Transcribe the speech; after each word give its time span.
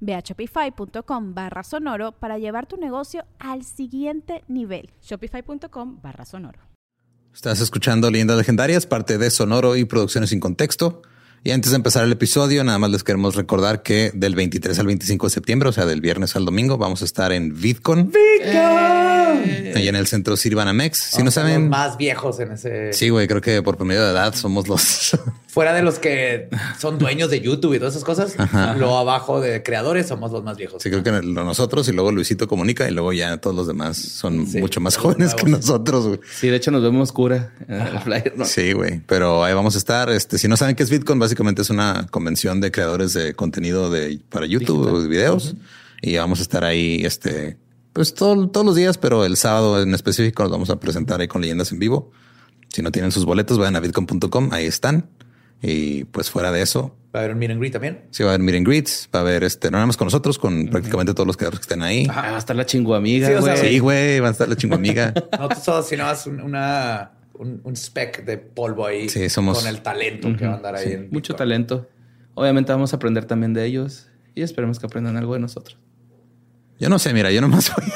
Ve 0.00 0.14
a 0.14 0.20
shopify.com 0.20 1.34
barra 1.34 1.62
sonoro 1.62 2.12
para 2.12 2.38
llevar 2.38 2.66
tu 2.66 2.76
negocio 2.76 3.24
al 3.38 3.64
siguiente 3.64 4.44
nivel. 4.48 4.90
Shopify.com 5.02 6.00
barra 6.02 6.24
sonoro. 6.24 6.60
Estás 7.34 7.60
escuchando 7.60 8.10
Leyendas 8.10 8.36
Legendarias, 8.36 8.86
parte 8.86 9.16
de 9.16 9.30
Sonoro 9.30 9.76
y 9.76 9.84
Producciones 9.84 10.30
sin 10.30 10.40
Contexto. 10.40 11.02
Y 11.44 11.52
antes 11.52 11.70
de 11.70 11.76
empezar 11.76 12.04
el 12.04 12.12
episodio, 12.12 12.64
nada 12.64 12.78
más 12.78 12.90
les 12.90 13.04
queremos 13.04 13.36
recordar 13.36 13.82
que 13.82 14.10
del 14.12 14.34
23 14.34 14.76
al 14.78 14.86
25 14.86 15.26
de 15.26 15.30
septiembre, 15.30 15.68
o 15.68 15.72
sea, 15.72 15.86
del 15.86 16.00
viernes 16.00 16.34
al 16.34 16.44
domingo, 16.44 16.78
vamos 16.78 17.02
a 17.02 17.04
estar 17.04 17.32
en 17.32 17.54
VidCon. 17.54 18.10
¡VidCon! 18.10 19.76
Ahí 19.76 19.86
en 19.88 19.94
el 19.94 20.06
centro 20.06 20.36
Sirvanamex. 20.36 20.98
Si 20.98 21.22
no 21.22 21.30
saben. 21.30 21.62
Los 21.62 21.70
más 21.70 21.96
viejos 21.96 22.40
en 22.40 22.52
ese. 22.52 22.92
Sí, 22.92 23.08
güey, 23.10 23.28
creo 23.28 23.40
que 23.40 23.62
por 23.62 23.76
promedio 23.76 24.04
de 24.04 24.10
edad 24.10 24.34
somos 24.34 24.66
los. 24.66 25.16
Fuera 25.48 25.72
de 25.72 25.82
los 25.82 25.98
que 25.98 26.50
son 26.78 26.98
dueños 26.98 27.30
de 27.30 27.40
YouTube 27.40 27.74
y 27.74 27.78
todas 27.78 27.94
esas 27.94 28.04
cosas, 28.04 28.36
lo 28.76 28.98
abajo 28.98 29.40
de 29.40 29.62
creadores 29.62 30.06
somos 30.06 30.30
los 30.30 30.44
más 30.44 30.58
viejos. 30.58 30.82
Sí, 30.82 30.90
creo 30.90 31.02
que 31.02 31.10
nosotros 31.10 31.88
y 31.88 31.92
luego 31.92 32.12
Luisito 32.12 32.46
comunica 32.46 32.86
y 32.86 32.92
luego 32.92 33.14
ya 33.14 33.38
todos 33.38 33.56
los 33.56 33.66
demás 33.66 33.96
son 33.96 34.46
mucho 34.60 34.82
más 34.82 34.98
jóvenes 34.98 35.34
que 35.34 35.48
nosotros. 35.48 36.20
Sí, 36.30 36.48
de 36.48 36.56
hecho 36.56 36.70
nos 36.70 36.82
vemos 36.82 37.12
cura 37.12 37.54
en 37.66 37.80
el 37.80 37.98
flyer. 38.00 38.34
¿no? 38.36 38.44
Sí, 38.44 38.74
güey, 38.74 39.00
pero 39.06 39.42
ahí 39.42 39.54
vamos 39.54 39.74
a 39.74 39.78
estar. 39.78 40.10
Este, 40.10 40.36
si 40.36 40.48
no 40.48 40.56
saben 40.58 40.76
qué 40.76 40.82
es 40.82 40.90
VidCon, 40.90 41.18
básicamente 41.18 41.62
es 41.62 41.70
una 41.70 42.06
convención 42.10 42.60
de 42.60 42.70
creadores 42.70 43.14
de 43.14 43.32
contenido 43.34 43.90
de 43.90 44.20
para 44.28 44.44
YouTube 44.44 44.92
o 44.92 45.00
de 45.00 45.08
videos 45.08 45.54
y 46.02 46.16
vamos 46.16 46.40
a 46.40 46.42
estar 46.42 46.62
ahí, 46.62 47.04
este, 47.04 47.56
pues 47.92 48.14
todos 48.14 48.64
los 48.64 48.76
días, 48.76 48.98
pero 48.98 49.24
el 49.24 49.36
sábado 49.36 49.82
en 49.82 49.94
específico 49.94 50.42
nos 50.42 50.52
vamos 50.52 50.70
a 50.70 50.78
presentar 50.78 51.20
ahí 51.20 51.28
con 51.28 51.40
leyendas 51.40 51.72
en 51.72 51.78
vivo. 51.78 52.12
Si 52.68 52.82
no 52.82 52.92
tienen 52.92 53.12
sus 53.12 53.24
boletos, 53.24 53.58
vayan 53.58 53.76
a 53.76 53.80
vidcon.com, 53.80 54.50
ahí 54.52 54.66
están. 54.66 55.08
Y 55.62 56.04
pues 56.04 56.30
fuera 56.30 56.52
de 56.52 56.62
eso. 56.62 56.94
¿Va 57.14 57.20
a 57.20 57.22
haber 57.22 57.32
un 57.32 57.38
meet 57.38 57.50
and 57.50 57.60
greet 57.60 57.72
también? 57.72 58.00
Sí, 58.10 58.22
va 58.22 58.30
a 58.30 58.34
haber 58.34 58.44
meet 58.44 58.56
and 58.56 58.66
greets. 58.66 59.08
Va 59.14 59.20
a 59.20 59.22
haber 59.22 59.42
este, 59.42 59.70
no 59.70 59.78
nada 59.78 59.86
más 59.86 59.96
con 59.96 60.06
nosotros, 60.06 60.38
con 60.38 60.68
prácticamente 60.68 61.14
todos 61.14 61.26
los 61.26 61.36
creadores 61.36 61.60
que 61.60 61.64
estén 61.64 61.82
ahí. 61.82 62.06
va 62.06 62.36
a 62.36 62.38
estar 62.38 62.54
la 62.54 62.66
chinguamiga. 62.66 63.56
Sí, 63.56 63.78
güey, 63.78 64.20
va 64.20 64.28
a 64.28 64.32
estar 64.32 64.48
la 64.48 64.56
chinguamiga. 64.56 65.14
no 65.38 65.48
tú 65.48 65.60
solo, 65.60 65.82
sino 65.82 66.06
una, 66.44 67.12
un, 67.34 67.60
un, 67.64 67.76
spec 67.76 68.24
de 68.24 68.38
polvo 68.38 68.86
ahí. 68.86 69.08
Sí, 69.08 69.28
somos. 69.30 69.58
Con 69.58 69.68
el 69.68 69.80
talento 69.80 70.36
que 70.36 70.46
va 70.46 70.52
a 70.52 70.56
andar 70.56 70.76
ahí. 70.76 70.92
en 70.92 71.08
mucho 71.10 71.34
talento. 71.34 71.88
Obviamente 72.34 72.70
vamos 72.70 72.92
a 72.92 72.96
aprender 72.96 73.24
también 73.24 73.52
de 73.52 73.64
ellos 73.64 74.08
y 74.34 74.42
esperemos 74.42 74.78
que 74.78 74.86
aprendan 74.86 75.16
algo 75.16 75.34
de 75.34 75.40
nosotros. 75.40 75.78
Yo 76.78 76.88
no 76.88 76.98
sé, 76.98 77.12
mira, 77.12 77.32
yo 77.32 77.40
nomás 77.40 77.72
voy 77.76 77.92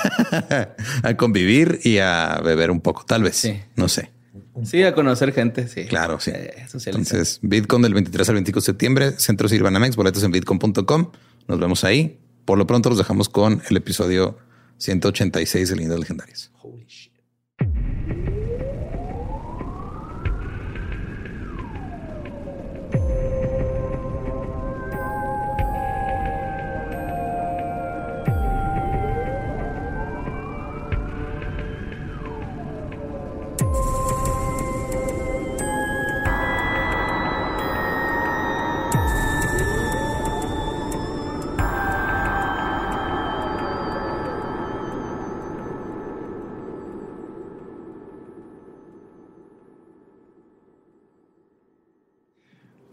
a, 1.02 1.16
convivir 1.16 1.78
y 1.84 1.98
a 1.98 2.40
beber 2.44 2.70
un 2.70 2.80
poco, 2.80 3.04
tal 3.04 3.22
vez. 3.22 3.36
Sí. 3.36 3.60
No 3.76 3.88
sé. 3.88 4.10
Sí, 4.64 4.82
a 4.82 4.94
conocer 4.94 5.32
gente, 5.32 5.66
sí. 5.66 5.86
Claro, 5.86 6.20
sí. 6.20 6.30
Eh, 6.34 6.66
Entonces, 6.86 7.38
Bitcoin 7.42 7.82
del 7.82 7.94
23 7.94 8.28
al 8.28 8.34
25 8.34 8.60
de 8.60 8.64
septiembre, 8.66 9.12
Centro 9.18 9.48
Sirvanamex, 9.48 9.96
boletos 9.96 10.22
en 10.24 10.30
bitcoin.com. 10.32 11.10
Nos 11.48 11.58
vemos 11.58 11.84
ahí. 11.84 12.18
Por 12.44 12.58
lo 12.58 12.66
pronto 12.66 12.88
los 12.88 12.98
dejamos 12.98 13.28
con 13.28 13.62
el 13.68 13.76
episodio 13.76 14.38
186 14.78 15.70
de 15.70 15.76
Lindas 15.76 15.98
Legendarias. 15.98 16.50
Holy 16.60 16.81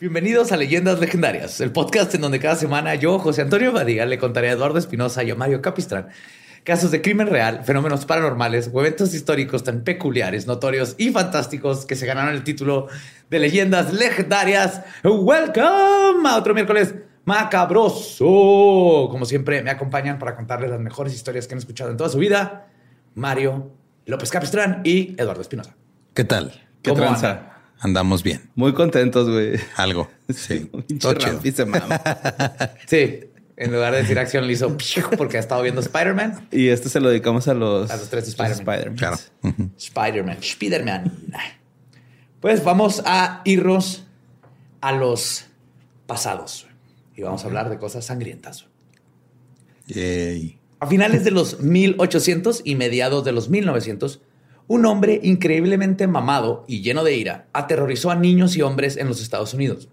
Bienvenidos 0.10 0.52
a 0.52 0.58
Leyendas 0.58 1.00
Legendarias, 1.00 1.62
el 1.62 1.72
podcast 1.72 2.16
en 2.16 2.22
donde 2.22 2.40
cada 2.40 2.56
semana 2.56 2.96
yo, 2.96 3.20
José 3.20 3.44
Antonio 3.44 3.72
Badía, 3.72 4.08
le 4.08 4.18
contaré 4.18 4.50
a 4.50 4.54
Eduardo 4.54 4.80
Espinosa 4.80 5.24
y 5.24 5.30
a 5.30 5.36
Mario 5.36 5.62
Capistrán 5.62 6.08
casos 6.64 6.90
de 6.90 7.04
crimen 7.04 7.28
real, 7.28 7.64
fenómenos 7.64 8.08
paranormales 8.08 8.72
o 8.74 8.80
eventos 8.80 9.14
históricos 9.14 9.64
tan 9.64 9.82
peculiares, 9.82 10.48
notorios 10.48 10.96
y 10.98 11.12
fantásticos 11.12 11.86
que 11.86 11.96
se 11.96 12.08
ganaron 12.08 12.34
el 12.34 12.44
título 12.44 12.88
de 13.30 13.38
Leyendas 13.38 13.94
Legendarias. 13.94 14.82
Welcome 15.04 16.28
a 16.28 16.38
otro 16.38 16.56
miércoles 16.56 16.96
macabroso. 17.26 19.10
Como 19.12 19.26
siempre, 19.26 19.62
me 19.62 19.70
acompañan 19.70 20.18
para 20.18 20.36
contarles 20.36 20.72
las 20.72 20.80
mejores 20.80 21.14
historias 21.14 21.46
que 21.46 21.54
han 21.54 21.60
escuchado 21.60 21.92
en 21.92 21.98
toda 21.98 22.10
su 22.10 22.18
vida. 22.18 22.66
Mario 23.14 23.74
López 24.08 24.32
Capistrán 24.32 24.82
y 24.84 25.14
Eduardo 25.22 25.42
Espinosa. 25.44 25.76
¿Qué 26.16 26.24
tal? 26.24 26.52
¿Qué 26.82 26.94
tranza? 26.94 27.49
Andamos 27.80 28.24
bien. 28.24 28.50
Muy 28.56 28.74
contentos, 28.74 29.30
güey. 29.30 29.60
Algo. 29.76 30.10
Sí. 30.30 30.70
sí. 32.88 33.20
En 33.58 33.72
lugar 33.74 33.94
de 33.94 34.02
decir 34.04 34.20
acción, 34.20 34.46
le 34.46 34.54
hizo 34.54 34.78
porque 35.18 35.38
ha 35.38 35.40
estado 35.40 35.64
viendo 35.64 35.82
Spider-Man. 35.82 36.48
Y 36.52 36.68
este 36.68 36.88
se 36.88 37.00
lo 37.00 37.10
dedicamos 37.10 37.48
a 37.48 37.56
los, 37.56 37.90
a 37.90 37.98
los 37.98 38.10
tres 38.10 38.28
Spider-Man. 38.28 38.60
Spider 38.60 38.96
claro. 38.96 39.18
Spider-Man. 39.76 40.38
Spider-Man. 40.40 41.34
Pues 42.40 42.64
vamos 42.64 43.02
a 43.06 43.42
irnos 43.44 44.06
a 44.82 44.92
los 44.92 45.48
pasados. 46.06 46.68
Y 47.18 47.24
vamos 47.24 47.44
a 47.44 47.48
hablar 47.48 47.70
de 47.70 47.80
cosas 47.80 48.06
sangrientas. 48.06 48.68
Yay. 49.88 50.60
A 50.80 50.88
finales 50.88 51.24
de 51.26 51.32
los 51.32 51.60
1800 51.60 52.62
y 52.64 52.76
mediados 52.76 53.26
de 53.26 53.34
los 53.34 53.50
1900, 53.50 54.22
un 54.70 54.86
hombre 54.86 55.20
increíblemente 55.24 56.08
mamado 56.08 56.64
y 56.68 56.82
lleno 56.82 57.04
de 57.04 57.16
ira 57.16 57.48
aterrorizó 57.54 58.12
a 58.12 58.16
niños 58.16 58.56
y 58.56 58.62
hombres 58.62 58.98
en 58.98 59.08
los 59.08 59.20
Estados 59.20 59.56
Unidos. 59.56 59.90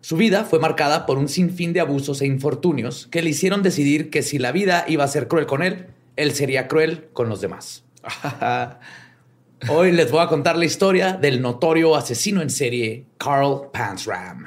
Su 0.00 0.16
vida 0.16 0.44
fue 0.44 0.58
marcada 0.58 1.04
por 1.04 1.18
un 1.18 1.28
sinfín 1.28 1.74
de 1.74 1.80
abusos 1.80 2.22
e 2.22 2.26
infortunios 2.26 3.06
que 3.10 3.20
le 3.20 3.30
hicieron 3.30 3.62
decidir 3.62 4.08
que 4.08 4.22
si 4.22 4.38
la 4.38 4.50
vida 4.50 4.86
iba 4.88 5.04
a 5.04 5.08
ser 5.08 5.28
cruel 5.28 5.44
con 5.44 5.62
él, 5.62 5.88
él 6.16 6.32
sería 6.32 6.68
cruel 6.68 7.10
con 7.12 7.28
los 7.28 7.42
demás. 7.42 7.84
Hoy 9.68 9.92
les 9.92 10.10
voy 10.10 10.20
a 10.22 10.28
contar 10.28 10.56
la 10.56 10.64
historia 10.64 11.12
del 11.12 11.42
notorio 11.42 11.94
asesino 11.94 12.40
en 12.40 12.48
serie 12.48 13.04
Carl 13.18 13.68
Pansram. 13.70 14.46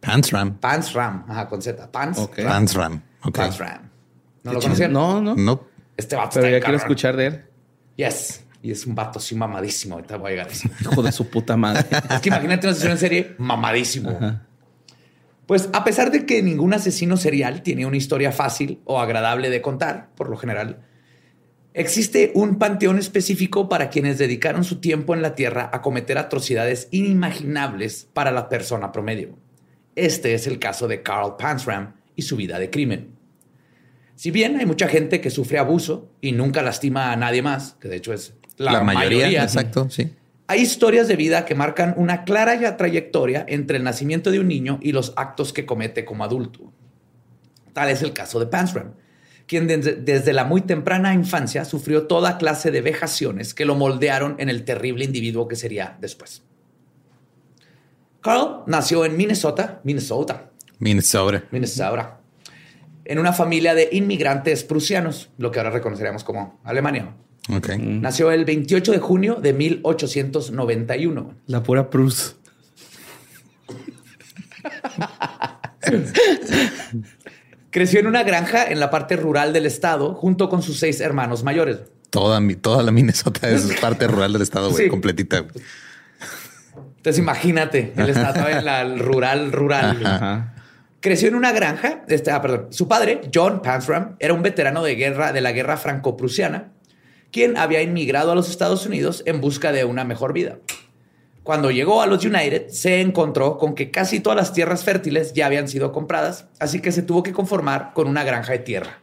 Pansram. 0.00 0.58
Pansram, 0.58 1.24
ajá, 1.28 1.48
con 1.48 1.62
Z. 1.62 1.90
Pans. 1.90 2.28
Pansram. 2.36 3.00
Pansram. 3.32 3.88
¿No 4.42 4.52
lo 4.52 4.60
conocían? 4.60 4.92
No, 4.92 5.22
no. 5.22 5.34
No. 5.34 5.64
Este 5.96 6.14
vato 6.14 6.40
Pero 6.40 6.58
ya 6.58 6.60
quiero 6.60 6.76
escuchar 6.76 7.16
de 7.16 7.26
él. 7.26 7.44
Yes. 7.96 8.44
Y 8.62 8.70
es 8.70 8.86
un 8.86 8.94
vato 8.94 9.18
así 9.18 9.34
mamadísimo. 9.34 9.94
Ahorita 9.94 10.16
voy 10.16 10.28
a 10.28 10.30
llegar 10.30 10.48
a 10.48 10.52
eso. 10.52 10.68
Hijo 10.80 11.02
de 11.02 11.12
su 11.12 11.28
puta 11.28 11.56
madre. 11.56 11.86
es 12.10 12.20
que 12.20 12.28
imagínate 12.28 12.66
una 12.66 12.72
asesino 12.72 12.92
en 12.92 12.98
serie 12.98 13.34
mamadísimo. 13.38 14.18
Pues 15.46 15.68
a 15.72 15.82
pesar 15.82 16.10
de 16.10 16.26
que 16.26 16.42
ningún 16.42 16.74
asesino 16.74 17.16
serial 17.16 17.62
tiene 17.62 17.86
una 17.86 17.96
historia 17.96 18.32
fácil 18.32 18.80
o 18.84 19.00
agradable 19.00 19.50
de 19.50 19.60
contar, 19.60 20.10
por 20.14 20.28
lo 20.28 20.36
general, 20.36 20.82
existe 21.74 22.30
un 22.34 22.58
panteón 22.58 22.98
específico 22.98 23.68
para 23.68 23.90
quienes 23.90 24.18
dedicaron 24.18 24.62
su 24.62 24.80
tiempo 24.80 25.14
en 25.14 25.22
la 25.22 25.34
Tierra 25.34 25.70
a 25.72 25.82
cometer 25.82 26.18
atrocidades 26.18 26.88
inimaginables 26.92 28.08
para 28.12 28.30
la 28.30 28.48
persona 28.48 28.92
promedio. 28.92 29.38
Este 29.96 30.34
es 30.34 30.46
el 30.46 30.58
caso 30.58 30.86
de 30.86 31.02
Carl 31.02 31.36
Pansram 31.36 31.94
y 32.14 32.22
su 32.22 32.36
vida 32.36 32.58
de 32.58 32.70
crimen. 32.70 33.18
Si 34.14 34.30
bien 34.30 34.56
hay 34.58 34.66
mucha 34.66 34.86
gente 34.86 35.20
que 35.20 35.30
sufre 35.30 35.58
abuso 35.58 36.10
y 36.20 36.32
nunca 36.32 36.62
lastima 36.62 37.10
a 37.10 37.16
nadie 37.16 37.42
más, 37.42 37.72
que 37.80 37.88
de 37.88 37.96
hecho 37.96 38.12
es 38.12 38.34
la, 38.60 38.82
mayoría, 38.82 39.42
exacto, 39.42 39.88
sí. 39.90 40.12
Hay 40.46 40.60
historias 40.60 41.06
de 41.08 41.16
vida 41.16 41.44
que 41.44 41.54
marcan 41.54 41.94
una 41.96 42.24
clara 42.24 42.54
ya- 42.56 42.76
trayectoria 42.76 43.44
entre 43.48 43.76
el 43.76 43.84
nacimiento 43.84 44.30
de 44.30 44.40
un 44.40 44.48
niño 44.48 44.78
y 44.82 44.92
los 44.92 45.12
actos 45.16 45.52
que 45.52 45.64
comete 45.64 46.04
como 46.04 46.24
adulto. 46.24 46.72
Tal 47.72 47.88
es 47.88 48.02
el 48.02 48.12
caso 48.12 48.40
de 48.40 48.46
Pansram, 48.46 48.92
quien 49.46 49.66
desde, 49.68 49.94
desde 49.94 50.32
la 50.32 50.44
muy 50.44 50.60
temprana 50.60 51.14
infancia 51.14 51.64
sufrió 51.64 52.06
toda 52.08 52.36
clase 52.36 52.70
de 52.70 52.80
vejaciones 52.80 53.54
que 53.54 53.64
lo 53.64 53.76
moldearon 53.76 54.34
en 54.38 54.48
el 54.48 54.64
terrible 54.64 55.04
individuo 55.04 55.46
que 55.48 55.56
sería 55.56 55.96
después. 56.00 56.42
Carl 58.20 58.64
nació 58.66 59.04
en 59.04 59.16
Minnesota, 59.16 59.80
Minnesota, 59.84 60.50
Minnesota. 60.78 61.44
Minnesota, 61.50 62.18
en 63.04 63.18
una 63.18 63.32
familia 63.32 63.74
de 63.74 63.88
inmigrantes 63.92 64.64
prusianos, 64.64 65.30
lo 65.38 65.50
que 65.50 65.58
ahora 65.58 65.70
reconoceríamos 65.70 66.24
como 66.24 66.60
Alemania. 66.64 67.14
Nació 67.48 68.30
el 68.30 68.44
28 68.44 68.92
de 68.92 68.98
junio 68.98 69.34
de 69.36 69.52
1891. 69.52 71.34
La 71.46 71.62
pura 71.62 71.90
Prus. 71.90 72.36
Creció 77.70 78.00
en 78.00 78.06
una 78.06 78.22
granja 78.24 78.64
en 78.66 78.80
la 78.80 78.90
parte 78.90 79.16
rural 79.16 79.52
del 79.52 79.66
estado 79.66 80.14
junto 80.14 80.48
con 80.48 80.62
sus 80.62 80.78
seis 80.78 81.00
hermanos 81.00 81.44
mayores. 81.44 81.78
Toda, 82.10 82.40
mi- 82.40 82.56
toda 82.56 82.82
la 82.82 82.90
Minnesota 82.90 83.48
es 83.48 83.62
parte 83.80 84.06
rural 84.08 84.32
del 84.32 84.42
estado, 84.42 84.70
güey, 84.70 84.84
Sí. 84.84 84.90
completita. 84.90 85.40
güey. 85.40 85.64
Entonces 86.96 87.18
imagínate, 87.18 87.92
él 87.96 88.10
estaba 88.10 88.50
en 88.50 88.64
la 88.64 88.84
rural, 88.96 89.52
rural. 89.52 90.04
Ajá. 90.04 90.54
Creció 91.00 91.28
en 91.28 91.34
una 91.36 91.52
granja. 91.52 92.02
Este, 92.08 92.30
ah, 92.30 92.42
perdón. 92.42 92.66
Su 92.70 92.86
padre, 92.88 93.22
John 93.32 93.62
Pansram, 93.62 94.16
era 94.18 94.34
un 94.34 94.42
veterano 94.42 94.82
de 94.82 94.96
guerra 94.96 95.32
de 95.32 95.40
la 95.40 95.52
guerra 95.52 95.76
franco-prusiana, 95.78 96.72
quien 97.32 97.56
había 97.56 97.82
inmigrado 97.82 98.32
a 98.32 98.34
los 98.34 98.50
Estados 98.50 98.86
Unidos 98.86 99.22
en 99.26 99.40
busca 99.40 99.72
de 99.72 99.84
una 99.84 100.04
mejor 100.04 100.32
vida. 100.32 100.58
Cuando 101.42 101.70
llegó 101.70 102.02
a 102.02 102.06
los 102.06 102.24
United, 102.24 102.68
se 102.68 103.00
encontró 103.00 103.56
con 103.56 103.74
que 103.74 103.90
casi 103.90 104.20
todas 104.20 104.36
las 104.36 104.52
tierras 104.52 104.84
fértiles 104.84 105.32
ya 105.32 105.46
habían 105.46 105.68
sido 105.68 105.90
compradas, 105.90 106.46
así 106.58 106.80
que 106.80 106.92
se 106.92 107.02
tuvo 107.02 107.22
que 107.22 107.32
conformar 107.32 107.92
con 107.94 108.08
una 108.08 108.24
granja 108.24 108.52
de 108.52 108.58
tierra, 108.58 109.00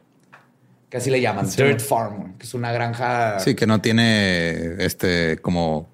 que 0.89 0.97
así 0.97 1.09
le 1.09 1.19
llaman, 1.19 1.50
dirt 1.50 1.81
farm, 1.81 2.38
que 2.38 2.45
es 2.45 2.53
una 2.53 2.71
granja. 2.71 3.39
Sí, 3.39 3.56
que 3.56 3.65
no 3.65 3.81
tiene 3.81 4.83
este 4.83 5.39
como 5.41 5.89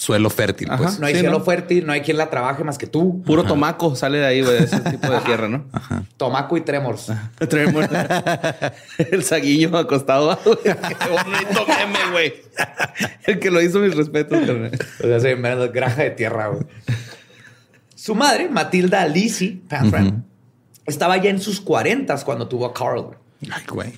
suelo 0.00 0.30
fértil, 0.30 0.70
Ajá. 0.70 0.82
pues. 0.82 0.98
No 0.98 1.06
hay 1.06 1.12
Sí, 1.14 1.20
cielo 1.20 1.38
¿no? 1.40 1.44
fértil, 1.44 1.84
no 1.86 1.92
hay 1.92 2.00
quien 2.00 2.16
la 2.16 2.30
trabaje 2.30 2.64
más 2.64 2.78
que 2.78 2.86
tú. 2.86 3.22
Puro 3.22 3.44
tomaco 3.44 3.94
sale 3.94 4.16
de 4.18 4.26
ahí, 4.26 4.40
güey, 4.42 4.54
de 4.58 4.64
ese 4.64 4.80
tipo 4.90 5.10
de 5.10 5.18
tierra, 5.20 5.46
¿no? 5.46 5.66
Tomaco 6.16 6.56
y 6.56 6.62
tremors. 6.62 7.12
Traemos 7.50 7.84
el 8.98 9.22
saguillo 9.24 9.76
acostado. 9.76 10.38
güey. 10.42 10.56
Qué 10.62 10.74
bonito 11.10 11.66
meme, 11.68 12.10
güey. 12.12 12.32
El 13.26 13.38
que 13.38 13.50
lo 13.50 13.60
hizo, 13.60 13.78
mis 13.80 13.94
respetos. 13.94 14.40
O 15.02 15.06
sea, 15.06 15.20
se 15.20 15.34
llama 15.34 15.50
granja 15.66 16.02
de 16.04 16.10
tierra. 16.12 16.48
güey. 16.48 16.64
Su 17.94 18.14
madre, 18.14 18.48
Matilda 18.48 19.06
Lisi 19.06 19.62
Panfran, 19.68 20.24
estaba 20.86 21.18
ya 21.18 21.28
en 21.28 21.40
sus 21.40 21.60
cuarentas 21.60 22.24
cuando 22.24 22.48
tuvo 22.48 22.64
a 22.64 22.72
Carl. 22.72 23.18
Ay, 23.52 23.62
güey. 23.68 23.92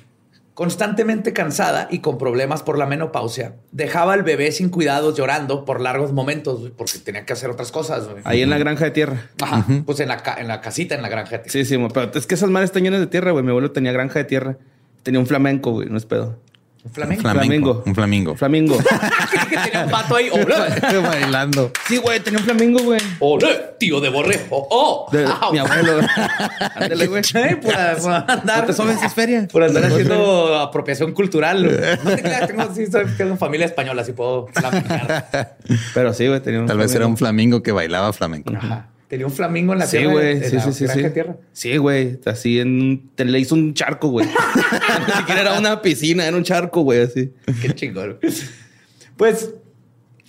Constantemente 0.54 1.32
cansada 1.32 1.88
y 1.90 2.00
con 2.00 2.18
problemas 2.18 2.62
por 2.62 2.76
la 2.76 2.84
menopausia, 2.84 3.54
dejaba 3.70 4.12
al 4.12 4.22
bebé 4.22 4.52
sin 4.52 4.68
cuidados 4.68 5.16
llorando 5.16 5.64
por 5.64 5.80
largos 5.80 6.12
momentos 6.12 6.70
porque 6.76 6.98
tenía 6.98 7.24
que 7.24 7.32
hacer 7.32 7.48
otras 7.48 7.72
cosas. 7.72 8.06
Ahí 8.24 8.42
en 8.42 8.50
la 8.50 8.58
granja 8.58 8.84
de 8.84 8.90
tierra. 8.90 9.30
Ajá, 9.40 9.64
pues 9.86 10.00
en 10.00 10.08
la, 10.08 10.22
en 10.36 10.48
la 10.48 10.60
casita, 10.60 10.94
en 10.94 11.00
la 11.00 11.08
granja 11.08 11.38
de 11.38 11.38
tierra. 11.44 11.52
Sí, 11.52 11.64
sí, 11.64 11.78
pero 11.94 12.10
es 12.12 12.26
que 12.26 12.34
esas 12.34 12.50
mares 12.50 12.68
están 12.68 12.82
llenas 12.82 13.00
de 13.00 13.06
tierra, 13.06 13.30
güey. 13.30 13.42
Mi 13.42 13.50
abuelo 13.50 13.70
tenía 13.70 13.92
granja 13.92 14.18
de 14.18 14.26
tierra. 14.26 14.58
Tenía 15.02 15.20
un 15.20 15.26
flamenco, 15.26 15.72
güey, 15.72 15.88
no 15.88 15.96
es 15.96 16.04
pedo. 16.04 16.36
Un 16.84 16.90
flamenco. 16.92 17.22
Flamingo. 17.22 17.82
Un 17.86 17.94
flamingo. 17.94 18.34
Flamingo. 18.36 18.78
que 19.50 19.56
tenía 19.56 19.84
un 19.84 19.90
pato 19.90 20.16
ahí. 20.16 20.30
Bailando. 21.02 21.70
sí, 21.86 21.98
güey, 21.98 22.18
tenía 22.20 22.40
un 22.40 22.44
flamingo, 22.44 22.82
güey. 22.82 23.00
Tío 23.78 24.00
de 24.00 24.08
borrejo. 24.08 24.66
¡Oh! 24.70 25.08
De 25.12 25.24
¡Au! 25.24 25.52
mi 25.52 25.58
abuelo. 25.58 26.00
Ándale, 26.74 27.06
güey. 27.06 27.22
Por, 27.22 28.02
por 28.02 28.12
andar. 28.12 28.68
¿No 28.68 28.74
te 28.84 28.92
esas 28.92 29.14
ferias? 29.14 29.46
Por 29.46 29.62
andar 29.62 29.84
haciendo 29.84 30.58
apropiación 30.58 31.12
cultural. 31.12 31.62
No 32.02 32.10
te 32.16 32.22
creas, 32.22 32.46
tengo, 32.48 32.74
sí, 32.74 32.86
soy, 32.86 33.06
tengo 33.16 33.36
familia 33.36 33.66
española, 33.66 34.02
así 34.02 34.12
puedo 34.12 34.48
flamencar. 34.48 35.56
Pero 35.94 36.12
sí, 36.14 36.26
güey, 36.26 36.40
tenía 36.40 36.60
un 36.60 36.66
Tal 36.66 36.78
vez 36.78 36.94
era 36.94 37.06
un 37.06 37.16
flamingo. 37.16 37.58
flamingo 37.58 37.62
que 37.62 37.72
bailaba 37.72 38.12
flamenco. 38.12 38.52
Ajá. 38.56 38.88
Tenía 39.12 39.26
un 39.26 39.32
flamingo 39.32 39.74
en 39.74 39.78
la 39.80 39.84
Sí, 39.86 39.98
tierra. 39.98 40.30
en 40.30 40.42
Sí, 40.42 40.56
la 40.56 40.62
sí, 40.62 40.72
sí, 40.72 40.84
granja 40.84 40.94
sí. 40.94 41.02
de 41.02 41.10
tierra. 41.10 41.36
Sí, 41.52 41.76
güey. 41.76 42.18
Así 42.24 42.58
en 42.60 42.68
un... 42.80 43.10
Te 43.14 43.26
le 43.26 43.38
hizo 43.38 43.54
un 43.54 43.74
charco, 43.74 44.08
güey. 44.08 44.26
Ni 45.06 45.12
siquiera 45.12 45.42
era 45.42 45.58
una 45.58 45.82
piscina, 45.82 46.26
era 46.26 46.34
un 46.34 46.44
charco, 46.44 46.80
güey, 46.80 47.02
así. 47.02 47.30
Qué 47.60 47.74
chingón. 47.74 48.18
Pues, 49.18 49.52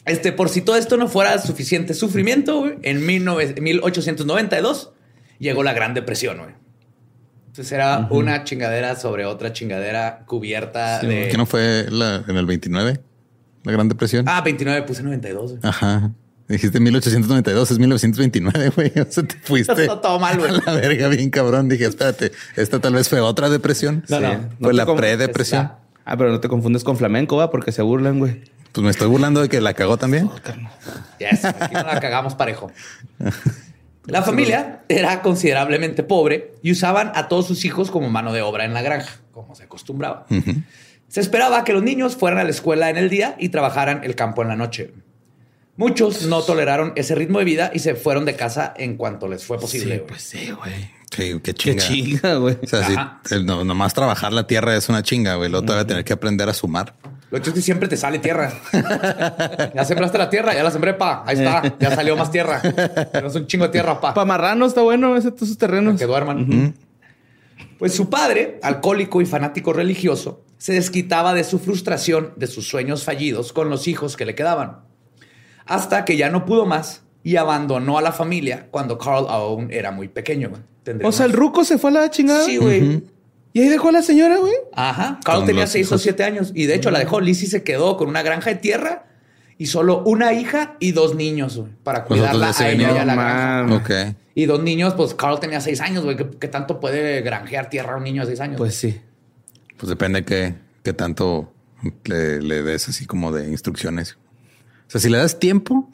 este, 0.03 0.33
por 0.33 0.50
si 0.50 0.59
todo 0.63 0.75
esto 0.75 0.97
no 0.97 1.07
fuera 1.07 1.39
suficiente 1.39 1.94
sufrimiento, 1.94 2.59
güey, 2.59 2.74
en 2.81 3.07
19 3.07 3.62
1892 3.62 4.91
llegó 5.39 5.63
la 5.63 5.71
Gran 5.71 5.94
Depresión, 5.94 6.39
güey. 6.39 6.51
Entonces 7.47 7.71
era 7.71 8.07
una 8.09 8.44
chingadera 8.44 8.97
sobre 8.97 9.24
otra 9.24 9.53
chingadera 9.53 10.25
cubierta 10.27 11.00
de. 11.00 11.30
¿Qué 11.31 11.38
no 11.38 11.45
fue 11.45 11.85
la- 11.89 12.25
en 12.27 12.35
el 12.35 12.45
29? 12.45 13.00
La 13.63 13.71
Gran 13.71 13.88
Depresión. 13.88 14.25
Ah, 14.27 14.41
29, 14.41 14.81
puse 14.83 15.03
92. 15.03 15.51
güey. 15.51 15.62
Ajá. 15.63 16.12
Dijiste 16.54 16.80
1892, 16.80 17.72
es 17.72 17.80
1929, 17.80 18.70
güey. 18.76 18.92
O 19.00 19.12
sea, 19.12 19.24
te 19.24 19.36
fuiste 19.38 19.72
Está 19.74 20.00
todo 20.00 20.20
mal, 20.20 20.38
güey. 20.38 20.52
a 20.52 20.62
la 20.64 20.74
verga 20.74 21.08
bien 21.08 21.32
cabrón. 21.32 21.68
Dije, 21.68 21.86
espérate, 21.86 22.32
esta 22.56 22.80
tal 22.80 22.94
vez 22.94 23.10
fue 23.10 23.22
otra 23.22 23.50
depresión. 23.50 24.06
No, 24.08 24.20
no. 24.20 24.32
Sí. 24.32 24.38
Fue 24.62 24.74
la 24.76 24.86
pre-depresión. 24.86 25.72
Ah, 26.06 26.16
pero 26.16 26.30
no 26.30 26.40
te 26.40 26.50
confundes 26.50 26.84
con 26.84 26.96
flamenco, 26.96 27.38
va, 27.38 27.50
porque 27.50 27.72
se 27.72 27.82
burlan, 27.82 28.20
güey. 28.20 28.44
Pues 28.72 28.84
me 28.84 28.92
estoy 28.92 29.08
burlando 29.08 29.42
de 29.42 29.50
que 29.50 29.62
la 29.62 29.74
cagó 29.74 29.98
también. 29.98 30.30
Yes, 31.18 31.44
aquí 31.44 31.74
no 31.74 31.82
la 31.82 32.00
cagamos 32.00 32.36
parejo. 32.36 32.72
La 34.06 34.22
familia 34.22 34.82
era 34.90 35.24
considerablemente 35.24 36.04
pobre 36.04 36.54
y 36.62 36.72
usaban 36.72 37.12
a 37.16 37.30
todos 37.30 37.48
sus 37.48 37.66
hijos 37.66 37.90
como 37.90 38.12
mano 38.12 38.32
de 38.32 38.44
obra 38.44 38.66
en 38.66 38.76
la 38.76 38.84
granja, 38.84 39.12
como 39.32 39.56
se 39.56 39.64
acostumbraba. 39.64 40.28
Se 41.08 41.20
esperaba 41.20 41.64
que 41.64 41.74
los 41.74 41.82
niños 41.82 42.16
fueran 42.16 42.40
a 42.40 42.44
la 42.44 42.52
escuela 42.52 42.92
en 42.92 42.98
el 42.98 43.10
día 43.10 43.36
y 43.40 43.50
trabajaran 43.50 44.04
el 44.04 44.14
campo 44.14 44.44
en 44.44 44.50
la 44.50 44.56
noche. 44.56 44.94
Muchos 45.75 46.24
no 46.28 46.42
toleraron 46.44 46.94
ese 46.96 47.16
ritmo 47.16 47.40
de 47.40 47.46
vida 47.46 47.72
y 47.74 47.80
se 47.80 47.96
fueron 47.96 48.25
de 48.25 48.36
casa 48.36 48.74
en 48.78 48.96
cuanto 48.96 49.28
les 49.28 49.44
fue 49.44 49.60
posible. 49.60 49.98
güey. 49.98 50.08
pues 50.08 50.22
sí, 50.22 50.52
güey. 50.52 50.74
Sí, 51.12 51.40
qué 51.44 51.54
Qué 51.54 51.54
chinga. 51.54 51.84
chinga, 51.84 52.36
güey. 52.36 52.58
O 52.64 52.68
sea, 52.68 52.88
sí, 52.88 52.96
el- 53.36 53.46
no, 53.46 53.64
nomás 53.64 53.94
trabajar 53.94 54.34
la 54.34 54.46
tierra 54.48 54.75
es 54.75 54.90
una 54.90 55.02
chinga, 55.04 55.36
güey. 55.36 55.50
Luego 55.50 55.66
te 55.66 55.74
va 55.74 55.80
a 55.81 55.88
tener 55.88 56.04
que 56.04 56.14
aprender 56.14 56.48
a 56.50 56.54
sumar. 56.54 56.96
Lo 57.31 57.38
hecho 57.40 57.50
es 57.50 57.56
que 57.56 57.62
siempre 57.62 57.88
te 57.88 57.98
sale 57.98 58.20
tierra. 58.20 58.52
ya 59.75 59.84
sembraste 59.86 60.18
la 60.20 60.30
tierra, 60.30 60.54
ya 60.54 60.64
la 60.64 60.70
sembré, 60.72 60.94
pa. 60.94 61.24
Ahí 61.25 61.38
está, 61.38 61.76
ya 61.80 61.96
salió 61.96 62.16
más 62.16 62.30
tierra. 62.31 62.62
Tenemos 63.12 63.36
un 63.36 63.47
chingo 63.47 63.66
de 63.66 63.71
tierra, 63.71 64.00
pa. 64.00 64.14
Pa' 64.14 64.26
marrano 64.26 64.66
está 64.68 64.81
bueno 64.81 65.16
ese, 65.18 65.30
esos 65.36 65.57
terrenos. 65.57 66.00
que 66.00 66.06
duerman. 66.06 66.76
Pues 67.80 67.94
su 67.95 68.09
padre, 68.09 68.59
alcohólico 68.62 69.21
y 69.21 69.26
fanático 69.26 69.74
religioso, 69.74 70.44
se 70.57 70.74
desquitaba 70.74 71.33
de 71.33 71.44
su 71.44 71.57
frustración 71.59 72.33
de 72.38 72.47
sus 72.47 72.68
sueños 72.68 73.04
fallidos 73.04 73.52
con 73.54 73.69
los 73.69 73.88
hijos 73.88 74.16
que 74.16 74.26
le 74.26 74.36
quedaban. 74.36 74.80
Hasta 75.66 76.06
que 76.06 76.18
ya 76.18 76.30
no 76.30 76.46
pudo 76.46 76.66
más 76.66 77.04
y 77.24 77.38
abandonó 77.38 77.98
a 77.98 78.02
la 78.02 78.12
familia 78.12 78.68
cuando 78.70 78.98
Carl 78.98 79.26
aún 79.30 79.70
era 79.72 79.92
muy 79.92 80.08
pequeño. 80.08 80.52
O 81.04 81.12
sea, 81.12 81.26
el 81.26 81.34
ruco 81.34 81.64
se 81.64 81.78
fue 81.78 81.90
a 81.92 81.94
la 81.94 82.10
chingada. 82.10 82.46
Sí, 82.46 82.58
güey. 82.58 83.04
Y 83.54 83.62
ahí 83.62 83.70
dejó 83.70 83.90
a 83.90 83.92
la 83.94 84.02
señora, 84.02 84.38
güey. 84.38 84.54
Ajá. 84.74 85.20
Carl 85.24 85.40
Con 85.40 85.48
tenía 85.48 85.68
seis 85.68 85.92
o 85.92 85.98
siete 85.98 86.24
años 86.24 86.52
y 86.54 86.66
de 86.66 86.76
hecho 86.76 86.92
la 86.92 87.00
dejó. 87.00 87.22
Lizzie 87.22 87.48
se 87.48 87.64
quedó 87.64 87.98
con 87.98 88.10
una 88.10 88.24
granja 88.24 88.50
de 88.50 88.58
tierra 88.58 89.06
y 89.58 89.68
solo 89.68 90.04
una 90.06 90.34
hija 90.34 90.76
y 90.80 90.92
dos 90.92 91.16
niños 91.16 91.58
güey, 91.58 91.72
para 91.84 92.04
cuidarla 92.04 92.52
a 92.58 92.70
ella 92.70 92.94
y 92.94 92.98
a 92.98 93.06
la 93.06 93.16
granja. 93.16 93.64
mames. 93.64 93.80
Ok. 93.80 94.16
Y 94.36 94.46
dos 94.46 94.64
niños, 94.64 94.96
pues 94.96 95.14
Carl 95.14 95.40
tenía 95.40 95.62
seis 95.62 95.80
años, 95.80 96.04
güey. 96.04 96.18
¿Qué, 96.18 96.28
qué 96.40 96.48
tanto 96.48 96.80
puede 96.80 97.22
granjear 97.22 97.70
tierra 97.70 97.94
a 97.94 97.98
un 97.98 98.04
niño 98.04 98.24
de 98.24 98.28
seis 98.28 98.40
años? 98.40 98.58
Pues 98.58 98.76
sí. 98.76 99.00
Pues 99.78 99.88
depende 99.90 100.26
qué, 100.26 100.56
qué 100.82 100.92
tanto 100.94 101.54
le, 102.06 102.42
le 102.42 102.64
des 102.64 102.90
así 102.90 103.06
como 103.06 103.32
de 103.32 103.48
instrucciones. 103.50 104.18
O 104.94 105.00
sea, 105.00 105.02
si 105.02 105.09
le 105.09 105.18
das 105.18 105.40
tiempo, 105.40 105.90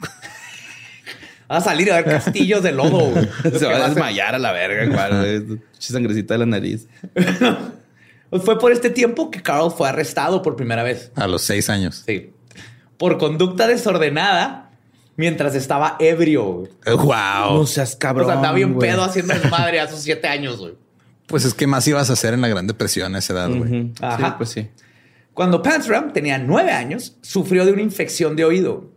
Va 1.50 1.56
a 1.56 1.60
salir 1.60 1.90
a 1.90 1.96
ver 1.96 2.04
castillos 2.04 2.62
de 2.62 2.70
lodo. 2.70 3.12
Se 3.58 3.66
va 3.66 3.84
a 3.84 3.88
desmayar 3.88 4.36
a 4.36 4.38
la 4.38 4.52
verga. 4.52 5.08
Pinche 5.48 5.58
Sangrecita 5.92 6.34
de 6.34 6.38
la 6.38 6.46
nariz. 6.46 6.86
Fue 8.44 8.58
por 8.60 8.70
este 8.70 8.90
tiempo 8.90 9.30
que 9.32 9.42
Carl 9.42 9.72
fue 9.72 9.88
arrestado 9.88 10.40
por 10.42 10.54
primera 10.54 10.84
vez. 10.84 11.10
a 11.16 11.26
los 11.26 11.42
seis 11.42 11.68
años. 11.68 12.04
Sí. 12.06 12.30
Por 12.96 13.18
conducta 13.18 13.66
desordenada 13.66 14.70
mientras 15.16 15.56
estaba 15.56 15.96
ebrio. 15.98 16.44
güey. 16.44 16.70
Eh, 16.86 16.92
Wow. 16.92 17.58
No 17.58 17.66
seas 17.66 17.96
cabrón. 17.96 18.26
o 18.26 18.28
sea, 18.28 18.36
andaba 18.36 18.54
bien 18.54 18.74
güey. 18.74 18.88
pedo 18.88 19.02
haciendo 19.02 19.34
desmadre 19.34 19.80
a 19.80 19.88
sus 19.88 19.98
siete 20.00 20.28
años, 20.28 20.58
güey. 20.58 20.74
Pues 21.26 21.44
es 21.44 21.54
que 21.54 21.66
más 21.66 21.86
ibas 21.88 22.10
a 22.10 22.12
hacer 22.12 22.34
en 22.34 22.40
la 22.42 22.46
Gran 22.48 22.68
Depresión 22.68 23.16
a 23.16 23.18
esa 23.18 23.32
edad, 23.32 23.48
güey. 23.50 23.90
Ajá. 24.00 24.26
Sí, 24.28 24.34
pues 24.38 24.50
sí. 24.50 24.68
Cuando 25.34 25.62
Pansram 25.62 26.12
tenía 26.12 26.38
nueve 26.38 26.72
años, 26.72 27.16
sufrió 27.22 27.64
de 27.64 27.72
una 27.72 27.82
infección 27.82 28.36
de 28.36 28.44
oído. 28.44 28.90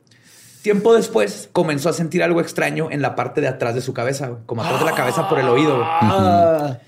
Tiempo 0.62 0.94
después, 0.94 1.50
comenzó 1.52 1.90
a 1.90 1.94
sentir 1.94 2.24
algo 2.24 2.40
extraño 2.40 2.90
en 2.90 3.02
la 3.02 3.16
parte 3.16 3.42
de 3.42 3.48
atrás 3.48 3.76
de 3.76 3.82
su 3.82 3.94
cabeza, 3.94 4.40
como 4.46 4.64
atrás 4.64 4.80
de 4.80 4.86
la 4.86 4.96
cabeza 4.96 5.28
por 5.28 5.40
el 5.40 5.48
oído. 5.48 5.82
Ah. 5.84 6.80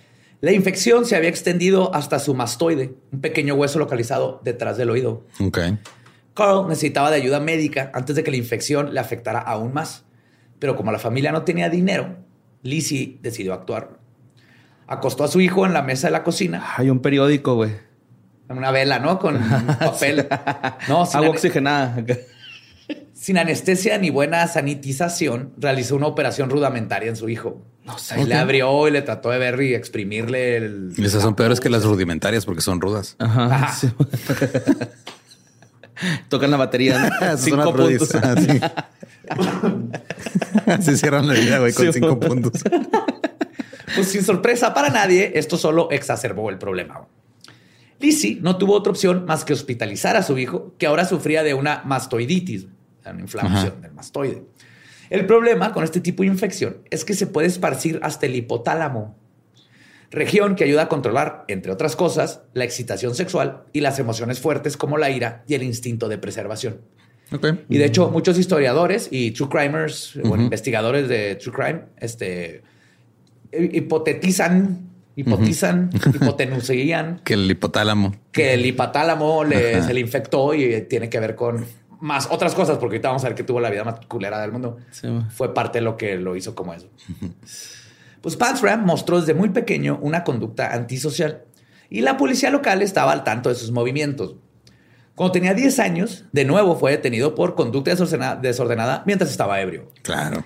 La 0.41 0.51
infección 0.51 1.05
se 1.05 1.15
había 1.15 1.29
extendido 1.29 1.93
hasta 1.93 2.19
su 2.19 2.33
mastoide, 2.33 2.95
un 3.11 3.21
pequeño 3.21 3.55
hueso 3.55 3.79
localizado 3.79 4.41
detrás 4.43 4.77
del 4.77 4.89
oído. 4.91 5.25
Carl 6.33 6.67
necesitaba 6.67 7.09
de 7.09 7.17
ayuda 7.17 7.39
médica 7.39 7.91
antes 7.93 8.15
de 8.15 8.23
que 8.23 8.31
la 8.31 8.37
infección 8.37 8.93
le 8.93 8.99
afectara 8.99 9.39
aún 9.39 9.73
más. 9.73 10.05
Pero 10.59 10.75
como 10.75 10.91
la 10.91 10.99
familia 10.99 11.31
no 11.31 11.43
tenía 11.43 11.69
dinero, 11.69 12.17
Lizzie 12.61 13.19
decidió 13.21 13.53
actuar. 13.53 13.99
Acostó 14.87 15.23
a 15.23 15.27
su 15.27 15.41
hijo 15.41 15.65
en 15.65 15.73
la 15.73 15.81
mesa 15.81 16.07
de 16.07 16.11
la 16.11 16.23
cocina. 16.23 16.63
Hay 16.77 16.89
un 16.89 16.99
periódico, 16.99 17.55
güey. 17.55 17.71
En 18.49 18.57
una 18.57 18.71
vela, 18.71 18.99
¿no? 18.99 19.19
Con 19.19 19.39
papel. 19.79 20.27
No, 20.87 21.05
sin, 21.05 21.17
Agua 21.17 21.29
oxigenada. 21.29 21.97
sin 23.13 23.37
anestesia 23.37 23.97
ni 23.97 24.09
buena 24.09 24.47
sanitización, 24.47 25.53
realizó 25.57 25.95
una 25.95 26.07
operación 26.07 26.49
rudimentaria 26.49 27.09
en 27.09 27.15
su 27.15 27.29
hijo. 27.29 27.65
No 27.83 27.97
sé. 27.97 28.23
Le 28.25 28.35
abrió 28.35 28.87
y 28.87 28.91
le 28.91 29.01
trató 29.03 29.29
de 29.29 29.37
ver 29.37 29.61
y 29.61 29.73
exprimirle 29.75 30.57
el. 30.57 30.93
Y 30.97 31.05
esas 31.05 31.21
son 31.21 31.35
peores 31.35 31.59
que 31.59 31.69
las 31.69 31.83
rudimentarias 31.85 32.45
porque 32.45 32.61
son 32.61 32.81
rudas. 32.81 33.15
Ajá. 33.19 33.45
Ajá. 33.45 33.73
sí. 33.79 33.89
Tocan 36.29 36.51
la 36.51 36.57
batería. 36.57 36.99
¿no? 36.99 37.07
Esas 37.07 37.41
son 37.41 37.49
Cinco 37.51 37.73
puntos. 37.73 38.15
Ah, 38.15 38.35
sí. 38.37 38.59
Así 40.67 40.97
cierran 40.97 41.27
la 41.27 41.33
vida, 41.35 41.59
güey, 41.59 41.73
con 41.73 41.85
Sí, 41.85 41.93
cinco 41.93 42.19
puntos. 42.19 42.61
Pues 43.95 44.07
sin 44.09 44.23
sorpresa 44.23 44.73
para 44.73 44.89
nadie, 44.89 45.31
esto 45.35 45.57
solo 45.57 45.89
exacerbó 45.91 46.49
el 46.49 46.57
problema. 46.57 47.07
Lizzie 48.05 48.37
no 48.41 48.57
tuvo 48.57 48.73
otra 48.73 48.91
opción 48.91 49.25
más 49.25 49.43
que 49.45 49.53
hospitalizar 49.53 50.15
a 50.15 50.21
su 50.21 50.37
hijo, 50.37 50.75
que 50.77 50.85
ahora 50.85 51.05
sufría 51.05 51.41
de 51.41 51.53
una 51.55 51.81
mastoiditis, 51.85 52.67
una 53.05 53.19
inflamación 53.19 53.71
Ajá. 53.73 53.81
del 53.81 53.93
mastoide. 53.93 54.43
El 55.09 55.25
problema 55.25 55.73
con 55.73 55.83
este 55.83 56.01
tipo 56.01 56.21
de 56.23 56.27
infección 56.27 56.77
es 56.91 57.03
que 57.03 57.13
se 57.15 57.25
puede 57.27 57.47
esparcir 57.47 57.99
hasta 58.03 58.25
el 58.27 58.35
hipotálamo, 58.35 59.15
región 60.11 60.55
que 60.55 60.63
ayuda 60.63 60.83
a 60.83 60.87
controlar, 60.87 61.45
entre 61.47 61.71
otras 61.71 61.95
cosas, 61.95 62.41
la 62.53 62.63
excitación 62.63 63.15
sexual 63.15 63.63
y 63.73 63.81
las 63.81 63.97
emociones 63.99 64.39
fuertes 64.39 64.77
como 64.77 64.97
la 64.97 65.09
ira 65.09 65.43
y 65.47 65.55
el 65.55 65.63
instinto 65.63 66.07
de 66.07 66.17
preservación. 66.19 66.81
Y 67.69 67.77
de 67.79 67.85
hecho, 67.85 68.11
muchos 68.11 68.37
historiadores 68.37 69.07
y 69.11 69.31
true 69.31 69.49
crimers, 69.49 70.17
bueno, 70.23 70.43
investigadores 70.43 71.07
de 71.09 71.35
true 71.35 71.53
crime, 71.53 71.81
este, 71.97 72.61
hi- 73.51 73.77
hipotetizan, 73.77 74.89
hipotizan, 75.15 75.89
hipotenusean 76.13 77.21
Que 77.23 77.33
el 77.35 77.49
hipotálamo. 77.49 78.13
que 78.31 78.53
el 78.53 78.65
hipotálamo 78.65 79.43
le, 79.43 79.81
se 79.81 79.93
le 79.93 79.99
infectó 79.99 80.53
y 80.53 80.81
tiene 80.83 81.09
que 81.09 81.19
ver 81.19 81.35
con 81.35 81.65
más 82.01 82.27
otras 82.29 82.53
cosas, 82.53 82.77
porque 82.77 82.95
ahorita 82.95 83.07
vamos 83.09 83.23
a 83.23 83.27
ver 83.29 83.35
que 83.35 83.43
tuvo 83.43 83.59
la 83.59 83.69
vida 83.69 83.83
más 83.83 84.05
culera 84.07 84.39
del 84.41 84.51
mundo. 84.51 84.77
Sí. 84.91 85.07
Fue 85.29 85.53
parte 85.53 85.79
de 85.79 85.85
lo 85.85 85.97
que 85.97 86.17
lo 86.17 86.35
hizo 86.35 86.53
como 86.53 86.73
eso. 86.73 86.87
Pues 88.21 88.35
Pansram 88.35 88.85
mostró 88.85 89.19
desde 89.19 89.33
muy 89.33 89.49
pequeño 89.49 89.99
una 90.01 90.23
conducta 90.23 90.73
antisocial 90.73 91.43
y 91.89 92.01
la 92.01 92.17
policía 92.17 92.49
local 92.49 92.81
estaba 92.81 93.11
al 93.11 93.23
tanto 93.23 93.49
de 93.49 93.55
sus 93.55 93.71
movimientos. 93.71 94.35
Cuando 95.13 95.31
tenía 95.31 95.53
10 95.53 95.79
años, 95.79 96.25
de 96.33 96.43
nuevo 96.43 96.75
fue 96.75 96.91
detenido 96.91 97.35
por 97.35 97.55
conducta 97.55 97.91
desordenada, 97.91 98.35
desordenada 98.35 99.03
mientras 99.05 99.31
estaba 99.31 99.61
ebrio. 99.61 99.89
Claro. 100.01 100.43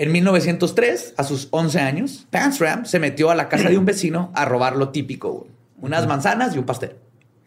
En 0.00 0.12
1903, 0.12 1.14
a 1.16 1.24
sus 1.24 1.48
11 1.50 1.80
años, 1.80 2.26
Pansram 2.30 2.84
se 2.86 3.00
metió 3.00 3.30
a 3.30 3.34
la 3.34 3.48
casa 3.48 3.68
de 3.68 3.76
un 3.76 3.84
vecino 3.84 4.30
a 4.34 4.44
robar 4.44 4.76
lo 4.76 4.90
típico, 4.90 5.48
unas 5.80 6.06
manzanas 6.06 6.54
y 6.54 6.58
un 6.58 6.64
pastel. 6.66 6.94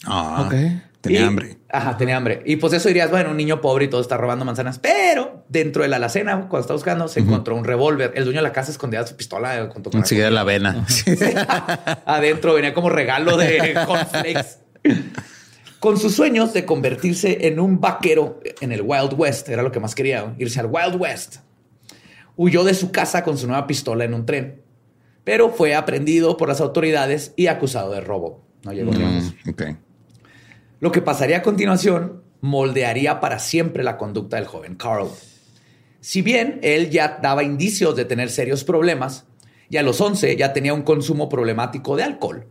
Ah, 0.05 0.43
Ok. 0.47 0.53
Tenía 1.01 1.21
Y- 1.21 1.23
hambre. 1.23 1.57
Ajá, 1.71 1.97
tenía 1.97 2.15
hambre. 2.15 2.43
Y 2.45 2.57
pues 2.57 2.73
eso 2.73 2.87
dirías, 2.87 3.09
bueno, 3.09 3.31
un 3.31 3.37
niño 3.37 3.59
pobre 3.59 3.85
y 3.85 3.87
todo 3.87 4.01
está 4.01 4.17
robando 4.17 4.45
manzanas. 4.45 4.77
Pero 4.77 5.43
dentro 5.49 5.81
de 5.81 5.89
la 5.89 5.95
alacena, 5.95 6.41
cuando 6.41 6.59
está 6.59 6.73
buscando, 6.73 7.07
se 7.07 7.21
encontró 7.21 7.55
un 7.55 7.63
revólver. 7.63 8.11
El 8.15 8.25
dueño 8.25 8.37
de 8.39 8.43
la 8.43 8.51
casa 8.51 8.69
escondía 8.69 9.07
su 9.07 9.15
pistola 9.15 9.57
eh, 9.63 9.69
con 9.69 9.81
la 9.81 9.99
Enseguida 9.99 10.29
la 10.29 10.41
avena. 10.41 10.85
Adentro 12.05 12.53
venía 12.53 12.73
como 12.75 12.89
regalo 12.89 13.35
de 13.37 13.73
cornflakes. 13.87 14.57
Con 15.79 15.97
sus 15.97 16.13
sueños 16.13 16.53
de 16.53 16.65
convertirse 16.65 17.47
en 17.47 17.59
un 17.59 17.79
vaquero 17.81 18.39
en 18.59 18.71
el 18.71 18.81
Wild 18.83 19.13
West, 19.17 19.49
era 19.49 19.63
lo 19.63 19.71
que 19.71 19.79
más 19.79 19.95
quería, 19.95 20.35
irse 20.37 20.59
al 20.59 20.67
Wild 20.67 20.97
West. 20.99 21.37
Huyó 22.35 22.63
de 22.63 22.73
su 22.73 22.91
casa 22.91 23.23
con 23.23 23.37
su 23.37 23.47
nueva 23.47 23.67
pistola 23.67 24.05
en 24.05 24.13
un 24.13 24.25
tren, 24.25 24.61
pero 25.23 25.49
fue 25.49 25.75
aprendido 25.75 26.37
por 26.37 26.49
las 26.49 26.61
autoridades 26.61 27.33
y 27.35 27.47
acusado 27.47 27.91
de 27.91 28.01
robo. 28.01 28.43
No 28.63 28.73
llegó. 28.73 28.91
Mm. 28.91 29.77
Lo 30.79 30.91
que 30.91 31.01
pasaría 31.01 31.37
a 31.37 31.41
continuación 31.41 32.23
moldearía 32.41 33.19
para 33.19 33.39
siempre 33.39 33.83
la 33.83 33.97
conducta 33.97 34.37
del 34.37 34.47
joven 34.47 34.75
Carl. 34.75 35.09
Si 35.99 36.23
bien 36.23 36.59
él 36.63 36.89
ya 36.89 37.19
daba 37.21 37.43
indicios 37.43 37.95
de 37.95 38.05
tener 38.05 38.29
serios 38.29 38.63
problemas 38.63 39.25
y 39.69 39.77
a 39.77 39.83
los 39.83 40.01
11 40.01 40.35
ya 40.35 40.51
tenía 40.51 40.73
un 40.73 40.81
consumo 40.81 41.29
problemático 41.29 41.95
de 41.95 42.03
alcohol, 42.03 42.47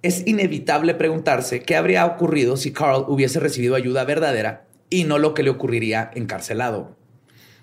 es 0.00 0.26
inevitable 0.26 0.94
preguntarse 0.94 1.60
qué 1.60 1.76
habría 1.76 2.06
ocurrido 2.06 2.56
si 2.56 2.72
Carl 2.72 3.04
hubiese 3.08 3.40
recibido 3.40 3.74
ayuda 3.74 4.04
verdadera 4.04 4.64
y 4.88 5.04
no 5.04 5.18
lo 5.18 5.34
que 5.34 5.42
le 5.42 5.50
ocurriría 5.50 6.10
encarcelado. 6.14 6.96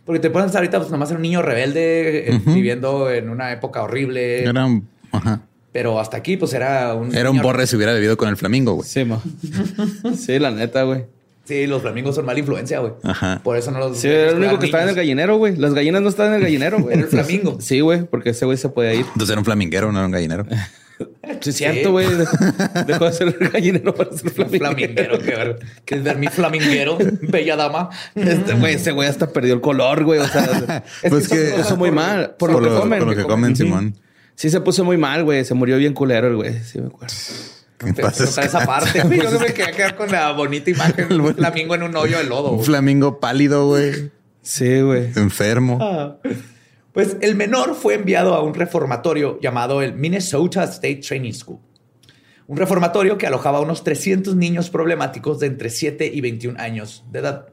Porque 0.06 0.20
te 0.20 0.30
pones 0.30 0.56
ahorita, 0.56 0.78
pues 0.80 0.92
nomás 0.92 1.10
era 1.10 1.18
un 1.18 1.24
niño 1.24 1.42
rebelde 1.42 2.30
eh, 2.32 2.42
viviendo 2.46 3.10
en 3.12 3.30
una 3.30 3.52
época 3.52 3.82
horrible, 3.84 4.44
Era 4.44 4.66
un, 4.66 4.88
ajá. 5.12 5.42
pero 5.72 6.00
hasta 6.00 6.18
aquí, 6.18 6.38
pues 6.38 6.54
era 6.54 6.94
un. 6.94 7.16
Era 7.16 7.32
un 7.32 7.42
borre 7.42 7.66
si 7.66 7.76
hubiera 7.76 7.92
bebido 7.94 8.16
con 8.16 8.30
el 8.30 8.38
flamingo, 8.38 8.74
güey. 8.74 8.88
Sí, 8.88 9.04
ma. 9.04 9.20
Sí, 10.18 10.38
la 10.40 10.52
neta, 10.52 10.84
güey. 10.84 11.06
Sí, 11.46 11.68
los 11.68 11.82
flamingos 11.82 12.16
son 12.16 12.26
mala 12.26 12.40
influencia, 12.40 12.80
güey. 12.80 12.94
Ajá. 13.04 13.40
Por 13.44 13.56
eso 13.58 13.70
no 13.72 13.80
los. 13.80 13.98
Sí, 13.98 14.08
era 14.08 14.32
el 14.32 14.38
único 14.38 14.58
que 14.60 14.66
estaba 14.68 14.84
en 14.84 14.90
el 14.90 14.96
gallinero, 14.96 15.38
güey. 15.38 15.56
Las 15.56 15.74
gallinas 15.74 16.02
no 16.02 16.10
estaban 16.10 16.32
en 16.34 16.38
el 16.38 16.44
gallinero, 16.44 16.80
güey. 16.80 16.94
Era 16.96 17.04
el 17.04 17.10
flamingo. 17.10 17.58
Sí, 17.62 17.80
güey, 17.82 18.04
porque 18.04 18.32
ese 18.32 18.46
güey 18.46 18.58
se 18.58 18.70
podía 18.70 18.94
ir. 18.94 19.06
Entonces 19.08 19.30
era 19.30 19.40
un 19.40 19.46
flaminguero, 19.46 19.92
no 19.92 19.98
era 20.00 20.06
un 20.08 20.12
gallinero. 20.12 20.46
Sí, 21.42 21.50
es 21.50 21.56
cierto, 21.58 21.92
güey. 21.92 22.08
Dejó 22.88 23.06
de 23.06 23.14
ser 23.14 23.32
gallinero 23.52 23.94
para 23.94 24.12
ser 24.14 24.28
Un 24.28 24.50
flaminguero. 24.50 24.60
flaminguero, 24.60 25.20
que 25.20 25.32
ver. 25.36 25.60
¿Quieres 25.84 26.04
ver 26.06 26.18
mi 26.18 26.28
flaminguero, 26.28 26.98
bella 27.22 27.56
dama? 27.56 27.90
Este 28.16 28.54
güey, 28.54 28.75
ese 28.75 28.92
güey 28.92 29.10
hasta 29.10 29.30
perdió 29.32 29.54
el 29.56 29.62
color, 29.62 30.04
güey. 30.04 30.20
O 30.20 30.28
sea, 30.28 30.84
es 31.04 31.10
Pues 31.10 31.28
que, 31.28 31.36
que- 31.36 31.46
se 31.48 31.54
puso 31.54 31.78
muy 31.78 31.92
mal. 31.92 32.36
Por, 32.38 32.52
Por 32.54 32.64
lo 32.64 32.70
que 32.70 32.75
comen. 32.80 33.00
por 33.00 33.08
lo 33.10 33.16
que 33.16 33.24
comen. 33.24 33.56
Simón. 33.56 33.96
Sí, 34.36 34.50
se 34.50 34.62
puso 34.62 34.84
muy 34.86 34.98
mal, 34.98 35.24
güey. 35.24 35.44
Se 35.46 35.54
murió 35.54 35.78
bien 35.78 35.94
culero 35.94 36.28
el 36.28 36.36
güey. 36.36 36.64
Sí, 36.64 36.80
me 36.80 36.88
acuerdo. 36.88 37.14
Te- 37.78 38.24
esa 38.46 38.66
parte. 38.66 39.02
güey. 39.04 39.22
Yo 39.22 39.32
no 39.32 39.40
me 39.40 39.48
quería 39.48 39.72
quedar 39.72 39.96
con 39.96 40.10
la 40.12 40.32
bonita 40.32 40.70
imagen 40.70 41.20
un 41.22 41.36
flamingo 41.36 41.75
en 41.75 41.84
un 41.84 41.96
hoyo 41.98 42.18
de 42.18 42.24
lodo. 42.25 42.52
Un 42.52 42.64
flamingo 42.64 43.20
pálido, 43.20 43.68
güey. 43.68 44.12
Sí, 44.42 44.80
güey. 44.82 45.10
Enfermo. 45.16 45.80
Ah. 45.82 46.16
Pues 46.96 47.18
el 47.22 47.36
menor 47.36 47.75
fue 47.75 47.94
enviado 47.94 48.34
a 48.34 48.42
un 48.42 48.54
reformatorio 48.56 49.38
llamado 49.42 49.84
el 49.84 49.94
Minnesota 49.94 50.64
State 50.64 51.02
Training 51.08 51.34
School. 51.34 51.60
Un 52.48 52.58
reformatorio 52.58 53.18
que 53.18 53.28
alojaba 53.28 53.58
a 53.60 53.62
unos 53.62 53.84
300 53.84 54.36
niños 54.36 54.70
problemáticos 54.72 55.40
de 55.40 55.48
entre 55.48 55.70
7 55.70 56.10
y 56.12 56.22
21 56.22 56.60
años 56.60 57.04
de 57.12 57.20
edad. 57.20 57.48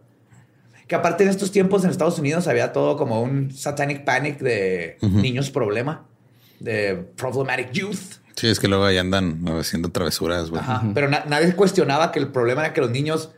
Que 0.87 0.94
aparte 0.94 1.25
en 1.25 1.30
estos 1.30 1.50
tiempos 1.50 1.84
en 1.84 1.90
Estados 1.90 2.18
Unidos 2.18 2.46
había 2.49 2.72
todo 2.72 2.96
como 2.96 3.20
un 3.22 3.50
satanic 3.50 4.04
panic 4.04 4.38
de 4.40 4.96
niños 5.00 5.50
problema, 5.50 6.06
de 6.61 6.94
problematic 7.16 7.72
youth. 7.72 8.20
Sí, 8.37 8.46
es 8.49 8.61
que 8.61 8.68
luego 8.68 8.84
ahí 8.84 8.96
andan 8.99 9.44
haciendo 9.58 9.90
travesuras, 9.90 10.50
güey. 10.50 10.62
Ajá. 10.62 10.82
Pero 10.94 11.08
na- 11.08 11.25
nadie 11.26 11.54
cuestionaba 11.54 12.12
que 12.12 12.18
el 12.18 12.28
problema 12.28 12.62
era 12.64 12.72
que 12.72 12.80
los 12.80 12.90
niños 12.90 13.30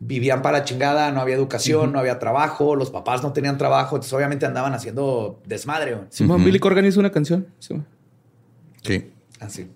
vivían 0.00 0.40
para 0.40 0.58
la 0.58 0.64
chingada, 0.64 1.12
no 1.12 1.20
había 1.20 1.34
educación, 1.34 1.92
no 1.92 2.00
había 2.00 2.18
trabajo, 2.18 2.74
los 2.74 2.90
papás 2.90 3.22
no 3.22 3.32
tenían 3.32 3.58
trabajo, 3.58 3.96
entonces 3.96 4.12
obviamente 4.14 4.46
andaban 4.46 4.72
haciendo 4.72 5.40
desmadre. 5.46 5.98
Simón 6.08 6.42
Billy 6.42 6.58
Corgan 6.58 6.86
hizo 6.86 6.98
una 6.98 7.10
canción. 7.10 7.48
Sí, 7.58 7.74
güey. 7.74 7.86
Sí. 8.82 9.12
Así. 9.38 9.70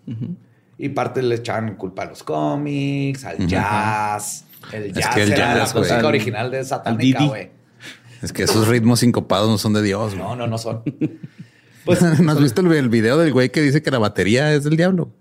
Y 0.79 0.89
parte 0.89 1.23
le 1.23 1.37
echaban 1.37 1.77
culpa 1.77 2.03
a 2.03 2.07
los 2.07 2.23
cómics, 2.23 3.25
al 3.25 3.47
jazz. 3.47 4.47
El 4.73 4.85
Es 4.85 4.95
jazz 4.95 5.15
que 5.15 5.23
el 5.23 5.33
era 5.33 5.55
jazz, 5.59 5.75
la 5.75 5.81
música 5.81 6.07
original 6.07 6.51
de 6.51 6.65
Satánica, 6.65 7.25
güey. 7.25 7.51
Es 8.23 8.33
que 8.33 8.45
esos 8.45 8.67
ritmos 8.67 9.01
sincopados 9.01 9.51
no 9.51 9.59
son 9.59 9.75
de 9.75 9.83
Dios. 9.83 10.17
No, 10.17 10.35
no, 10.35 10.47
no 10.47 10.59
son. 10.59 10.83
Pues, 11.85 12.01
¿No 12.01 12.33
has 12.33 12.41
visto 12.41 12.63
el, 12.63 12.73
el 12.73 12.89
video 12.89 13.19
del 13.19 13.31
güey 13.31 13.51
que 13.51 13.61
dice 13.61 13.83
que 13.83 13.91
la 13.91 13.99
batería 13.99 14.55
es 14.55 14.65
del 14.65 14.75
diablo? 14.75 15.13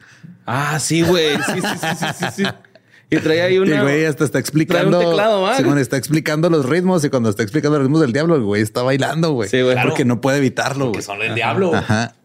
Ah, 0.45 0.79
sí, 0.79 1.01
güey. 1.01 1.35
Sí, 1.35 1.59
sí, 1.61 1.77
sí, 1.77 1.87
sí, 1.99 2.05
sí, 2.17 2.25
sí. 2.37 2.43
Y 3.09 3.17
traía 3.17 3.45
ahí 3.45 3.55
Y 3.55 3.59
una. 3.59 3.75
el 3.77 3.81
güey 3.83 4.05
hasta 4.05 4.23
está 4.25 4.39
explicando. 4.39 4.97
Trae 4.97 5.05
un 5.05 5.11
teclado, 5.11 5.41
¿va? 5.41 5.57
Simón 5.57 5.77
está 5.79 5.97
explicando 5.97 6.49
los 6.49 6.65
ritmos 6.67 7.03
y 7.05 7.09
cuando 7.09 7.29
está 7.29 7.43
explicando 7.43 7.77
los 7.77 7.85
ritmos 7.87 8.01
del 8.01 8.13
diablo, 8.13 8.35
el 8.35 8.41
güey 8.43 8.61
está 8.61 8.81
bailando, 8.83 9.31
güey. 9.33 9.49
Sí, 9.49 9.61
güey. 9.61 9.73
Claro. 9.73 9.89
Porque 9.89 10.05
no 10.05 10.21
puede 10.21 10.37
evitarlo, 10.39 10.85
Porque 10.91 10.97
güey. 10.99 11.03
son 11.03 11.21
el 11.21 11.35
diablo. 11.35 11.73
Ajá. 11.75 12.15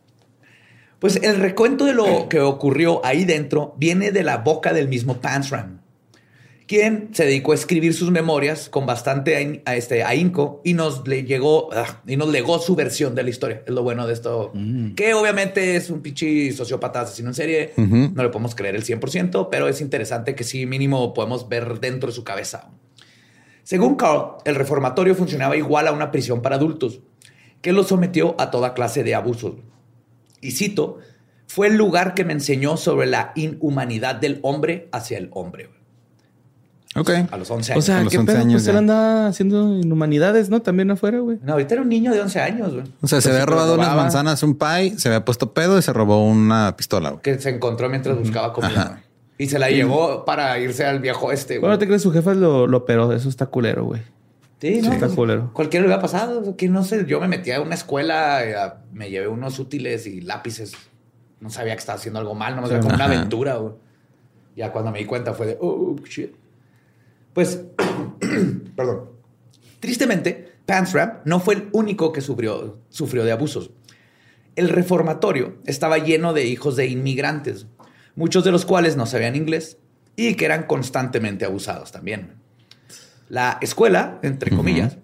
Pues 0.98 1.16
el 1.22 1.36
recuento 1.36 1.84
de 1.84 1.92
lo 1.92 2.28
que 2.28 2.40
ocurrió 2.40 3.04
ahí 3.06 3.24
dentro 3.24 3.74
viene 3.78 4.10
de 4.10 4.24
la 4.24 4.38
boca 4.38 4.72
del 4.72 4.88
mismo 4.88 5.20
Pansram, 5.20 5.77
quien 6.68 7.08
se 7.12 7.24
dedicó 7.24 7.52
a 7.52 7.54
escribir 7.56 7.94
sus 7.94 8.10
memorias 8.12 8.68
con 8.68 8.84
bastante 8.86 9.36
ahin- 9.40 9.62
a 9.64 9.74
este, 9.74 10.04
ahínco 10.04 10.60
y 10.64 10.74
nos 10.74 11.08
le 11.08 11.24
llegó 11.24 11.70
ah, 11.72 12.02
y 12.06 12.16
nos 12.16 12.28
legó 12.28 12.58
su 12.60 12.76
versión 12.76 13.14
de 13.16 13.22
la 13.24 13.30
historia. 13.30 13.62
Es 13.66 13.72
lo 13.72 13.82
bueno 13.82 14.06
de 14.06 14.12
esto, 14.12 14.52
que 14.94 15.14
obviamente 15.14 15.74
es 15.76 15.88
un 15.90 16.02
pinche 16.02 16.52
sociópata 16.52 17.00
asesino 17.00 17.30
en 17.30 17.34
serie. 17.34 17.72
No 18.14 18.22
le 18.22 18.28
podemos 18.28 18.54
creer 18.54 18.76
el 18.76 18.84
100%, 18.84 19.48
pero 19.50 19.66
es 19.66 19.80
interesante 19.80 20.34
que 20.34 20.44
sí 20.44 20.66
mínimo 20.66 21.14
podemos 21.14 21.48
ver 21.48 21.80
dentro 21.80 22.10
de 22.10 22.14
su 22.14 22.22
cabeza. 22.22 22.68
Según 23.64 23.96
Carl, 23.96 24.36
el 24.44 24.54
reformatorio 24.54 25.14
funcionaba 25.14 25.56
igual 25.56 25.88
a 25.88 25.92
una 25.92 26.10
prisión 26.10 26.42
para 26.42 26.56
adultos, 26.56 27.00
que 27.62 27.72
lo 27.72 27.82
sometió 27.82 28.34
a 28.38 28.50
toda 28.50 28.74
clase 28.74 29.02
de 29.04 29.14
abusos. 29.14 29.54
Y 30.40 30.52
cito, 30.52 30.98
fue 31.46 31.66
el 31.68 31.76
lugar 31.76 32.14
que 32.14 32.24
me 32.24 32.34
enseñó 32.34 32.76
sobre 32.76 33.06
la 33.06 33.32
inhumanidad 33.34 34.14
del 34.16 34.38
hombre 34.42 34.88
hacia 34.92 35.18
el 35.18 35.30
hombre. 35.32 35.70
Ok. 37.00 37.10
A 37.30 37.36
los 37.36 37.50
11 37.50 37.72
O 37.72 37.74
años. 37.74 37.84
sea, 37.84 37.98
a 38.00 38.02
los 38.04 38.10
¿qué 38.12 38.18
11 38.18 38.32
pedo? 38.32 38.40
años 38.42 38.62
Pues 38.62 38.68
él 38.68 38.76
anda 38.76 39.26
haciendo 39.28 39.76
inhumanidades, 39.78 40.50
¿no? 40.50 40.60
También 40.62 40.90
afuera, 40.90 41.18
güey. 41.20 41.38
no, 41.42 41.52
ahorita 41.52 41.74
era 41.74 41.82
un 41.82 41.88
niño 41.88 42.12
de 42.12 42.20
11 42.20 42.40
años, 42.40 42.72
güey. 42.74 42.84
O 43.02 43.06
sea, 43.08 43.20
se 43.20 43.28
Pues 43.28 43.34
había 43.34 43.40
sí, 43.44 43.46
robado 43.50 43.74
unas 43.74 43.94
manzanas, 43.96 44.42
un 44.42 44.56
pie, 44.56 44.98
se 44.98 45.08
había 45.08 45.24
puesto 45.24 45.52
pedo 45.52 45.78
y 45.78 45.82
se 45.82 45.92
robó 45.92 46.24
una 46.26 46.74
pistola. 46.76 47.10
güey. 47.10 47.22
Que 47.22 47.38
se 47.38 47.50
encontró 47.50 47.88
mientras 47.88 48.18
buscaba 48.18 48.52
comida. 48.52 48.84
güey. 48.90 49.08
Y 49.40 49.46
se 49.48 49.58
la 49.58 49.70
llevó 49.70 50.24
para 50.24 50.58
irse 50.58 50.84
al 50.84 50.98
viejo 51.00 51.30
este, 51.30 51.54
güey. 51.58 51.60
Bueno, 51.60 51.78
te 51.78 51.86
crees 51.86 52.02
su 52.02 52.10
jefa 52.10 52.34
lo, 52.34 52.66
lo 52.66 52.78
operó. 52.78 53.12
Eso 53.12 53.28
está 53.28 53.46
culero, 53.46 53.84
güey. 53.84 54.02
Sí, 54.60 54.80
no. 54.82 54.92
está 54.92 55.06
pues, 55.06 55.14
culero. 55.16 55.50
Cualquiera 55.52 55.82
le 55.82 55.86
hubiera 55.88 56.02
pasado. 56.02 56.56
Que 56.56 56.68
no 56.68 56.82
sé, 56.82 57.06
yo 57.06 57.20
me 57.20 57.28
metí 57.28 57.52
a 57.52 57.60
una 57.60 57.76
escuela, 57.76 58.44
eh, 58.44 58.56
a- 58.56 58.78
me 58.92 59.08
llevé 59.10 59.28
unos 59.28 59.60
útiles 59.60 60.08
y 60.08 60.20
lápices. 60.22 60.72
No 61.38 61.50
sabía 61.50 61.74
que 61.74 61.78
estaba 61.78 61.96
haciendo 61.98 62.18
algo 62.18 62.34
mal, 62.34 62.56
no 62.56 62.62
me 62.62 62.68
como 62.80 62.92
una 62.92 63.04
aventura. 63.04 63.54
güey. 63.58 63.74
Ya 64.56 64.72
cuando 64.72 64.90
me 64.90 64.98
di 64.98 65.04
cuenta 65.04 65.34
fue 65.34 65.46
de, 65.46 65.58
oh, 65.60 65.94
shit. 66.04 66.32
Pues, 67.38 67.62
perdón. 68.76 69.10
Tristemente, 69.78 70.54
Pansram 70.66 71.20
no 71.24 71.38
fue 71.38 71.54
el 71.54 71.68
único 71.70 72.10
que 72.10 72.20
sufrió, 72.20 72.80
sufrió 72.88 73.24
de 73.24 73.30
abusos. 73.30 73.70
El 74.56 74.68
reformatorio 74.68 75.58
estaba 75.64 75.98
lleno 75.98 76.32
de 76.32 76.46
hijos 76.46 76.74
de 76.74 76.88
inmigrantes, 76.88 77.68
muchos 78.16 78.42
de 78.42 78.50
los 78.50 78.66
cuales 78.66 78.96
no 78.96 79.06
sabían 79.06 79.36
inglés 79.36 79.78
y 80.16 80.34
que 80.34 80.46
eran 80.46 80.64
constantemente 80.64 81.44
abusados 81.44 81.92
también. 81.92 82.40
La 83.28 83.58
escuela, 83.60 84.18
entre 84.22 84.50
comillas, 84.50 84.98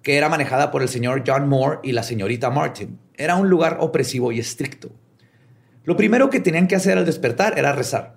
que 0.00 0.16
era 0.16 0.30
manejada 0.30 0.70
por 0.70 0.80
el 0.80 0.88
señor 0.88 1.24
John 1.26 1.46
Moore 1.46 1.80
y 1.82 1.92
la 1.92 2.04
señorita 2.04 2.48
Martin, 2.48 2.98
era 3.18 3.36
un 3.36 3.50
lugar 3.50 3.76
opresivo 3.80 4.32
y 4.32 4.38
estricto. 4.38 4.92
Lo 5.84 5.94
primero 5.94 6.30
que 6.30 6.40
tenían 6.40 6.68
que 6.68 6.76
hacer 6.76 6.96
al 6.96 7.04
despertar 7.04 7.58
era 7.58 7.72
rezar. 7.72 8.16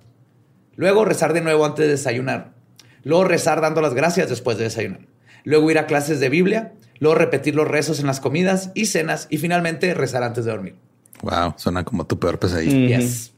Luego 0.78 1.04
rezar 1.04 1.34
de 1.34 1.42
nuevo 1.42 1.66
antes 1.66 1.88
de 1.88 1.92
desayunar. 1.92 2.58
Luego 3.04 3.24
rezar 3.24 3.62
dando 3.62 3.82
las 3.82 3.94
gracias 3.94 4.30
después 4.30 4.58
de 4.58 4.66
desayunar. 4.66 5.02
Luego 5.44 5.70
ir 5.72 5.80
a 5.80 5.86
clases 5.86 6.20
de 6.20 6.30
Biblia. 6.30 6.74
Luego 7.00 7.16
repetir 7.16 7.56
los 7.56 7.68
rezos 7.68 8.00
en 8.00 8.08
las 8.08 8.20
comidas 8.20 8.72
y 8.74 8.88
cenas. 8.88 9.28
Y 9.30 9.38
finalmente 9.38 9.94
rezar 9.94 10.24
antes 10.24 10.46
de 10.46 10.52
dormir. 10.52 10.76
Wow, 11.22 11.54
suena 11.58 11.84
como 11.84 12.06
tu 12.06 12.20
peor 12.20 12.40
pesadilla. 12.40 13.00
Yes. 13.00 13.32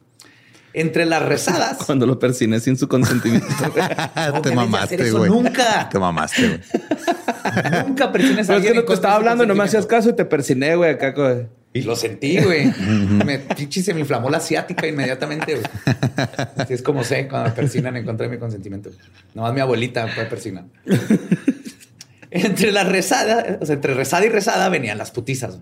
Entre 0.74 1.06
las 1.06 1.24
rezadas. 1.24 1.77
Cuando 1.86 2.06
lo 2.06 2.18
persine 2.18 2.60
sin 2.60 2.77
su 2.77 2.88
consentimiento. 2.88 3.48
Te 4.41 4.56
mamaste, 4.56 5.12
güey. 5.12 5.30
Nunca. 5.30 5.89
Te 5.89 6.00
mamaste, 6.00 6.48
güey. 6.48 6.60
Nunca 7.88 8.12
presiones 8.12 8.50
a 8.50 8.53
Pero 8.53 8.60
es 8.60 8.63
que 8.63 8.68
alguien 8.70 8.75
no 8.75 8.84
te 8.84 8.94
estaba 8.94 9.15
hablando 9.15 9.44
y 9.44 9.48
no 9.48 9.56
me 9.56 9.63
hacías 9.63 9.86
caso 9.86 10.10
y 10.10 10.13
te 10.13 10.25
persiné, 10.25 10.75
güey, 10.75 10.91
acá. 10.91 11.13
Güey. 11.74 11.84
Y 11.84 11.88
lo 11.88 11.96
sentí, 11.96 12.38
güey. 12.40 12.72
me, 13.25 13.40
pinche, 13.40 13.82
se 13.82 13.94
me 13.94 14.01
inflamó 14.01 14.30
la 14.30 14.38
asiática 14.38 14.88
inmediatamente, 14.88 15.54
güey. 15.56 15.66
Así 16.58 16.74
es 16.74 16.82
como 16.82 17.04
sé 17.04 17.28
cuando 17.28 17.50
me 17.50 17.56
persinan 17.56 17.96
en 17.98 18.06
contra 18.06 18.28
de 18.28 18.34
mi 18.34 18.40
consentimiento. 18.40 18.90
Nomás 19.34 19.54
mi 19.54 19.62
abuelita 19.62 20.06
me 20.06 20.13
puede 20.13 20.28
persinar. 20.28 20.66
entre 22.30 22.72
la 22.72 22.84
rezada, 22.84 23.58
o 23.62 23.66
sea, 23.66 23.75
entre 23.75 23.94
rezada 23.94 24.25
y 24.25 24.30
rezada 24.30 24.70
venían 24.70 24.98
las 24.98 25.12
putizas. 25.12 25.60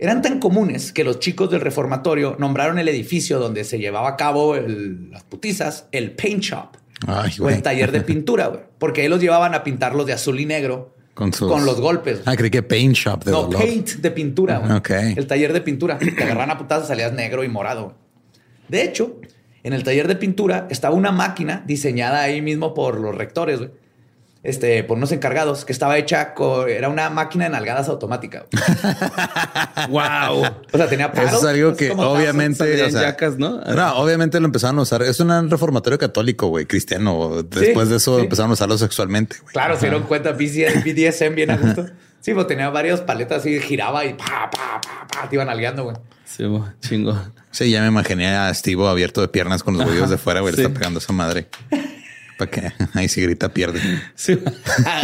Eran 0.00 0.22
tan 0.22 0.38
comunes 0.38 0.92
que 0.92 1.02
los 1.02 1.18
chicos 1.18 1.50
del 1.50 1.60
reformatorio 1.60 2.36
nombraron 2.38 2.78
el 2.78 2.88
edificio 2.88 3.40
donde 3.40 3.64
se 3.64 3.78
llevaba 3.78 4.10
a 4.10 4.16
cabo 4.16 4.54
el- 4.54 5.10
las 5.10 5.24
putizas 5.24 5.86
el 5.90 6.12
paint 6.12 6.42
shop. 6.42 6.76
Ay, 7.06 7.32
o 7.38 7.44
güey. 7.44 7.56
el 7.56 7.62
taller 7.62 7.90
de 7.92 8.00
pintura, 8.02 8.46
güey. 8.48 8.60
Porque 8.78 9.02
ahí 9.02 9.08
los 9.08 9.20
llevaban 9.20 9.54
a 9.54 9.64
pintarlos 9.64 10.06
de 10.06 10.12
azul 10.12 10.38
y 10.38 10.46
negro 10.46 10.94
Con 11.18 11.32
sus- 11.32 11.50
con 11.50 11.66
los 11.66 11.80
golpes. 11.80 12.20
Ah, 12.26 12.36
creí 12.36 12.48
que 12.48 12.62
paint 12.62 12.94
shop 12.94 13.24
de 13.24 13.32
no, 13.32 13.42
dolor. 13.42 13.60
paint 13.60 13.88
de 13.96 14.10
pintura. 14.12 14.58
güey. 14.58 14.72
Ok. 14.72 14.90
El 15.16 15.26
taller 15.26 15.52
de 15.52 15.60
pintura. 15.60 15.98
Te 16.16 16.22
agarran 16.22 16.48
a 16.52 16.56
putazos, 16.56 16.86
salías 16.86 17.12
negro 17.12 17.42
y 17.42 17.48
morado. 17.48 17.94
De 18.68 18.84
hecho, 18.84 19.16
en 19.64 19.72
el 19.72 19.82
taller 19.82 20.06
de 20.06 20.14
pintura 20.14 20.68
estaba 20.70 20.94
una 20.94 21.10
máquina 21.10 21.64
diseñada 21.66 22.22
ahí 22.22 22.40
mismo 22.40 22.72
por 22.72 23.00
los 23.00 23.16
rectores, 23.16 23.58
güey. 23.58 23.70
Este, 24.44 24.84
por 24.84 24.96
unos 24.96 25.10
encargados, 25.10 25.64
que 25.64 25.72
estaba 25.72 25.98
hecha 25.98 26.32
con... 26.32 26.68
Era 26.68 26.88
una 26.88 27.10
máquina 27.10 27.44
de 27.44 27.50
nalgadas 27.50 27.88
automática. 27.88 28.46
¡Wow! 29.88 30.44
O 30.72 30.76
sea, 30.76 30.88
tenía. 30.88 31.06
Eso 31.06 31.38
es 31.38 31.44
algo 31.44 31.74
que 31.74 31.90
obviamente, 31.90 32.82
o 32.84 32.90
sea, 32.90 33.02
yacas, 33.02 33.36
¿no? 33.36 33.60
No, 33.60 33.96
obviamente 33.96 34.38
lo 34.38 34.46
empezaron 34.46 34.78
a 34.78 34.82
usar. 34.82 35.02
Es 35.02 35.18
un 35.18 35.50
reformatorio 35.50 35.98
católico, 35.98 36.46
güey, 36.48 36.66
cristiano. 36.66 37.42
Después 37.42 37.88
de 37.88 37.96
eso 37.96 38.16
sí. 38.16 38.22
empezaron 38.22 38.50
a 38.52 38.54
usarlo 38.54 38.78
sexualmente, 38.78 39.36
güey. 39.42 39.52
Claro, 39.52 39.74
se 39.74 39.86
dieron 39.86 40.04
cuenta, 40.04 40.32
BDSM, 40.32 41.34
bien 41.34 41.50
a 41.50 41.56
gusto. 41.58 41.86
Sí, 42.20 42.32
pues 42.32 42.46
tenía 42.46 42.68
varias 42.70 43.00
paletas 43.00 43.38
así, 43.40 43.58
giraba 43.60 44.04
y 44.04 44.14
pa, 44.14 44.50
pa, 44.50 44.80
pa, 44.80 45.06
pa, 45.06 45.28
te 45.28 45.36
iban 45.36 45.46
nalgueando, 45.48 45.84
güey. 45.84 45.96
Sí, 46.24 46.44
chingo. 46.80 47.18
Sí, 47.50 47.70
ya 47.70 47.80
me 47.80 47.88
imaginé 47.88 48.28
a 48.36 48.52
Steve 48.54 48.86
abierto 48.86 49.20
de 49.20 49.28
piernas 49.28 49.62
con 49.62 49.76
los 49.76 49.86
huevos 49.86 50.10
de 50.10 50.18
fuera, 50.18 50.40
güey. 50.40 50.52
sí. 50.52 50.60
Le 50.60 50.66
está 50.66 50.78
pegando 50.78 50.98
a 50.98 51.02
esa 51.02 51.12
madre. 51.12 51.48
Para 52.38 52.50
que 52.50 52.72
ahí 52.94 53.08
si 53.08 53.20
grita, 53.20 53.52
pierde. 53.52 53.80
Sí. 54.14 54.38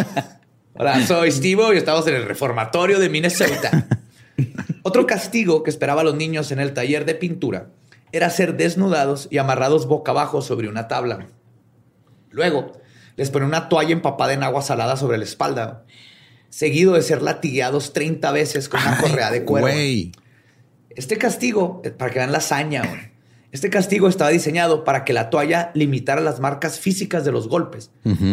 Hola, 0.74 1.06
soy 1.06 1.30
Steve 1.30 1.62
y 1.74 1.76
estamos 1.76 2.06
en 2.06 2.14
el 2.14 2.24
reformatorio 2.24 2.98
de 2.98 3.08
Minnesota. 3.08 3.86
Otro 4.82 5.06
castigo 5.06 5.62
que 5.62 5.70
esperaba 5.70 6.00
a 6.00 6.04
los 6.04 6.14
niños 6.14 6.50
en 6.50 6.60
el 6.60 6.72
taller 6.72 7.04
de 7.04 7.14
pintura 7.14 7.68
era 8.12 8.30
ser 8.30 8.56
desnudados 8.56 9.28
y 9.30 9.38
amarrados 9.38 9.86
boca 9.86 10.12
abajo 10.12 10.42
sobre 10.42 10.68
una 10.68 10.88
tabla. 10.88 11.26
Luego, 12.30 12.72
les 13.16 13.30
ponían 13.30 13.48
una 13.48 13.68
toalla 13.68 13.92
empapada 13.92 14.32
en 14.32 14.42
agua 14.42 14.62
salada 14.62 14.96
sobre 14.96 15.18
la 15.18 15.24
espalda, 15.24 15.84
seguido 16.48 16.94
de 16.94 17.02
ser 17.02 17.22
latigueados 17.22 17.92
30 17.92 18.32
veces 18.32 18.68
con 18.68 18.80
una 18.80 18.98
correa 18.98 19.30
de 19.30 19.44
cuero. 19.44 19.68
Este 20.90 21.18
castigo, 21.18 21.82
eh, 21.84 21.90
para 21.90 22.12
que 22.12 22.18
vean 22.20 22.32
la 22.32 22.38
hazaña. 22.38 23.12
Este 23.54 23.70
castigo 23.70 24.08
estaba 24.08 24.30
diseñado 24.30 24.82
para 24.82 25.04
que 25.04 25.12
la 25.12 25.30
toalla 25.30 25.70
limitara 25.74 26.20
las 26.20 26.40
marcas 26.40 26.80
físicas 26.80 27.24
de 27.24 27.30
los 27.30 27.48
golpes, 27.48 27.92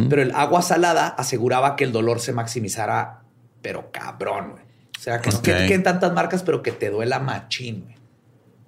pero 0.10 0.20
el 0.24 0.32
agua 0.32 0.64
salada 0.64 1.08
aseguraba 1.10 1.76
que 1.76 1.84
el 1.84 1.92
dolor 1.92 2.20
se 2.20 2.34
maximizara, 2.34 3.22
pero 3.62 3.92
cabrón, 3.92 4.54
güey. 4.54 4.64
O 4.98 5.00
sea, 5.00 5.22
que 5.22 5.30
no 5.30 5.38
Ok. 5.38 5.44
que- 5.44 5.66
queden 5.68 5.84
tantas 5.84 6.12
marcas, 6.14 6.42
pero 6.42 6.64
que 6.64 6.72
te 6.72 6.90
duela 6.90 7.20
machín, 7.20 7.84
güey. 7.84 7.96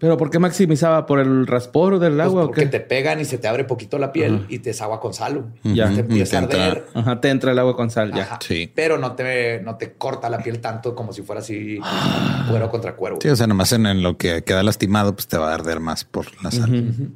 ¿Pero 0.04 0.18
por 0.18 0.30
qué 0.30 0.38
maximizaba? 0.38 1.06
¿Por 1.06 1.22
el 1.22 1.48
raspor 1.48 1.98
del 1.98 2.16
Pues 2.16 2.26
agua 2.26 2.44
o 2.44 2.46
porque 2.48 2.63
qué? 2.63 2.68
te 2.68 2.80
pegan 2.82 3.22
y 3.22 3.26
se 3.26 3.38
te 3.38 3.48
abre 3.48 3.63
poquito 3.63 3.98
la 3.98 4.12
piel 4.12 4.46
y 4.50 4.60
te 4.60 4.72
desagua 4.72 5.00
con 5.00 5.13
sal. 5.13 5.46
Ya. 5.63 5.89
Te 5.94 6.02
empieza 6.02 6.39
a 6.39 6.44
Y 6.44 6.48
te 6.48 6.56
entra- 6.58 6.66
arder. 6.68 6.86
Ajá, 6.94 7.22
te 7.22 7.30
entra 7.30 7.54
el 7.54 7.60
agua 7.60 7.78
con 7.78 7.89
sal, 7.89 8.12
ya. 8.13 8.24
Ajá. 8.24 8.39
Sí. 8.46 8.70
Pero 8.76 8.98
no 8.98 9.13
te, 9.13 9.62
no 9.62 9.78
te 9.78 9.94
corta 9.94 10.30
la 10.30 10.39
piel 10.39 10.60
tanto 10.60 10.94
como 10.94 11.13
si 11.13 11.22
fuera 11.22 11.39
así 11.39 11.80
cuero 12.50 12.70
contra 12.70 12.98
cuero. 12.98 13.18
Sí, 13.22 13.30
o 13.30 13.36
sea, 13.38 13.48
nomás 13.48 13.72
en, 13.72 13.86
en 13.86 14.04
lo 14.04 14.18
que 14.18 14.44
queda 14.44 14.62
lastimado, 14.62 15.13
pues 15.16 15.28
te 15.30 15.38
va 15.38 15.52
a 15.52 15.54
arder 15.54 15.80
más 15.80 16.04
por 16.04 16.26
la 16.44 16.52
sal. 16.52 17.13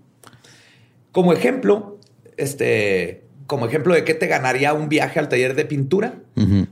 Como 1.11 1.33
ejemplo, 1.33 1.97
este, 2.37 3.25
como 3.47 3.65
ejemplo 3.65 3.93
de 3.95 4.05
qué 4.05 4.13
te 4.13 4.27
ganaría 4.27 4.71
un 4.73 4.87
viaje 4.87 5.19
al 5.19 5.27
taller 5.27 5.55
de 5.55 5.65
pintura, 5.65 6.13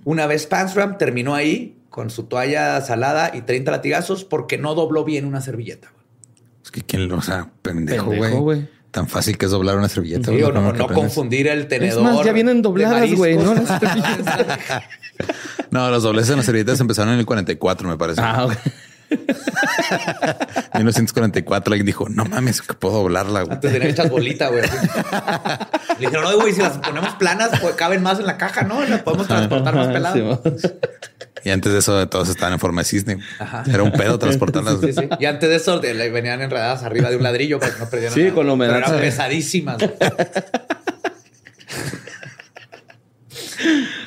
una 0.06 0.28
vez 0.28 0.47
Pansram 0.47 0.97
terminó 0.97 1.36
ahí 1.36 1.78
con 1.89 2.10
su 2.10 2.23
toalla 2.23 2.80
salada 2.80 3.32
y 3.34 3.41
30 3.41 3.69
latigazos 3.71 4.23
porque 4.23 4.58
no 4.58 4.75
dobló 4.75 5.04
bien 5.04 5.25
una 5.25 5.41
servilleta. 5.41 5.91
Es 6.65 6.71
que 6.71 6.82
quién 6.82 7.08
lo, 7.08 7.17
o 7.17 7.21
sea, 7.21 7.47
pendejo, 7.62 8.12
güey. 8.41 8.67
Tan 8.89 9.08
fácil 9.08 9.38
que 9.38 9.45
es 9.45 9.51
doblar 9.51 9.78
una 9.78 9.88
servilleta. 9.88 10.32
No, 10.32 10.88
confundir 10.88 11.47
el 11.47 11.60
Es 11.60 11.67
tenedor. 11.67 12.01
más, 12.01 12.25
ya 12.25 12.32
vienen 12.32 12.62
dobladas, 12.62 13.13
güey, 13.13 13.38
¿no? 13.38 13.54
Las. 13.54 13.82
No, 15.71 15.89
los 15.89 16.04
dobleces 16.04 16.32
en 16.32 16.38
las 16.38 16.45
servilletas 16.45 16.80
empezaron 16.80 17.13
en 17.13 17.19
el 17.19 17.25
44, 17.25 17.88
me 17.88 17.97
parece. 17.97 18.21
ah, 18.23 18.45
ok. 18.45 18.54
En 20.73 20.80
1944 20.80 21.73
alguien 21.73 21.86
dijo, 21.86 22.10
no 22.10 22.25
mames, 22.25 22.62
que 22.62 22.73
puedo 22.73 22.95
doblarla, 22.95 23.41
güey. 23.43 23.54
Antes 23.54 23.71
tenían 23.71 23.91
hechas 23.91 24.10
bolita, 24.10 24.49
güey. 24.49 24.63
Le 25.99 26.08
dijeron, 26.08 26.23
no, 26.23 26.39
güey, 26.39 26.54
si 26.54 26.62
las 26.62 26.78
ponemos 26.80 27.13
planas, 27.15 27.51
pues 27.62 27.75
caben 27.75 28.01
más 28.04 28.19
en 28.19 28.25
la 28.25 28.38
caja, 28.38 28.63
¿no? 28.63 28.84
Las 28.86 29.04
podemos 29.04 29.28
transportar 29.28 29.75
más 29.75 29.88
peladas. 29.88 30.39
sí. 30.58 30.67
Y 31.45 31.51
antes 31.51 31.71
de 31.71 31.79
eso, 31.79 32.10
todos 32.10 32.27
estaban 32.27 32.53
en 32.53 32.60
forma 32.60 32.81
de 32.81 32.86
cisne. 32.86 33.19
Ajá. 33.39 33.63
Era 33.71 33.84
un 33.84 33.91
pedo 33.93 34.19
transportarlas. 34.19 34.79
Sí, 34.81 34.91
sí. 34.93 35.08
Y 35.19 35.25
antes 35.25 35.47
de 35.47 35.55
eso 35.55 35.79
de- 35.79 35.93
le 35.93 36.10
venían 36.10 36.41
enredadas 36.41 36.84
arriba 36.84 37.10
de 37.10 37.15
un 37.17 37.23
ladrillo 37.23 37.60
para 37.60 37.71
que 37.73 37.79
no 37.79 37.89
perdieran 37.89 38.13
Sí, 38.15 38.21
nada. 38.23 38.34
con 38.34 38.47
la 38.47 38.53
humedad, 38.53 38.73
Pero 38.84 38.88
eran 38.88 38.99
pesadísimas. 39.01 39.77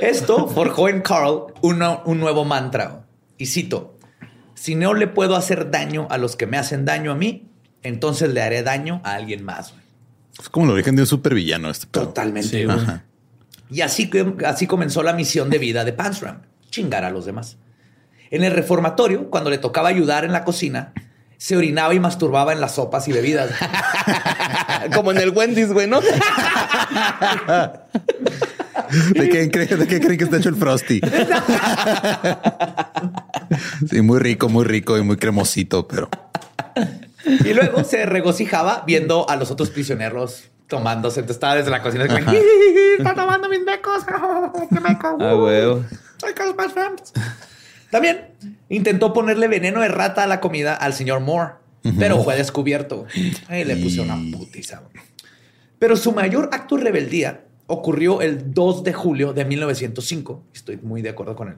Esto 0.00 0.48
forjó 0.48 0.88
en 0.88 1.00
Carl 1.00 1.46
uno- 1.62 2.02
un 2.06 2.20
nuevo 2.20 2.44
mantra. 2.44 3.04
Y 3.36 3.46
cito, 3.46 3.98
si 4.54 4.74
no 4.74 4.94
le 4.94 5.06
puedo 5.06 5.36
hacer 5.36 5.70
daño 5.70 6.06
a 6.10 6.18
los 6.18 6.36
que 6.36 6.46
me 6.46 6.56
hacen 6.58 6.84
daño 6.84 7.12
a 7.12 7.14
mí, 7.14 7.48
entonces 7.82 8.30
le 8.32 8.42
haré 8.42 8.62
daño 8.62 9.00
a 9.04 9.12
alguien 9.14 9.44
más. 9.44 9.70
güey". 9.70 9.82
Es 10.40 10.48
como 10.48 10.66
el 10.66 10.72
origen 10.72 10.96
de 10.96 11.02
un 11.02 11.06
supervillano 11.06 11.70
este 11.70 11.86
pedo. 11.86 12.06
Totalmente. 12.08 12.48
Sí. 12.48 12.66
Y 13.70 13.80
así, 13.82 14.08
que- 14.10 14.34
así 14.46 14.66
comenzó 14.66 15.02
la 15.02 15.12
misión 15.12 15.50
de 15.50 15.58
vida 15.58 15.84
de 15.84 15.92
Pansram, 15.92 16.42
chingar 16.70 17.04
a 17.04 17.10
los 17.10 17.24
demás. 17.24 17.56
En 18.30 18.44
el 18.44 18.52
reformatorio, 18.52 19.30
cuando 19.30 19.50
le 19.50 19.58
tocaba 19.58 19.88
ayudar 19.88 20.24
en 20.24 20.32
la 20.32 20.44
cocina, 20.44 20.92
se 21.38 21.56
orinaba 21.56 21.94
y 21.94 22.00
masturbaba 22.00 22.52
en 22.52 22.60
las 22.60 22.74
sopas 22.74 23.08
y 23.08 23.12
bebidas. 23.12 23.50
Como 24.94 25.12
en 25.12 25.18
el 25.18 25.30
Wendy's, 25.30 25.72
güey, 25.72 25.86
¿no? 25.86 26.00
¿De 26.00 26.08
qué, 29.28 29.50
creen, 29.50 29.78
¿De 29.78 29.86
qué 29.86 30.00
creen 30.00 30.18
que 30.18 30.24
está 30.24 30.36
hecho 30.38 30.48
el 30.48 30.56
Frosty? 30.56 31.00
Sí, 33.88 34.02
muy 34.02 34.18
rico, 34.18 34.48
muy 34.48 34.64
rico 34.64 34.98
y 34.98 35.02
muy 35.02 35.16
cremosito, 35.16 35.86
pero 35.86 36.08
Y 37.44 37.54
luego 37.54 37.84
se 37.84 38.04
regocijaba 38.06 38.82
viendo 38.86 39.28
a 39.28 39.36
los 39.36 39.50
otros 39.50 39.70
prisioneros 39.70 40.50
tomándose. 40.68 41.20
Entonces 41.20 41.36
estaba 41.36 41.56
desde 41.56 41.70
la 41.70 41.82
cocina. 41.82 42.04
Está 42.98 43.14
tomando 43.14 43.48
mis 43.48 43.64
mecos. 43.64 44.04
¡Qué 44.70 44.80
meco! 44.80 45.16
Ah, 45.20 45.34
huevo. 45.34 45.84
Soy 46.18 46.34
Best 46.56 46.72
Friends. 46.72 47.12
También 47.90 48.28
intentó 48.68 49.12
ponerle 49.12 49.48
veneno 49.48 49.80
de 49.80 49.88
rata 49.88 50.24
a 50.24 50.26
la 50.26 50.40
comida 50.40 50.74
al 50.74 50.92
señor 50.92 51.20
Moore, 51.20 51.54
pero 51.98 52.22
fue 52.22 52.36
descubierto. 52.36 53.06
Ahí 53.48 53.64
le 53.64 53.76
puse 53.76 54.00
una 54.00 54.16
putiza. 54.36 54.82
Pero 55.78 55.96
su 55.96 56.12
mayor 56.12 56.50
acto 56.52 56.76
de 56.76 56.84
rebeldía 56.84 57.44
ocurrió 57.66 58.20
el 58.20 58.52
2 58.52 58.84
de 58.84 58.92
julio 58.92 59.32
de 59.32 59.44
1905. 59.44 60.44
Estoy 60.52 60.76
muy 60.78 61.02
de 61.02 61.10
acuerdo 61.10 61.36
con 61.36 61.48
él. 61.48 61.56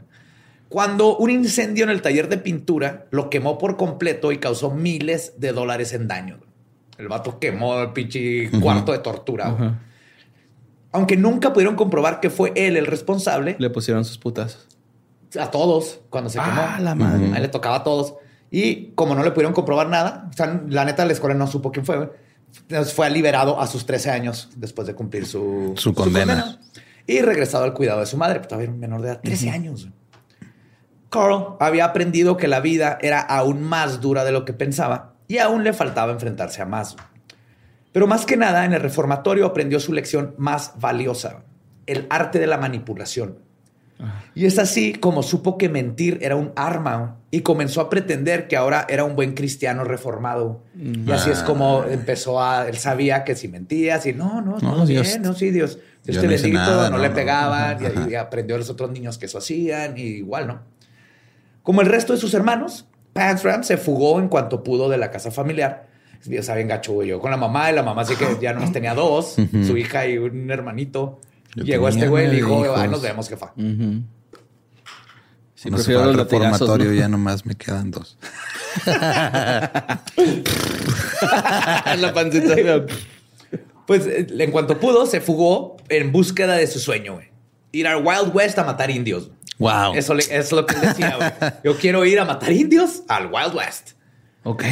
Cuando 0.68 1.16
un 1.16 1.31
incendio 1.31 1.83
en 1.83 1.90
el 1.90 2.01
taller 2.01 2.29
de 2.29 2.38
pintura 2.38 3.07
lo 3.11 3.29
quemó 3.29 3.59
por 3.59 3.77
completo 3.77 4.31
y 4.31 4.38
causó 4.38 4.70
miles 4.70 5.33
de 5.38 5.53
dólares 5.53 5.92
en 5.92 6.07
daño. 6.07 6.38
El 6.96 7.09
vato 7.09 7.40
quemó 7.40 7.81
el 7.81 7.92
pinche 7.92 8.51
cuarto 8.61 8.92
de 8.92 8.99
tortura. 8.99 9.81
Aunque 10.92 11.16
nunca 11.16 11.53
pudieron 11.53 11.76
comprobar 11.76 12.20
que 12.20 12.31
fue 12.31 12.53
él 12.57 12.76
el 12.76 12.87
responsable, 12.87 13.57
Le 13.59 13.70
pusieron 13.70 14.05
sus 14.05 14.18
putazos. 14.18 14.66
a 15.38 15.50
todos 15.50 16.00
cuando 16.11 16.31
se 16.31 16.38
quemó. 16.38 16.61
Ah, 16.62 16.79
la 16.81 16.94
madre. 16.94 17.31
Ahí 17.35 17.40
le 17.40 17.48
tocaba 17.48 17.76
a 17.76 17.85
todos. 17.85 18.14
Y 18.50 18.87
como 18.96 19.14
no 19.14 19.22
le 19.22 19.31
pudieron 19.31 19.53
comprobar 19.53 19.88
nada, 19.88 20.29
o 20.29 20.33
sea, 20.37 20.61
la 20.68 20.85
neta 20.85 21.05
la 21.05 21.12
escuela 21.12 21.35
no 21.37 21.46
supo 21.46 21.70
quién 21.70 21.87
fue. 21.87 22.11
Entonces 22.62 22.92
fue 22.92 23.09
liberado 23.11 23.61
a 23.61 23.66
sus 23.68 23.87
13 23.87 24.11
años 24.11 24.50
después 24.57 24.88
de 24.88 24.94
cumplir 24.94 25.26
su, 25.26 25.74
Su 25.76 25.94
condena. 25.94 26.59
Y 27.07 27.20
regresado 27.22 27.64
al 27.64 27.74
cuidado 27.74 28.00
de 28.00 28.07
su 28.07 28.16
madre. 28.16 28.40
Pues 28.40 28.48
todavía 28.48 28.64
era 28.64 28.72
un 28.74 28.81
menor 28.81 29.03
de 29.03 29.09
edad, 29.09 29.20
13 29.22 29.50
años. 29.50 29.88
Carl 31.11 31.57
había 31.61 31.85
aprendido 31.85 32.37
que 32.37 32.48
la 32.48 32.61
vida 32.61 32.98
era 33.00 33.20
aún 33.20 33.62
más 33.62 34.00
dura 34.00 34.24
de 34.24 34.33
lo 34.33 34.44
que 34.44 34.53
pensaba 34.53 35.14
y 35.26 35.38
aún 35.38 35.64
le 35.64 35.72
faltaba 35.72 36.12
enfrentarse 36.12 36.62
a 36.62 36.66
más. 36.66 36.96
Pero 37.92 38.07
más 38.07 38.24
que 38.26 38.37
nada, 38.37 38.64
en 38.64 38.72
el 38.72 38.81
reformatorio 38.81 39.46
aprendió 39.46 39.81
su 39.81 39.92
lección 39.92 40.35
más 40.38 40.72
valiosa, 40.79 41.42
el 41.87 42.07
arte 42.11 42.38
de 42.38 42.46
la 42.46 42.57
manipulación. 42.59 43.38
Y 44.35 44.46
es 44.46 44.59
así 44.59 44.94
como 44.94 45.22
supo 45.22 45.59
que 45.59 45.68
mentir 45.68 46.20
era 46.22 46.35
un 46.35 46.53
arma 46.57 47.18
y 47.31 47.42
comenzó 47.42 47.83
a 47.83 47.90
pretender 47.90 48.48
que 48.48 48.57
ahora 48.57 48.87
era 48.88 49.05
un 49.05 49.14
buen 49.14 49.35
cristiano 49.35 49.85
reformado. 49.85 50.62
Y 50.74 51.11
así 51.12 51.29
es 51.29 51.40
como 51.42 51.85
empezó 51.85 52.42
a... 52.42 52.66
Él 52.66 52.79
sabía 52.79 53.24
que 53.24 53.35
si 53.35 53.48
mentía, 53.48 54.00
si 54.00 54.14
no, 54.14 54.40
no, 54.40 54.57
No, 54.59 54.76
no, 54.76 54.87
Dios- 54.87 55.07
bien, 55.07 55.20
no, 55.20 55.35
sí, 55.35 55.50
Dios, 55.50 55.79
Dios 56.03 56.16
te 56.18 56.22
no 56.22 56.31
bendito, 56.31 56.55
nada, 56.59 56.88
no, 56.88 56.96
no, 56.96 57.03
le 57.03 57.11
no. 57.11 57.14
pegaban 57.14 57.79
y, 58.09 58.12
y 58.12 58.14
aprendió 58.14 58.55
a 58.57 58.59
los 58.59 58.70
otros 58.70 58.90
niños 58.90 59.18
que 59.18 59.26
eso 59.26 59.37
hacían 59.37 59.98
y 59.98 60.03
igual, 60.03 60.46
¿no? 60.46 60.61
Como 61.62 61.83
el 61.83 61.87
resto 61.87 62.14
de 62.14 62.18
sus 62.20 62.33
hermanos, 62.33 62.87
Pansram 63.12 63.64
se 63.64 63.76
fugó 63.76 64.18
en 64.18 64.29
cuanto 64.29 64.64
pudo 64.64 64.88
de 64.88 64.96
la 64.96 65.11
casa 65.11 65.31
familiar. 65.31 65.89
Ya 66.25 66.43
saben, 66.43 66.69
gacho, 66.69 66.93
güey, 66.93 67.09
yo 67.09 67.21
con 67.21 67.31
la 67.31 67.37
mamá 67.37 67.71
y 67.71 67.75
la 67.75 67.83
mamá 67.83 68.05
sí 68.05 68.15
que 68.17 68.27
ya 68.41 68.53
nomás 68.53 68.73
tenía 68.73 68.95
dos, 68.95 69.37
su 69.67 69.77
hija 69.77 70.07
y 70.07 70.19
un 70.19 70.51
hermanito. 70.51 71.21
Yo 71.57 71.65
Llegó 71.65 71.89
este 71.89 72.07
güey 72.09 72.27
y 72.27 72.29
le 72.29 72.37
dijo, 72.37 72.65
hijos. 72.65 72.79
ah, 72.79 72.87
nos 72.87 73.03
vemos, 73.03 73.29
jefa. 73.29 73.53
Ujú. 73.57 74.03
Sí, 75.55 75.71
no 75.71 75.77
se 75.79 75.85
prefiero 75.85 76.01
fue 76.03 76.11
al 76.11 76.17
reformatorio, 76.17 76.91
¿no? 76.91 76.95
ya 76.95 77.09
nomás 77.09 77.45
me 77.45 77.55
quedan 77.55 77.91
dos. 77.91 78.17
la 81.99 82.13
pancita. 82.15 82.55
Pues 83.87 84.07
eh, 84.07 84.27
en 84.39 84.51
cuanto 84.51 84.79
pudo, 84.79 85.07
se 85.07 85.21
fugó 85.21 85.77
en 85.89 86.13
búsqueda 86.13 86.55
de 86.57 86.67
su 86.67 86.79
sueño, 86.79 87.15
güey. 87.15 87.29
Ir 87.73 87.87
al 87.89 88.05
Wild 88.05 88.35
West 88.35 88.59
a 88.59 88.65
matar 88.65 88.91
indios. 88.91 89.31
Wow. 89.59 89.95
Eso 89.95 90.15
le- 90.15 90.25
es 90.31 90.53
lo 90.53 90.65
que 90.65 90.75
él 90.77 90.81
decía, 90.83 91.17
güey. 91.17 91.31
Yo 91.65 91.77
quiero 91.77 92.05
ir 92.05 92.19
a 92.21 92.25
matar 92.25 92.53
indios 92.53 93.03
al 93.09 93.27
Wild 93.33 93.55
West. 93.55 93.91
ok. 94.45 94.65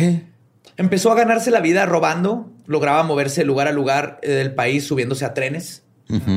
Empezó 0.79 1.13
a 1.13 1.15
ganarse 1.15 1.51
la 1.51 1.61
vida 1.61 1.85
robando, 1.87 2.51
lograba 2.67 3.03
moverse 3.03 3.43
de 3.43 3.47
lugar 3.47 3.69
a 3.69 3.73
lugar 3.73 4.19
eh, 4.23 4.31
del 4.31 4.55
país 4.55 4.87
subiéndose 4.87 5.25
a 5.25 5.35
trenes. 5.35 5.83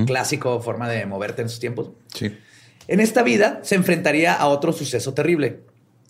Clásico 0.05 0.59
forma 0.59 0.89
de 0.89 1.05
moverte 1.05 1.41
en 1.41 1.47
sus 1.47 1.61
tiempos. 1.61 1.91
Sí. 2.13 2.37
En 2.89 2.99
esta 2.99 3.23
vida 3.23 3.59
se 3.63 3.75
enfrentaría 3.75 4.33
a 4.33 4.47
otro 4.47 4.73
suceso 4.73 5.13
terrible. 5.13 5.61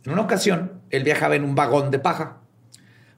En 0.03 0.13
una 0.13 0.23
ocasión, 0.23 0.71
él 0.89 1.03
viajaba 1.03 1.35
en 1.35 1.43
un 1.43 1.53
vagón 1.53 1.91
de 1.91 1.99
paja. 1.99 2.37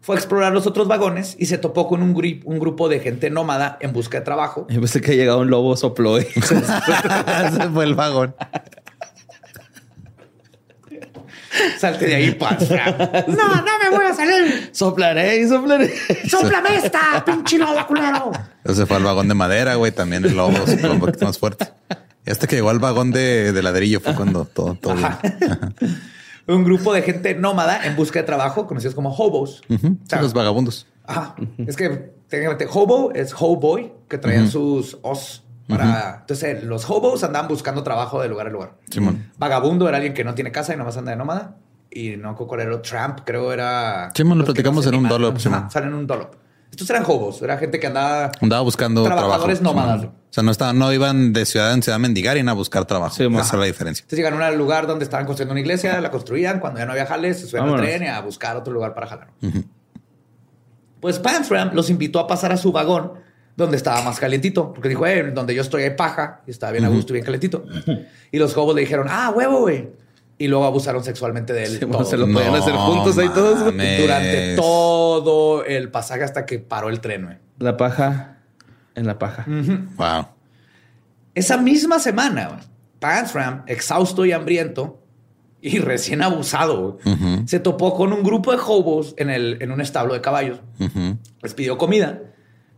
Fue 0.01 0.17
a 0.17 0.19
explorar 0.19 0.51
los 0.51 0.67
otros 0.67 0.89
vagones 0.89 1.37
y 1.39 1.45
se 1.45 1.57
topó 1.57 1.87
con 1.87 2.03
un, 2.03 2.13
gri- 2.13 2.41
un 2.43 2.59
grupo 2.59 2.89
de 2.89 2.99
gente 2.99 3.29
nómada 3.29 3.77
en 3.79 3.93
busca 3.93 4.19
de 4.19 4.25
trabajo. 4.25 4.67
Yo 4.69 4.81
pensé 4.81 4.99
que 4.99 5.15
llegaba 5.15 5.39
un 5.39 5.49
lobo 5.49 5.77
sopló. 5.77 6.19
y- 6.19 6.23
Ese 6.35 7.69
fue 7.73 7.85
el 7.85 7.95
vagón. 7.95 8.35
Salte 11.77 12.05
de 12.07 12.15
ahí, 12.15 12.31
panza. 12.31 12.65
No, 13.27 13.55
no 13.55 13.79
me 13.83 13.89
voy 13.95 14.05
a 14.05 14.13
salir. 14.13 14.69
soplaré 14.71 15.37
y 15.41 15.47
soplaré. 15.47 15.93
¡Sóplame 16.29 16.75
esta, 16.77 17.23
pinche 17.25 17.57
lobo 17.57 17.85
culero! 17.87 18.31
Ese 18.63 18.85
fue 18.85 18.97
el 18.97 19.03
vagón 19.03 19.27
de 19.27 19.33
madera, 19.35 19.75
güey. 19.75 19.91
También 19.91 20.25
el 20.25 20.35
lobo 20.35 20.57
un 20.91 20.99
poquito 20.99 21.25
más 21.25 21.37
fuerte. 21.37 21.67
Y 22.25 22.31
hasta 22.31 22.47
que 22.47 22.55
llegó 22.55 22.69
al 22.69 22.79
vagón 22.79 23.11
de, 23.11 23.51
de 23.51 23.63
ladrillo 23.63 23.99
fue 23.99 24.15
cuando 24.15 24.45
todo, 24.45 24.75
todo. 24.75 24.93
Ajá. 24.93 25.19
Un 26.47 26.63
grupo 26.63 26.93
de 26.93 27.01
gente 27.01 27.35
nómada 27.35 27.85
en 27.85 27.95
busca 27.95 28.19
de 28.19 28.25
trabajo, 28.25 28.67
conocidos 28.67 28.95
como 28.95 29.13
hobos. 29.13 29.61
O 29.69 30.07
sea, 30.07 30.21
Los 30.21 30.33
vagabundos. 30.33 30.87
Ajá. 31.05 31.35
Es 31.67 31.75
que 31.75 31.89
técnicamente 32.29 32.67
hobo 32.71 33.11
es 33.13 33.33
hoboy, 33.37 33.91
que 34.09 34.17
traían 34.17 34.49
sus 34.49 34.97
os 35.01 35.42
para. 35.67 36.17
Entonces, 36.21 36.63
los 36.63 36.89
hobos 36.89 37.23
andaban 37.23 37.47
buscando 37.47 37.83
trabajo 37.83 38.21
de 38.21 38.29
lugar 38.29 38.47
a 38.47 38.49
lugar. 38.49 38.73
Simón. 38.89 39.31
Vagabundo 39.37 39.87
era 39.87 39.97
alguien 39.97 40.13
que 40.13 40.23
no 40.23 40.33
tiene 40.35 40.51
casa 40.51 40.73
y 40.73 40.77
nomás 40.77 40.97
anda 40.97 41.11
de 41.11 41.17
nómada. 41.17 41.55
Y 41.89 42.17
no 42.17 42.35
cuál 42.35 42.61
era 42.61 42.81
Tramp, 42.81 43.19
creo 43.23 43.53
era. 43.53 44.11
Simón, 44.15 44.39
lo 44.39 44.45
platicamos 44.45 44.85
en 44.87 44.95
un 44.95 45.07
dollop, 45.07 45.37
Simón. 45.37 45.69
salen 45.69 45.89
en 45.89 45.95
un 45.95 46.07
dollop. 46.07 46.35
Estos 46.71 46.89
eran 46.89 47.03
hobos, 47.05 47.39
era 47.43 47.55
gente 47.59 47.79
que 47.79 47.85
andaba. 47.85 48.31
Andaba 48.41 48.63
buscando 48.63 49.03
Trabajadores 49.03 49.59
trabajo. 49.59 49.79
nómadas. 49.79 50.01
Simón. 50.01 50.15
O 50.17 50.33
sea, 50.33 50.43
no 50.43 50.49
estaban, 50.51 50.79
no 50.79 50.91
iban 50.91 51.31
de 51.31 51.45
ciudad 51.45 51.71
en 51.71 51.83
ciudad 51.83 51.97
a 51.97 51.99
mendigar 51.99 52.35
y 52.35 52.39
a 52.39 52.53
buscar 52.53 52.85
trabajo. 52.85 53.13
Simón. 53.15 53.41
Esa 53.41 53.53
es 53.55 53.59
la 53.59 53.65
diferencia. 53.65 54.01
Entonces 54.01 54.17
llegaron 54.17 54.41
al 54.41 54.57
lugar 54.57 54.87
donde 54.87 55.03
estaban 55.05 55.27
construyendo 55.27 55.51
una 55.51 55.61
iglesia, 55.61 56.01
la 56.01 56.09
construían. 56.09 56.59
Cuando 56.59 56.79
ya 56.79 56.87
no 56.87 56.93
había 56.93 57.05
jales, 57.05 57.39
se 57.41 57.45
subían 57.47 57.69
al 57.69 57.75
tren 57.77 58.01
y 58.01 58.07
a 58.07 58.19
buscar 58.21 58.57
otro 58.57 58.73
lugar 58.73 58.95
para 58.95 59.05
jalar. 59.05 59.27
Pues 60.99 61.19
Pansram 61.19 61.75
los 61.75 61.91
invitó 61.91 62.19
a 62.19 62.25
pasar 62.27 62.51
a 62.51 62.57
su 62.57 62.71
vagón 62.71 63.13
donde 63.55 63.77
estaba 63.77 64.01
más 64.01 64.19
calientito. 64.19 64.73
Porque 64.73 64.89
dijo, 64.89 65.05
eh, 65.05 65.31
donde 65.31 65.53
yo 65.55 65.61
estoy 65.61 65.83
hay 65.83 65.91
paja 65.95 66.41
y 66.47 66.51
estaba 66.51 66.71
bien 66.71 66.85
a 66.85 66.89
gusto 66.89 67.13
y 67.13 67.15
bien 67.15 67.25
calentito. 67.25 67.65
Y 68.31 68.39
los 68.39 68.57
hobos 68.57 68.73
le 68.73 68.81
dijeron, 68.81 69.05
ah, 69.11 69.31
huevo, 69.35 69.59
güey. 69.59 69.89
Y 70.39 70.47
luego 70.47 70.65
abusaron 70.65 71.03
sexualmente 71.03 71.53
de 71.53 71.65
él. 71.65 71.69
Sí, 71.73 71.79
se 72.05 72.17
lo 72.17 72.25
podían 72.25 72.51
No 72.51 72.57
hacer 72.57 72.73
juntos 72.73 73.17
ahí 73.19 73.29
todos. 73.29 73.59
mames. 73.65 74.01
Durante 74.01 74.55
todo 74.55 75.63
el 75.63 75.91
pasaje 75.91 76.23
hasta 76.23 76.45
que 76.47 76.57
paró 76.57 76.89
el 76.89 76.99
tren, 76.99 77.25
güey. 77.25 77.37
La 77.59 77.77
paja 77.77 78.37
en 78.95 79.05
la 79.05 79.19
paja. 79.19 79.45
Wow. 79.47 80.27
Esa 81.35 81.57
misma 81.57 81.99
semana, 81.99 82.59
Pansram, 82.99 83.63
exhausto 83.67 84.25
y 84.25 84.31
hambriento 84.31 84.99
y 85.61 85.79
recién 85.79 86.21
abusado, 86.21 86.97
se 87.45 87.59
topó 87.59 87.95
con 87.95 88.11
un 88.13 88.23
grupo 88.23 88.51
de 88.51 88.57
hobos 88.57 89.13
en, 89.17 89.29
el, 89.29 89.57
en 89.61 89.71
un 89.71 89.79
establo 89.79 90.13
de 90.13 90.21
caballos. 90.21 90.59
Les 91.41 91.53
pidió 91.53 91.77
comida. 91.77 92.19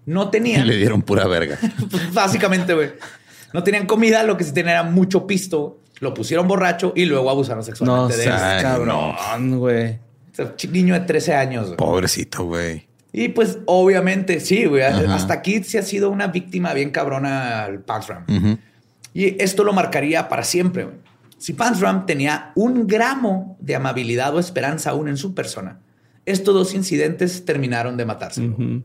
No 0.06 0.26
Y 0.26 0.32
tenían, 0.32 0.68
le 0.68 0.76
dieron 0.78 1.02
pura 1.02 1.28
verga. 1.28 1.58
básicamente, 2.14 2.74
güey. 2.74 2.92
No 3.54 3.64
tenían 3.64 3.86
comida, 3.86 4.24
lo 4.24 4.38
que 4.38 4.44
sí 4.44 4.54
tenían 4.54 4.72
era 4.74 4.84
mucho 4.84 5.26
pisto. 5.28 5.80
Lo 6.02 6.14
pusieron 6.14 6.48
borracho 6.48 6.92
y 6.96 7.06
luego 7.06 7.30
abusaron 7.30 7.60
No 7.60 7.64
sexualmente 7.64 8.18
de 8.18 8.24
él. 8.26 8.62
cabrón, 8.62 9.58
güey. 9.60 9.94
O 9.94 10.36
sea, 10.36 10.56
ch- 10.58 10.70
niño 10.70 10.94
de 10.94 11.00
13 11.02 11.34
años. 11.36 11.66
güey. 11.68 11.78
Pobrecito, 11.78 12.44
güey. 12.46 12.86
Y 13.14 13.30
pues, 13.30 13.60
obviamente, 13.66 14.42
sí, 14.42 14.66
güey. 14.66 14.84
Hasta 14.84 15.36
aquí 15.36 15.64
se 15.64 15.80
ha 15.80 15.84
sido 15.84 16.10
una 16.10 16.28
víctima 16.28 16.74
bien 16.74 16.90
cabrona 16.92 17.64
al 17.64 17.80
Pansram. 17.80 18.26
Ujú. 18.28 18.58
Y 19.14 19.42
esto 19.42 19.64
lo 19.64 19.72
marcaría 19.72 20.28
para 20.28 20.44
siempre. 20.44 20.84
güey. 20.84 20.98
Si 21.38 21.54
Pansram 21.54 22.06
tenía 22.06 22.52
un 22.56 22.88
gramo 22.88 23.56
de 23.62 23.76
amabilidad 23.76 24.36
o 24.36 24.40
esperanza 24.40 24.90
aún 24.90 25.08
en 25.08 25.16
su 25.16 25.34
persona, 25.34 25.80
estos 26.26 26.54
dos 26.54 26.74
incidentes 26.74 27.46
terminaron 27.46 27.96
de 27.96 28.06
matarse. 28.06 28.42
Ujú. 28.42 28.84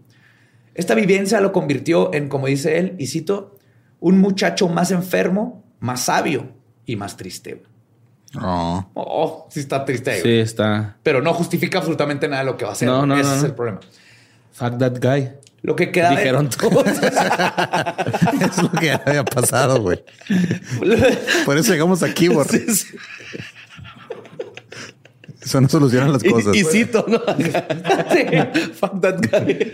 Esta 0.80 0.94
vivencia 0.94 1.40
lo 1.42 1.52
convirtió 1.52 2.12
en, 2.14 2.28
como 2.30 2.46
dice 2.46 2.78
él, 2.78 2.94
y 2.98 3.06
cito, 3.06 3.58
un 4.00 4.18
muchacho 4.18 4.66
más 4.68 4.90
enfermo, 4.90 5.62
más 5.78 6.00
sabio 6.06 6.48
y 6.86 6.96
más 6.96 7.16
triste. 7.18 7.54
güey. 7.54 7.66
Oh. 8.42 8.86
Oh, 8.94 9.46
sí 9.50 9.60
está 9.60 9.84
triste. 9.84 10.14
Sí, 10.16 10.20
güey. 10.22 10.40
está. 10.40 10.96
Pero 11.02 11.20
no 11.20 11.34
justifica 11.34 11.78
absolutamente 11.78 12.28
nada 12.28 12.42
de 12.42 12.46
lo 12.50 12.56
que 12.56 12.64
va 12.64 12.70
a 12.70 12.72
hacer. 12.72 12.88
No, 12.88 12.96
güey. 12.98 13.08
no, 13.08 13.14
Ese 13.18 13.28
no, 13.30 13.36
es 13.36 13.44
el 13.44 13.54
problema. 13.54 13.80
Fuck 14.52 14.78
that 14.78 14.98
guy. 15.02 15.30
Lo 15.62 15.76
que 15.76 15.92
queda 15.92 16.10
de- 16.12 16.16
Dijeron 16.16 16.48
todos. 16.58 16.86
es 16.86 18.62
lo 18.62 18.70
que 18.72 18.92
había 18.92 19.22
pasado, 19.24 19.82
güey. 19.82 20.02
Por 21.44 21.58
eso 21.58 21.72
llegamos 21.72 22.02
aquí, 22.02 22.28
Bor. 22.28 22.46
Eso 25.40 25.60
no 25.60 25.68
soluciona 25.68 26.08
las 26.08 26.22
cosas. 26.22 26.54
y, 26.54 26.60
y 26.60 26.64
cito, 26.64 27.04
¿no? 27.08 27.18
Fuck 28.74 29.00
that 29.00 29.20
guy. 29.30 29.72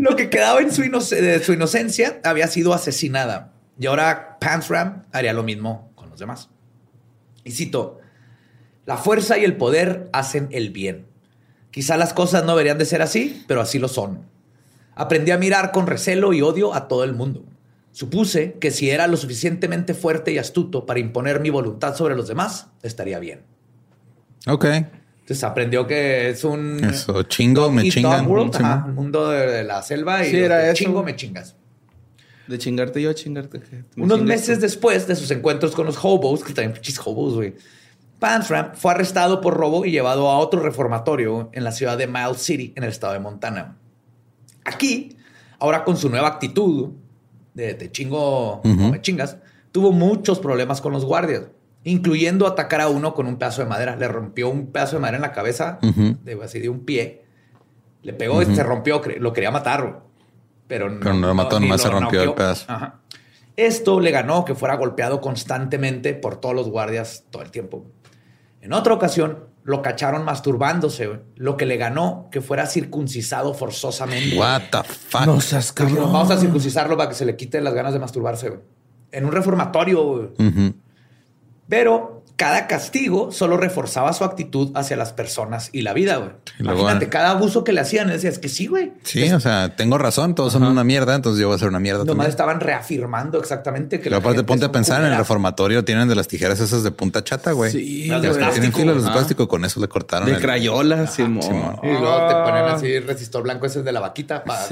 Lo 0.00 0.14
que 0.16 0.28
quedaba 0.30 0.60
en 0.60 0.72
su, 0.72 0.82
inoc- 0.82 1.40
su 1.42 1.52
inocencia 1.52 2.20
había 2.24 2.46
sido 2.48 2.74
asesinada. 2.74 3.52
Y 3.78 3.86
ahora 3.86 4.38
Pansram 4.40 5.04
haría 5.12 5.32
lo 5.32 5.42
mismo 5.42 5.90
con 5.94 6.10
los 6.10 6.18
demás. 6.18 6.50
Y 7.44 7.52
cito, 7.52 7.98
la 8.84 8.96
fuerza 8.96 9.38
y 9.38 9.44
el 9.44 9.56
poder 9.56 10.08
hacen 10.12 10.48
el 10.52 10.70
bien. 10.70 11.06
Quizá 11.70 11.96
las 11.96 12.12
cosas 12.12 12.44
no 12.44 12.50
deberían 12.52 12.78
de 12.78 12.84
ser 12.84 13.00
así, 13.00 13.42
pero 13.48 13.60
así 13.62 13.78
lo 13.78 13.88
son. 13.88 14.26
Aprendí 14.94 15.30
a 15.30 15.38
mirar 15.38 15.72
con 15.72 15.86
recelo 15.86 16.34
y 16.34 16.42
odio 16.42 16.74
a 16.74 16.86
todo 16.88 17.04
el 17.04 17.14
mundo. 17.14 17.44
Supuse 17.92 18.54
que 18.60 18.70
si 18.70 18.90
era 18.90 19.06
lo 19.06 19.16
suficientemente 19.16 19.94
fuerte 19.94 20.32
y 20.32 20.38
astuto 20.38 20.84
para 20.84 21.00
imponer 21.00 21.40
mi 21.40 21.48
voluntad 21.50 21.96
sobre 21.96 22.14
los 22.14 22.28
demás, 22.28 22.68
estaría 22.82 23.18
bien. 23.18 23.42
Ok. 24.46 24.64
Entonces 24.64 25.44
aprendió 25.44 25.86
que 25.86 26.30
es 26.30 26.42
un... 26.44 26.82
Eso, 26.84 27.22
chingo, 27.24 27.70
me 27.70 27.88
chingan. 27.88 28.26
World, 28.26 28.56
ajá, 28.56 28.86
mundo 28.88 29.30
de, 29.30 29.46
de 29.46 29.64
la 29.64 29.82
selva 29.82 30.26
y 30.26 30.30
Sí, 30.30 30.36
era 30.36 30.64
eso. 30.66 30.74
chingo, 30.74 31.02
me 31.02 31.14
chingas. 31.14 31.54
De 32.48 32.58
chingarte 32.58 33.00
yo 33.00 33.10
a 33.10 33.14
chingarte. 33.14 33.60
que 33.60 33.84
me 33.94 34.04
Unos 34.04 34.18
chingas 34.18 34.22
meses 34.38 34.58
tú. 34.58 34.62
después 34.62 35.06
de 35.06 35.14
sus 35.14 35.30
encuentros 35.30 35.72
con 35.76 35.86
los 35.86 35.96
hobos, 36.04 36.42
que 36.42 36.52
también 36.52 36.72
pinches 36.72 36.98
hobos, 37.04 37.34
güey, 37.34 37.54
Pansram 38.18 38.72
fue 38.74 38.90
arrestado 38.92 39.40
por 39.40 39.54
robo 39.54 39.84
y 39.84 39.90
llevado 39.92 40.28
a 40.28 40.38
otro 40.38 40.60
reformatorio 40.60 41.50
en 41.52 41.64
la 41.64 41.72
ciudad 41.72 41.96
de 41.96 42.06
Miles 42.08 42.38
City, 42.38 42.72
en 42.76 42.82
el 42.84 42.90
estado 42.90 43.12
de 43.12 43.20
Montana. 43.20 43.76
Aquí, 44.64 45.16
ahora 45.58 45.84
con 45.84 45.96
su 45.96 46.08
nueva 46.08 46.28
actitud 46.28 46.90
de 47.54 47.74
te 47.74 47.90
chingo 47.92 48.60
o 48.60 48.62
me 48.64 49.00
chingas, 49.00 49.36
tuvo 49.72 49.92
muchos 49.92 50.38
problemas 50.40 50.80
con 50.80 50.92
los 50.92 51.04
guardias, 51.04 51.42
incluyendo 51.84 52.46
atacar 52.46 52.80
a 52.80 52.88
uno 52.88 53.14
con 53.14 53.26
un 53.26 53.36
pedazo 53.36 53.62
de 53.62 53.68
madera. 53.68 53.96
Le 53.96 54.08
rompió 54.08 54.48
un 54.48 54.72
pedazo 54.72 54.96
de 54.96 55.00
madera 55.00 55.16
en 55.16 55.22
la 55.22 55.32
cabeza, 55.32 55.78
de, 55.80 56.38
así 56.42 56.60
de 56.60 56.68
un 56.68 56.84
pie. 56.84 57.24
Le 58.02 58.12
pegó 58.12 58.42
y 58.42 58.46
se 58.54 58.62
rompió, 58.62 59.00
lo 59.18 59.32
quería 59.32 59.50
matar, 59.50 60.00
pero 60.66 60.90
no, 60.90 61.00
Pero 61.00 61.14
no 61.14 61.28
lo 61.28 61.34
mató, 61.34 61.60
ni 61.60 61.66
nomás 61.66 61.84
lo 61.84 61.90
se 61.90 62.00
rompió 62.00 62.22
el 62.22 62.34
pedazo. 62.34 62.64
Ajá. 62.68 62.98
Esto 63.56 64.00
le 64.00 64.10
ganó 64.10 64.44
que 64.44 64.54
fuera 64.54 64.76
golpeado 64.76 65.20
constantemente 65.20 66.14
por 66.14 66.36
todos 66.36 66.54
los 66.54 66.68
guardias 66.68 67.24
todo 67.30 67.42
el 67.42 67.50
tiempo. 67.50 67.84
En 68.60 68.72
otra 68.72 68.94
ocasión, 68.94 69.52
lo 69.64 69.82
cacharon 69.82 70.24
masturbándose, 70.24 71.20
lo 71.36 71.56
que 71.56 71.66
le 71.66 71.76
ganó 71.76 72.28
que 72.30 72.40
fuera 72.40 72.66
circuncisado 72.66 73.54
forzosamente. 73.54 74.36
What 74.38 74.62
the 74.70 74.82
fuck? 74.82 75.26
No 75.26 75.40
seas 75.40 75.72
cabrón. 75.72 76.12
Vamos 76.12 76.30
a 76.30 76.38
circuncisarlo 76.38 76.96
para 76.96 77.10
que 77.10 77.14
se 77.14 77.24
le 77.24 77.36
quiten 77.36 77.62
las 77.62 77.74
ganas 77.74 77.92
de 77.92 77.98
masturbarse. 77.98 78.58
En 79.10 79.24
un 79.24 79.32
reformatorio. 79.32 80.32
Ujú. 80.38 80.74
Pero 81.72 82.20
cada 82.36 82.66
castigo 82.66 83.30
solo 83.32 83.56
reforzaba 83.56 84.12
su 84.12 84.24
actitud 84.24 84.72
hacia 84.74 84.94
las 84.96 85.12
personas 85.12 85.70
y 85.72 85.80
la 85.82 85.94
vida, 85.94 86.16
güey. 86.16 86.30
Imagínate, 86.58 87.06
ah, 87.06 87.10
cada 87.10 87.30
abuso 87.30 87.64
que 87.64 87.72
le 87.72 87.80
hacían, 87.80 88.08
decía, 88.08 88.28
es 88.28 88.38
que 88.38 88.48
sí, 88.50 88.66
güey. 88.66 88.92
Sí, 89.04 89.30
o 89.32 89.40
sea, 89.40 89.74
tengo 89.74 89.96
razón, 89.96 90.34
todos 90.34 90.52
son 90.52 90.64
una 90.64 90.84
mierda, 90.84 91.14
entonces 91.14 91.40
yo 91.40 91.46
voy 91.48 91.56
a 91.56 91.58
ser 91.58 91.68
una 91.68 91.78
mierda 91.80 92.00
Nomás 92.00 92.08
también. 92.16 92.30
estaban 92.30 92.60
reafirmando 92.60 93.38
exactamente 93.38 93.98
que 93.98 94.04
Pero 94.04 94.16
la 94.16 94.20
aparte, 94.20 94.44
ponte 94.44 94.66
a 94.66 94.72
pensar, 94.72 95.00
en 95.02 95.12
el 95.12 95.16
reformatorio 95.16 95.82
tienen 95.84 96.08
de 96.08 96.14
las 96.14 96.28
tijeras 96.28 96.60
esas 96.60 96.82
de 96.82 96.90
punta 96.90 97.24
chata, 97.24 97.52
güey. 97.52 97.70
Sí, 97.72 98.06
Las 98.08 98.20
de 98.20 98.28
plástico, 98.30 98.76
tienen 98.76 99.02
de 99.02 99.10
plástico, 99.10 99.48
con 99.48 99.64
eso 99.64 99.80
le 99.80 99.88
cortaron. 99.88 100.28
De 100.28 100.34
el- 100.34 100.40
crayola, 100.42 101.06
Simón. 101.06 101.42
Simón. 101.42 101.76
Y 101.82 101.86
luego 101.88 102.26
te 102.28 102.34
ponen 102.34 102.64
Ah. 102.64 102.74
así 102.74 102.98
resistor 102.98 103.44
blanco 103.44 103.64
ese 103.64 103.82
de 103.82 103.92
la 103.92 104.00
vaquita 104.00 104.44
para, 104.44 104.66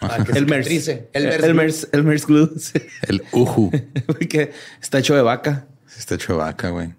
para 0.00 0.22
que 0.24 0.32
El 0.38 0.44
cicatrice. 0.46 1.08
El 1.14 1.26
El 1.28 1.54
Mers. 1.54 1.88
El 1.92 2.04
Mers 2.04 2.26
Glue. 2.26 2.50
El 3.08 3.22
uju. 3.32 3.70
que 4.28 4.52
está 4.82 4.98
hecho 4.98 5.14
de 5.14 5.22
vaca. 5.22 5.66
Está 5.98 6.14
hecho 6.16 6.32
de 6.34 6.38
vaca, 6.38 6.70
güey. 6.70 6.94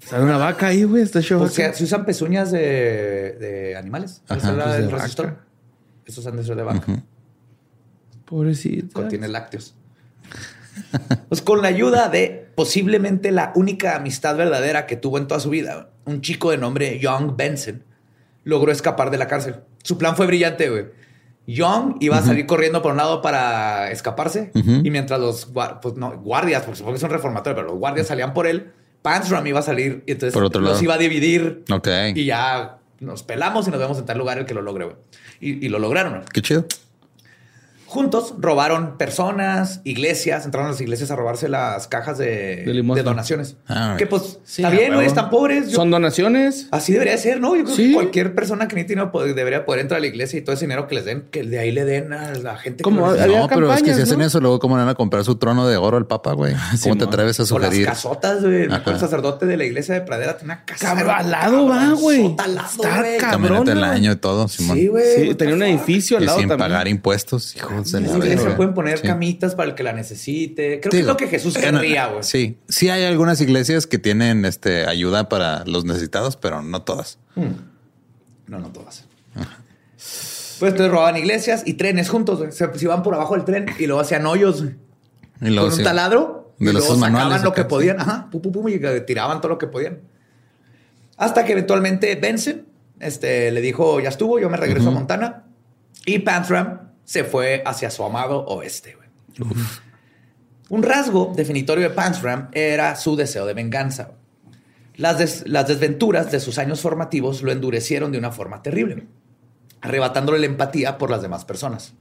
Sale 0.00 0.24
una 0.24 0.36
vaca 0.38 0.66
ahí, 0.68 0.84
güey. 0.84 1.02
Está 1.02 1.20
hecho 1.20 1.38
de 1.38 1.44
O 1.44 1.48
sea, 1.48 1.66
vaca. 1.68 1.78
se 1.78 1.84
usan 1.84 2.04
pezuñas 2.04 2.50
de, 2.50 2.58
de 3.40 3.76
animales. 3.76 4.22
Ajá, 4.28 4.38
Esa 4.38 4.50
es 4.50 4.56
la 4.56 4.64
pues 4.64 4.74
de 4.76 4.80
del 4.82 4.90
vaca. 4.90 5.02
resistor. 5.02 5.36
Esos 6.04 6.26
han 6.26 6.36
de 6.36 6.44
ser 6.44 6.56
de 6.56 6.62
vaca. 6.62 7.02
Pobrecita. 8.26 8.92
Contiene 8.92 9.28
lácteos. 9.28 9.74
Pues 11.28 11.40
con 11.40 11.62
la 11.62 11.68
ayuda 11.68 12.08
de 12.08 12.48
posiblemente 12.56 13.30
la 13.30 13.52
única 13.54 13.96
amistad 13.96 14.36
verdadera 14.36 14.86
que 14.86 14.96
tuvo 14.96 15.18
en 15.18 15.26
toda 15.28 15.40
su 15.40 15.50
vida, 15.50 15.90
un 16.04 16.20
chico 16.20 16.50
de 16.50 16.58
nombre 16.58 16.98
Young 16.98 17.36
Benson, 17.36 17.82
logró 18.42 18.72
escapar 18.72 19.10
de 19.10 19.18
la 19.18 19.28
cárcel. 19.28 19.56
Su 19.82 19.98
plan 19.98 20.16
fue 20.16 20.26
brillante, 20.26 20.68
güey. 20.68 20.86
Young 21.46 21.96
iba 22.00 22.16
a 22.16 22.22
salir 22.22 22.46
corriendo 22.46 22.80
por 22.82 22.92
un 22.92 22.96
lado 22.98 23.20
para 23.20 23.90
escaparse 23.90 24.50
y 24.54 24.90
mientras 24.90 25.20
los 25.20 25.46
pues 25.82 25.94
no, 25.96 26.12
guardias, 26.18 26.62
porque 26.62 26.76
supongo 26.78 26.94
que 26.94 26.98
es 26.98 27.02
un 27.04 27.10
reformatorio, 27.10 27.54
pero 27.56 27.68
los 27.68 27.78
guardias 27.78 28.06
salían 28.06 28.32
por 28.32 28.46
él, 28.46 28.72
Pansram 29.02 29.46
iba 29.46 29.58
a 29.58 29.62
salir 29.62 30.02
y 30.06 30.12
entonces 30.12 30.32
Por 30.32 30.44
otro 30.44 30.60
los 30.62 30.70
lado. 30.72 30.82
iba 30.84 30.94
a 30.94 30.98
dividir 30.98 31.62
Ok. 31.70 31.88
y 32.14 32.24
ya 32.24 32.78
nos 33.00 33.22
pelamos 33.22 33.68
y 33.68 33.70
nos 33.70 33.78
vemos 33.78 33.98
en 33.98 34.06
tal 34.06 34.16
lugar 34.16 34.38
el 34.38 34.46
que 34.46 34.54
lo 34.54 34.62
logre, 34.62 34.84
güey. 34.86 34.96
Y, 35.40 35.66
y 35.66 35.68
lo 35.68 35.78
lograron. 35.78 36.22
Qué 36.32 36.40
chido. 36.40 36.64
Juntos 37.94 38.34
robaron 38.40 38.98
personas, 38.98 39.80
iglesias, 39.84 40.44
entraron 40.44 40.66
a 40.68 40.72
las 40.72 40.80
iglesias 40.80 41.12
a 41.12 41.16
robarse 41.16 41.48
las 41.48 41.86
cajas 41.86 42.18
de, 42.18 42.64
De 42.66 42.74
limosna. 42.74 43.02
de 43.02 43.08
donaciones. 43.08 43.56
Ah, 43.68 43.94
que 43.96 44.06
pues 44.08 44.40
Sí, 44.44 44.62
está 44.62 44.70
bien, 44.70 44.90
huevo. 44.90 45.02
están 45.02 45.30
pobres. 45.30 45.68
Yo- 45.68 45.76
Son 45.76 45.92
donaciones. 45.92 46.66
así 46.72 46.92
debería 46.92 47.16
ser, 47.18 47.40
¿no? 47.40 47.54
Yo 47.54 47.62
creo 47.62 47.76
Sí. 47.76 47.88
que 47.90 47.94
cualquier 47.94 48.34
persona 48.34 48.66
que 48.66 48.74
ni 48.74 48.82
tiene 48.84 49.04
debería 49.34 49.64
poder 49.64 49.80
entrar 49.82 49.98
a 49.98 50.00
la 50.00 50.08
iglesia 50.08 50.40
y 50.40 50.42
todo 50.42 50.54
ese 50.56 50.64
dinero 50.64 50.88
que 50.88 50.96
les 50.96 51.04
den, 51.04 51.22
que 51.30 51.44
de 51.44 51.58
ahí 51.60 51.70
le 51.70 51.84
den 51.84 52.12
a 52.12 52.32
la 52.34 52.56
gente. 52.56 52.78
que 52.78 52.82
Como 52.82 53.06
no, 53.12 53.46
pero 53.48 53.72
es 53.72 53.82
que 53.84 53.94
si 53.94 54.02
hacen 54.02 54.18
¿no? 54.18 54.24
eso, 54.24 54.40
luego 54.40 54.58
cómo 54.58 54.76
le 54.76 54.82
van 54.82 54.90
a 54.90 54.94
comprar 54.96 55.22
su 55.24 55.36
trono 55.36 55.68
de 55.68 55.76
oro 55.76 55.96
al 55.96 56.06
Papa, 56.08 56.32
güey. 56.32 56.54
¿Cómo 56.82 56.96
te 56.98 57.04
atreves 57.04 57.38
a 57.38 57.42
O 57.44 57.58
las 57.58 57.68
sugerir? 57.68 57.86
casotas, 57.86 58.42
güey. 58.42 58.64
El 58.64 58.98
sacerdote 58.98 59.46
de 59.46 59.56
la 59.56 59.64
iglesia 59.64 59.94
de 59.94 60.00
Pradera 60.00 60.36
tenía 60.36 60.54
una 60.54 60.64
casa. 60.64 60.86
Cabrón, 60.94 61.10
al 61.10 61.30
lado 61.30 61.66
va, 61.68 61.90
güey. 61.92 62.26
Está 62.26 62.44
güey. 62.48 63.18
cabrón. 63.18 63.30
Camioneta 63.44 63.70
del 63.74 63.84
año 63.84 64.12
y 64.12 64.16
todo, 64.16 64.48
Simón. 64.48 64.76
Sí, 64.76 64.88
güey. 64.88 65.34
Tenía 65.34 65.54
un 65.54 65.62
edificio 65.62 66.16
al 66.16 66.22
y 66.24 66.26
lado 66.26 66.38
sin 66.38 66.48
también. 66.48 66.70
pagar 66.70 66.88
impuestos, 66.88 67.54
hijos 67.56 67.83
de 67.92 67.98
En 67.98 68.06
la 68.06 68.18
verga. 68.18 68.56
pueden 68.56 68.74
poner 68.74 68.98
Sí. 68.98 69.06
camitas 69.06 69.54
para 69.54 69.68
el 69.70 69.74
que 69.74 69.82
la 69.82 69.92
necesite. 69.92 70.80
Creo 70.80 70.90
que 70.90 71.00
es 71.00 71.06
lo 71.06 71.16
que 71.16 71.28
Jesús 71.28 71.56
querría, 71.56 72.06
güey. 72.08 72.22
Sí, 72.22 72.58
sí 72.68 72.88
hay 72.90 73.04
algunas 73.04 73.40
iglesias 73.40 73.86
que 73.86 73.98
tienen 73.98 74.44
este 74.44 74.86
ayuda 74.86 75.28
para 75.28 75.64
los 75.66 75.84
necesitados, 75.84 76.36
pero 76.36 76.62
no 76.62 76.82
todas. 76.82 77.18
No, 77.36 78.58
no 78.58 78.68
todas. 78.72 79.04
Pues 80.58 80.72
entonces 80.72 80.90
robaban 80.90 81.16
iglesias 81.16 81.62
y 81.66 81.74
trenes 81.74 82.08
juntos. 82.08 82.38
güey. 82.38 82.52
Se, 82.52 82.72
se 82.78 82.84
iban 82.84 83.02
por 83.02 83.14
abajo 83.14 83.34
del 83.34 83.44
tren 83.44 83.66
y 83.78 83.86
luego 83.86 84.00
hacían 84.00 84.24
hoyos 84.26 84.62
güey, 84.62 84.74
Y 85.40 85.46
luego, 85.50 85.62
con 85.68 85.72
un 85.72 85.78
sí, 85.78 85.82
taladro. 85.84 86.54
De 86.58 86.70
y 86.70 86.72
los 86.72 86.82
luego 86.82 86.94
sacaban 86.94 87.12
manuales 87.12 87.42
lo 87.42 87.52
que 87.52 87.64
podían. 87.64 88.00
Ajá, 88.00 88.28
pum, 88.30 88.40
pum, 88.40 88.52
pum, 88.52 88.68
y 88.68 88.78
tiraban 89.04 89.40
todo 89.40 89.48
lo 89.48 89.58
que 89.58 89.66
podían. 89.66 89.98
Hasta 91.16 91.44
que 91.44 91.52
eventualmente 91.52 92.14
Benson 92.14 92.62
este, 93.00 93.50
le 93.50 93.60
dijo, 93.60 93.98
ya 94.00 94.08
estuvo, 94.08 94.38
yo 94.38 94.48
me 94.48 94.56
regreso 94.56 94.88
a 94.88 94.92
Montana. 94.92 95.44
Y 96.06 96.20
Panthram 96.20 96.80
se 97.04 97.24
fue 97.24 97.62
hacia 97.66 97.90
su 97.90 98.04
amado 98.04 98.44
oeste. 98.46 98.96
Un 100.70 100.82
rasgo 100.82 101.32
definitorio 101.36 101.88
de 101.88 101.94
Panthram 101.94 102.48
era 102.52 102.96
su 102.96 103.16
deseo 103.16 103.46
de 103.46 103.54
venganza. 103.54 104.12
Las, 104.96 105.18
des- 105.18 105.44
las 105.46 105.68
desventuras 105.68 106.30
de 106.32 106.40
sus 106.40 106.58
años 106.58 106.80
formativos 106.80 107.42
lo 107.42 107.52
endurecieron 107.52 108.12
de 108.12 108.18
una 108.18 108.32
forma 108.32 108.62
terrible, 108.62 109.06
arrebatándole 109.80 110.38
la 110.38 110.46
empatía 110.46 110.98
por 110.98 111.10
las 111.10 111.20
demás 111.20 111.44
personas. 111.44 111.94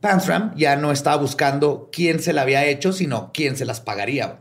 Panthram 0.00 0.54
ya 0.56 0.76
no 0.76 0.92
estaba 0.92 1.16
buscando 1.16 1.90
quién 1.92 2.20
se 2.20 2.32
la 2.32 2.42
había 2.42 2.64
hecho, 2.64 2.92
sino 2.92 3.30
quién 3.34 3.56
se 3.56 3.64
las 3.64 3.80
pagaría. 3.80 4.40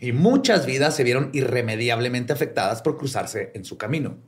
Y 0.00 0.12
muchas 0.12 0.66
vidas 0.66 0.94
se 0.94 1.02
vieron 1.02 1.30
irremediablemente 1.32 2.32
afectadas 2.32 2.82
por 2.82 2.98
cruzarse 2.98 3.52
en 3.54 3.64
su 3.64 3.78
camino. 3.78 4.18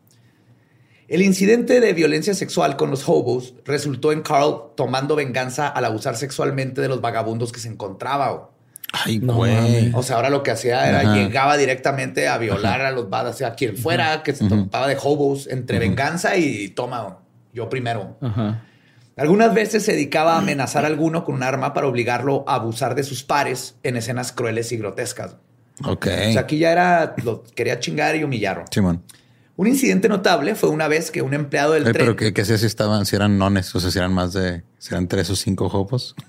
El 1.08 1.22
incidente 1.22 1.80
de 1.80 1.92
violencia 1.94 2.34
sexual 2.34 2.76
con 2.76 2.90
los 2.90 3.08
hobos 3.08 3.54
resultó 3.64 4.12
en 4.12 4.20
Carl 4.20 4.72
tomando 4.76 5.16
venganza 5.16 5.66
al 5.66 5.86
abusar 5.86 6.16
sexualmente 6.16 6.82
de 6.82 6.88
los 6.88 7.00
vagabundos 7.00 7.50
que 7.50 7.60
se 7.60 7.68
encontraba. 7.68 8.50
Ay, 8.92 9.18
No 9.18 9.36
güey. 9.36 9.90
O 9.94 10.02
sea, 10.02 10.16
ahora 10.16 10.28
lo 10.28 10.42
que 10.42 10.50
hacía 10.50 10.86
era 10.88 11.00
Ajá. 11.00 11.14
llegaba 11.14 11.56
directamente 11.56 12.28
a 12.28 12.36
violar 12.36 12.82
a 12.82 12.90
los 12.90 13.08
vadas, 13.08 13.36
o 13.36 13.38
sea, 13.38 13.48
a 13.48 13.54
quien 13.54 13.76
fuera 13.76 14.22
que 14.22 14.34
se 14.34 14.48
topaba 14.48 14.86
de 14.86 14.98
hobos 15.02 15.46
entre 15.46 15.78
venganza 15.78 16.36
y 16.36 16.68
toma, 16.68 17.18
yo 17.54 17.70
primero. 17.70 18.16
Ajá. 18.20 18.64
Algunas 19.16 19.52
veces 19.52 19.84
se 19.84 19.92
dedicaba 19.92 20.34
a 20.34 20.38
amenazar 20.38 20.84
a 20.84 20.88
alguno 20.88 21.24
con 21.24 21.34
un 21.34 21.42
arma 21.42 21.74
para 21.74 21.88
obligarlo 21.88 22.44
a 22.46 22.54
abusar 22.54 22.94
de 22.94 23.02
sus 23.02 23.24
pares 23.24 23.76
en 23.82 23.96
escenas 23.96 24.30
crueles 24.30 24.70
y 24.72 24.76
grotescas. 24.76 25.36
Ok. 25.84 26.06
O 26.06 26.32
sea, 26.32 26.42
aquí 26.42 26.58
ya 26.58 26.70
era, 26.70 27.14
lo 27.24 27.42
quería 27.42 27.80
chingar 27.80 28.14
y 28.14 28.24
humillarlo. 28.24 28.64
Simón. 28.70 29.02
Un 29.58 29.66
incidente 29.66 30.08
notable 30.08 30.54
fue 30.54 30.70
una 30.70 30.86
vez 30.86 31.10
que 31.10 31.20
un 31.20 31.34
empleado 31.34 31.72
del 31.72 31.82
tren. 31.82 31.96
pero 31.96 32.14
¿qué, 32.14 32.32
qué 32.32 32.42
hacía 32.42 32.56
si 32.56 32.66
estaban, 32.66 33.04
si 33.06 33.16
eran 33.16 33.38
nones? 33.38 33.74
O 33.74 33.80
sea, 33.80 33.90
si 33.90 33.98
eran 33.98 34.14
más 34.14 34.32
de, 34.32 34.62
si 34.78 34.94
eran 34.94 35.08
tres 35.08 35.28
o 35.30 35.36
cinco 35.36 35.68
jopos. 35.68 36.14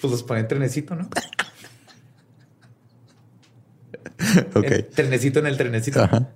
Pues 0.00 0.10
los 0.10 0.22
ponía 0.22 0.42
en 0.42 0.48
trenecito, 0.48 0.94
¿no? 0.96 1.08
Ok. 4.54 4.70
En 4.70 4.90
trenecito 4.90 5.38
en 5.38 5.46
el 5.46 5.56
trenecito. 5.56 6.02
Ajá. 6.02 6.28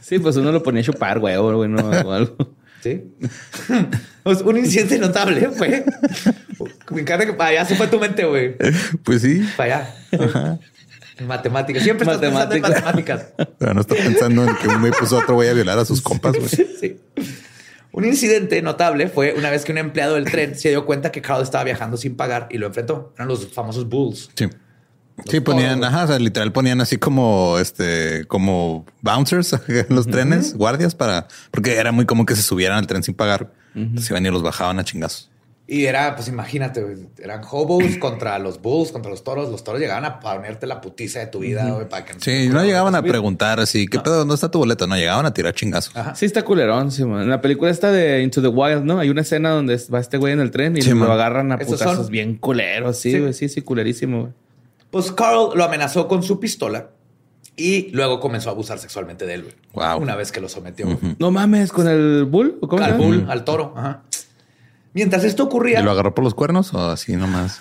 Sí, 0.00 0.18
pues 0.18 0.34
uno 0.36 0.50
lo 0.50 0.62
ponía 0.62 0.80
a 0.80 0.84
chupar, 0.84 1.20
güey, 1.20 1.36
o 1.36 1.56
bueno, 1.56 1.88
o 1.88 2.12
algo. 2.12 2.36
Sí. 2.82 3.12
Pues, 4.22 4.40
un 4.40 4.56
incidente 4.56 4.98
notable 4.98 5.50
fue. 5.50 5.84
Me 6.90 7.02
encanta 7.02 7.26
que 7.26 7.34
para 7.34 7.50
allá 7.50 7.66
se 7.66 7.76
fue 7.76 7.88
tu 7.88 8.00
mente, 8.00 8.24
güey. 8.24 8.56
Pues 9.04 9.20
sí. 9.20 9.46
Para 9.54 9.80
allá. 9.80 9.94
En 10.12 10.60
matemáticas. 11.26 11.82
Siempre 11.82 12.04
estás 12.04 12.18
pensando 12.18 12.54
en 12.54 12.62
Matemáticas. 12.62 13.26
Pero 13.58 13.74
no 13.74 13.80
está 13.80 13.94
pensando 13.94 14.44
en 14.44 14.56
que 14.56 14.68
un 14.68 14.80
güey 14.80 14.92
puso 14.92 15.16
a 15.16 15.20
otro 15.20 15.34
güey 15.34 15.48
a 15.48 15.52
violar 15.52 15.78
a 15.78 15.84
sus 15.84 16.00
compas, 16.00 16.34
güey. 16.36 16.48
Sí. 16.48 17.00
Un 17.92 18.04
incidente 18.04 18.62
notable 18.62 19.08
fue 19.08 19.34
una 19.36 19.50
vez 19.50 19.64
que 19.64 19.72
un 19.72 19.78
empleado 19.78 20.14
del 20.14 20.24
tren 20.24 20.54
se 20.54 20.68
dio 20.68 20.86
cuenta 20.86 21.10
que 21.10 21.20
Carl 21.20 21.42
estaba 21.42 21.64
viajando 21.64 21.96
sin 21.96 22.16
pagar 22.16 22.48
y 22.50 22.58
lo 22.58 22.66
enfrentó. 22.66 23.12
Eran 23.16 23.28
los 23.28 23.48
famosos 23.48 23.88
Bulls. 23.88 24.30
Sí. 24.34 24.48
Sí, 25.26 25.40
ponían, 25.40 25.84
ajá, 25.84 26.04
o 26.04 26.06
sea, 26.06 26.18
literal 26.18 26.50
ponían 26.50 26.80
así 26.80 26.96
como 26.96 27.58
este, 27.58 28.24
como 28.26 28.86
bouncers 29.02 29.52
en 29.68 29.86
los 29.94 30.06
trenes, 30.06 30.54
guardias 30.54 30.94
para, 30.94 31.28
porque 31.50 31.76
era 31.76 31.92
muy 31.92 32.06
común 32.06 32.24
que 32.24 32.36
se 32.36 32.42
subieran 32.42 32.78
al 32.78 32.86
tren 32.86 33.02
sin 33.02 33.14
pagar. 33.14 33.52
Se 33.98 34.12
iban 34.12 34.24
y 34.24 34.30
los 34.30 34.42
bajaban 34.42 34.78
a 34.78 34.84
chingazos. 34.84 35.30
Y 35.72 35.84
era, 35.86 36.16
pues 36.16 36.26
imagínate, 36.26 36.84
eran 37.22 37.42
hobos 37.48 37.84
contra 38.00 38.36
los 38.40 38.60
bulls, 38.60 38.90
contra 38.90 39.08
los 39.08 39.22
toros. 39.22 39.48
Los 39.50 39.62
toros 39.62 39.80
llegaban 39.80 40.04
a 40.04 40.18
ponerte 40.18 40.66
la 40.66 40.80
putiza 40.80 41.20
de 41.20 41.28
tu 41.28 41.38
vida, 41.38 41.70
güey, 41.70 41.88
para 41.88 42.04
que 42.04 42.14
Sí, 42.18 42.48
no 42.48 42.64
llegaban 42.64 42.96
a 42.96 43.02
preguntar 43.02 43.60
así, 43.60 43.86
¿qué 43.86 44.00
pedo? 44.00 44.16
¿Dónde 44.16 44.34
está 44.34 44.50
tu 44.50 44.58
boleto? 44.58 44.88
No, 44.88 44.96
llegaban 44.96 45.26
a 45.26 45.32
tirar 45.32 45.54
chingazos. 45.54 45.94
Sí, 46.16 46.26
está 46.26 46.42
culerón. 46.42 46.90
Sí, 46.90 47.04
man. 47.04 47.22
En 47.22 47.30
la 47.30 47.40
película 47.40 47.70
esta 47.70 47.92
de 47.92 48.20
Into 48.20 48.42
the 48.42 48.48
Wild, 48.48 48.82
¿no? 48.82 48.98
Hay 48.98 49.10
una 49.10 49.20
escena 49.20 49.50
donde 49.50 49.80
va 49.94 50.00
este 50.00 50.18
güey 50.18 50.32
en 50.32 50.40
el 50.40 50.50
tren 50.50 50.76
y 50.76 50.82
Sí, 50.82 50.90
lo 50.90 51.12
agarran 51.12 51.52
a 51.52 51.58
putazos 51.58 51.96
son- 51.98 52.10
bien 52.10 52.34
culeros. 52.38 52.96
Sí, 52.98 53.12
Sí. 53.12 53.20
güey. 53.20 53.32
Sí, 53.32 53.48
sí, 53.48 53.62
culerísimo, 53.62 54.22
güey. 54.22 54.32
Pues 54.90 55.12
Carl 55.12 55.50
lo 55.54 55.62
amenazó 55.62 56.08
con 56.08 56.24
su 56.24 56.40
pistola 56.40 56.88
y 57.56 57.90
luego 57.92 58.18
comenzó 58.18 58.48
a 58.48 58.52
abusar 58.54 58.80
sexualmente 58.80 59.24
de 59.24 59.34
él, 59.34 59.42
güey. 59.42 59.54
Wow. 59.74 60.02
Una 60.02 60.16
vez 60.16 60.32
que 60.32 60.40
lo 60.40 60.48
sometió. 60.48 60.98
No 61.20 61.30
mames, 61.30 61.70
con 61.70 61.86
el 61.86 62.24
bull. 62.24 62.58
¿o 62.60 62.66
¿Cómo 62.66 62.82
al 62.82 62.94
bull, 62.94 63.24
al 63.28 63.44
toro. 63.44 63.72
Ajá. 63.76 64.02
Mientras 64.92 65.24
esto 65.24 65.44
ocurría, 65.44 65.80
¿Y 65.80 65.82
lo 65.84 65.90
agarró 65.90 66.14
por 66.14 66.24
los 66.24 66.34
cuernos 66.34 66.74
o 66.74 66.90
así 66.90 67.16
nomás? 67.16 67.60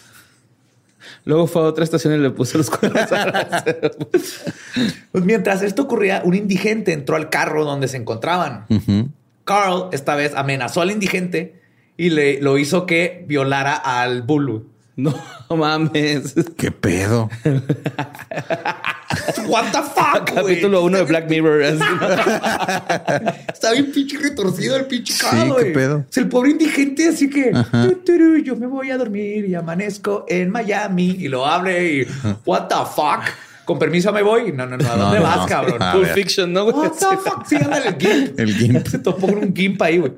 Luego 1.25 1.47
fue 1.47 1.61
a 1.61 1.65
otra 1.65 1.83
estación 1.83 2.13
y 2.13 2.17
le 2.17 2.29
puso 2.31 2.57
los 2.57 2.69
cuernos 2.69 3.11
a 3.11 3.25
la- 3.25 3.63
pues 5.11 5.23
mientras 5.25 5.61
esto 5.61 5.83
ocurría, 5.83 6.21
un 6.23 6.35
indigente 6.35 6.91
entró 6.93 7.15
al 7.15 7.29
carro 7.29 7.65
donde 7.65 7.87
se 7.87 7.97
encontraban. 7.97 8.65
Carl 9.43 9.89
esta 9.91 10.15
vez 10.15 10.33
amenazó 10.35 10.81
al 10.81 10.91
indigente 10.91 11.61
y 11.97 12.09
le 12.11 12.41
lo 12.41 12.57
hizo 12.57 12.85
que 12.85 13.25
violara 13.27 13.75
al 13.75 14.21
bull. 14.23 14.69
güey. 14.97 15.13
No 15.49 15.57
mames. 15.57 16.35
¿Qué 16.57 16.69
pedo? 16.71 17.27
What 19.47 19.71
the 19.71 19.79
fuck? 19.81 20.31
Capítulo 20.35 20.83
1 20.83 20.97
de 20.99 21.03
Black 21.05 21.27
Mirror. 21.27 21.61
Está 23.51 23.71
bien 23.73 23.91
pinche 23.91 24.19
retorcido 24.19 24.75
el 24.77 24.85
pinche 24.85 25.13
Sí, 25.13 25.19
Carl, 25.21 25.47
qué 25.47 25.61
güey. 25.61 25.73
pedo. 25.73 26.05
Es 26.09 26.17
el 26.17 26.29
pobre 26.29 26.51
indigente, 26.51 27.07
así 27.07 27.31
que 27.31 27.51
tu, 28.05 28.37
yo 28.43 28.55
me 28.57 28.67
voy 28.67 28.91
a 28.91 28.97
dormir 28.97 29.45
y 29.45 29.55
amanezco 29.55 30.25
en 30.27 30.51
Miami 30.51 31.15
y 31.19 31.27
lo 31.27 31.45
abre 31.47 31.93
y 31.93 32.07
what 32.45 32.67
the 32.67 32.75
fuck. 32.93 33.23
Con 33.65 33.79
permiso 33.79 34.11
me 34.11 34.21
voy. 34.21 34.51
No, 34.51 34.67
no, 34.67 34.77
no. 34.77 34.87
¿A 34.87 34.95
dónde 34.95 35.17
no, 35.17 35.23
vas, 35.23 35.37
no. 35.37 35.45
cabrón? 35.47 35.77
Pulp. 35.93 36.07
Fiction, 36.13 36.53
¿no? 36.53 36.65
What 36.65 36.91
the 36.91 37.17
fuck? 37.17 37.45
Sí, 37.47 37.55
ándale, 37.55 37.89
el 37.89 37.97
gimp. 37.97 38.39
El 38.39 38.53
gimp. 38.55 38.87
Se 38.91 38.99
topó 38.99 39.27
con 39.27 39.37
un 39.39 39.55
gimp 39.55 39.81
ahí, 39.81 39.97
güey. 39.97 40.13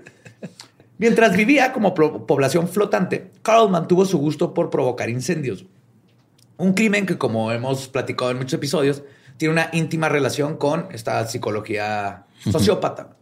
Mientras 1.02 1.36
vivía 1.36 1.74
como 1.74 1.96
población 1.96 2.68
flotante, 2.68 3.32
Carl 3.42 3.72
mantuvo 3.72 4.06
su 4.06 4.20
gusto 4.20 4.54
por 4.54 4.70
provocar 4.70 5.10
incendios. 5.10 5.66
Un 6.58 6.74
crimen 6.74 7.08
que, 7.08 7.18
como 7.18 7.52
hemos 7.52 7.88
platicado 7.88 8.30
en 8.30 8.38
muchos 8.38 8.54
episodios, 8.54 9.02
tiene 9.38 9.52
una 9.52 9.70
íntima 9.72 10.10
relación 10.10 10.58
con 10.58 10.90
esta 10.92 11.26
psicología 11.26 12.28
sociópata. 12.52 13.16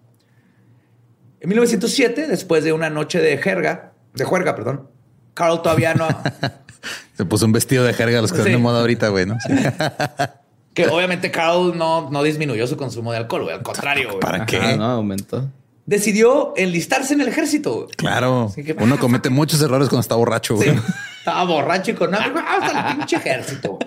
En 1.40 1.48
1907, 1.48 2.28
después 2.28 2.66
de 2.66 2.74
una 2.74 2.90
noche 2.90 3.22
de 3.22 3.38
jerga, 3.38 3.94
de 4.14 4.26
juerga, 4.26 4.58
perdón, 4.58 4.90
Carl 5.34 5.62
todavía 5.62 5.94
no... 5.94 6.10
Se 7.16 7.24
puso 7.24 7.46
un 7.46 7.54
vestido 7.54 7.86
de 7.86 7.94
jerga, 7.94 8.22
los 8.22 8.34
que 8.34 8.40
están 8.40 8.52
Sí. 8.52 8.58
de 8.58 8.62
moda 8.62 8.82
ahorita, 8.82 9.08
güey, 9.08 9.26
¿no? 9.26 9.38
Sí. 9.40 9.54
que 10.74 10.88
obviamente 10.88 11.32
Carl 11.32 11.78
no, 11.78 12.10
no 12.12 12.24
disminuyó 12.24 12.68
su 12.68 12.76
consumo 12.76 13.14
de 13.14 13.20
alcohol, 13.20 13.44
güey. 13.44 13.56
Al 13.56 13.64
contrario, 13.64 14.10
güey. 14.10 14.20
¿Para 14.20 14.46
qué? 14.46 14.58
Ajá, 14.58 14.76
no, 14.76 14.84
aumentó. 14.84 15.50
Decidió 15.90 16.54
enlistarse 16.56 17.16
en 17.16 17.22
el 17.22 17.28
ejército. 17.30 17.88
Claro. 17.98 18.54
Que- 18.56 18.76
Uno 18.80 19.00
comete 19.00 19.32
muchos 19.32 19.60
errores 19.60 19.90
cuando 19.90 20.02
está 20.02 20.14
borracho, 20.14 20.56
güey. 20.56 20.70
Sí. 20.70 20.76
Estaba 21.18 21.44
borracho 21.46 21.90
y 21.90 21.94
con. 21.96 22.14
Hasta 22.14 22.90
el 22.92 22.98
pinche 22.98 23.16
ejército. 23.16 23.80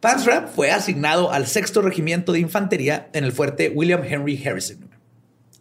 Pansram 0.00 0.48
fue 0.48 0.72
asignado 0.72 1.32
al 1.32 1.46
sexto 1.46 1.80
regimiento 1.80 2.32
de 2.32 2.40
infantería 2.40 3.08
en 3.12 3.22
el 3.22 3.30
fuerte 3.30 3.70
William 3.74 4.02
Henry 4.04 4.40
Harrison. 4.44 4.90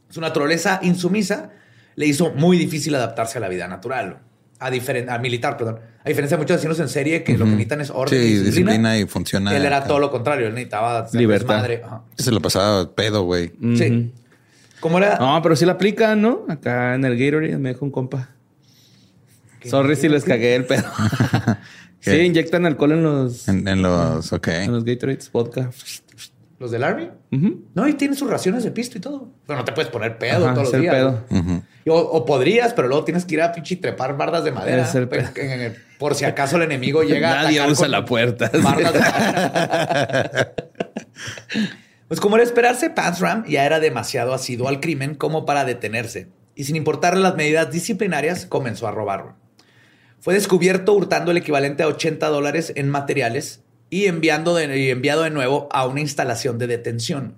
Su 0.10 0.20
naturaleza 0.20 0.80
insumisa 0.82 1.52
le 1.96 2.08
hizo 2.08 2.32
muy 2.34 2.58
difícil 2.58 2.96
adaptarse 2.96 3.38
a 3.38 3.42
la 3.42 3.50
vida 3.50 3.68
natural. 3.68 4.20
A, 4.60 4.72
diferen- 4.72 5.10
a 5.10 5.18
militar, 5.20 5.56
perdón. 5.58 5.80
A 6.04 6.10
diferencia 6.10 6.36
de 6.38 6.42
muchos 6.42 6.56
asesinos 6.56 6.80
en 6.80 6.90
serie 6.90 7.24
que 7.24 7.38
lo 7.38 7.46
que 7.46 7.52
necesitan 7.52 7.82
es 7.82 7.90
orden 7.92 8.20
Sí, 8.20 8.26
y 8.26 8.30
disciplina. 8.40 8.72
disciplina 8.72 8.98
y 8.98 9.06
funciona. 9.06 9.56
Él 9.56 9.66
era 9.66 9.84
todo 9.84 10.00
lo 10.00 10.10
contrario. 10.10 10.48
Él 10.48 10.54
necesitaba 10.56 11.08
Libertad. 11.14 11.56
desmadre. 11.56 11.82
Ajá. 11.86 12.02
Se 12.18 12.32
lo 12.32 12.42
pasaba 12.42 12.90
pedo, 12.96 13.24
güey. 13.24 13.52
Sí. 13.76 14.12
¿Cómo 14.80 14.98
era? 15.00 15.18
No, 15.20 15.40
pero 15.44 15.56
sí 15.56 15.66
la 15.66 15.74
aplican, 15.74 16.22
¿no? 16.22 16.46
Acá 16.50 16.96
en 16.96 17.04
el 17.06 17.18
Gatorade 17.18 17.58
me 17.58 17.70
dijo 17.70 17.84
un 17.86 17.92
compa. 17.92 18.30
Sorry 19.66 19.96
si 19.96 20.08
les 20.08 20.24
cagué 20.24 20.56
el 20.56 20.66
pedo. 20.66 20.86
sí, 22.00 22.12
inyectan 22.12 22.66
alcohol 22.66 22.94
en 22.94 23.04
los, 23.04 23.48
En, 23.50 23.68
en 23.68 23.82
los, 23.82 24.32
ok. 24.32 24.48
en 24.48 24.72
los 24.72 24.86
Gatorades, 24.86 25.32
vodka. 25.32 25.72
¿Los 26.60 26.72
del 26.72 26.84
Army? 26.84 27.10
No, 27.76 27.88
y 27.88 27.94
tienen 27.94 28.18
sus 28.18 28.30
raciones 28.30 28.64
de 28.64 28.72
pisto 28.72 28.98
y 28.98 29.02
todo. 29.02 29.30
Pero 29.46 29.60
no 29.60 29.66
te 29.66 29.74
puedes 29.74 29.92
poner 29.92 30.18
pedo 30.18 30.46
Ajá, 30.46 30.54
todos 30.56 30.72
los 30.74 30.82
días. 30.82 30.96
pedo. 30.96 31.24
O, 31.90 31.96
o 32.00 32.26
podrías, 32.26 32.74
pero 32.74 32.88
luego 32.88 33.04
tienes 33.04 33.26
que 33.26 33.36
ir 33.36 33.42
a 33.44 33.52
pinche 33.52 33.76
trepar 33.76 34.18
bardas 34.18 34.44
de 34.44 34.52
madera. 34.52 34.90
En- 35.36 35.76
por 36.00 36.16
si 36.16 36.26
acaso 36.26 36.58
el 36.58 36.64
enemigo 36.64 37.04
llega 37.04 37.32
a 37.40 37.44
Nadie 37.44 37.60
atacar 37.60 37.72
usa 37.72 37.88
la 37.88 38.06
puerta. 38.06 38.50
bardas 38.64 38.94
de 38.94 39.00
madera. 39.00 40.54
Pues 42.08 42.22
como 42.22 42.38
era 42.38 42.44
esperarse, 42.46 42.90
Pants 42.90 43.20
Ram 43.20 43.44
ya 43.48 43.66
era 43.66 43.82
demasiado 43.82 44.34
asiduo 44.34 44.70
al 44.70 44.80
crimen 44.80 45.14
como 45.14 45.46
para 45.46 45.66
detenerse. 45.66 46.30
Y 46.56 46.64
sin 46.64 46.78
importarle 46.78 47.22
las 47.22 47.36
medidas 47.36 47.70
disciplinarias, 47.70 48.46
comenzó 48.46 48.88
a 48.88 48.92
robar. 48.92 49.34
Fue 50.22 50.34
descubierto 50.34 50.94
hurtando 50.94 51.32
el 51.32 51.38
equivalente 51.38 51.84
a 51.84 51.88
80 51.88 52.28
dólares 52.30 52.72
en 52.78 52.88
materiales 52.90 53.62
y, 53.90 54.06
enviando 54.06 54.54
de- 54.56 54.78
y 54.80 54.90
enviado 54.90 55.24
de 55.24 55.30
nuevo 55.30 55.68
a 55.72 55.86
una 55.88 56.02
instalación 56.02 56.58
de 56.58 56.68
detención. 56.68 57.36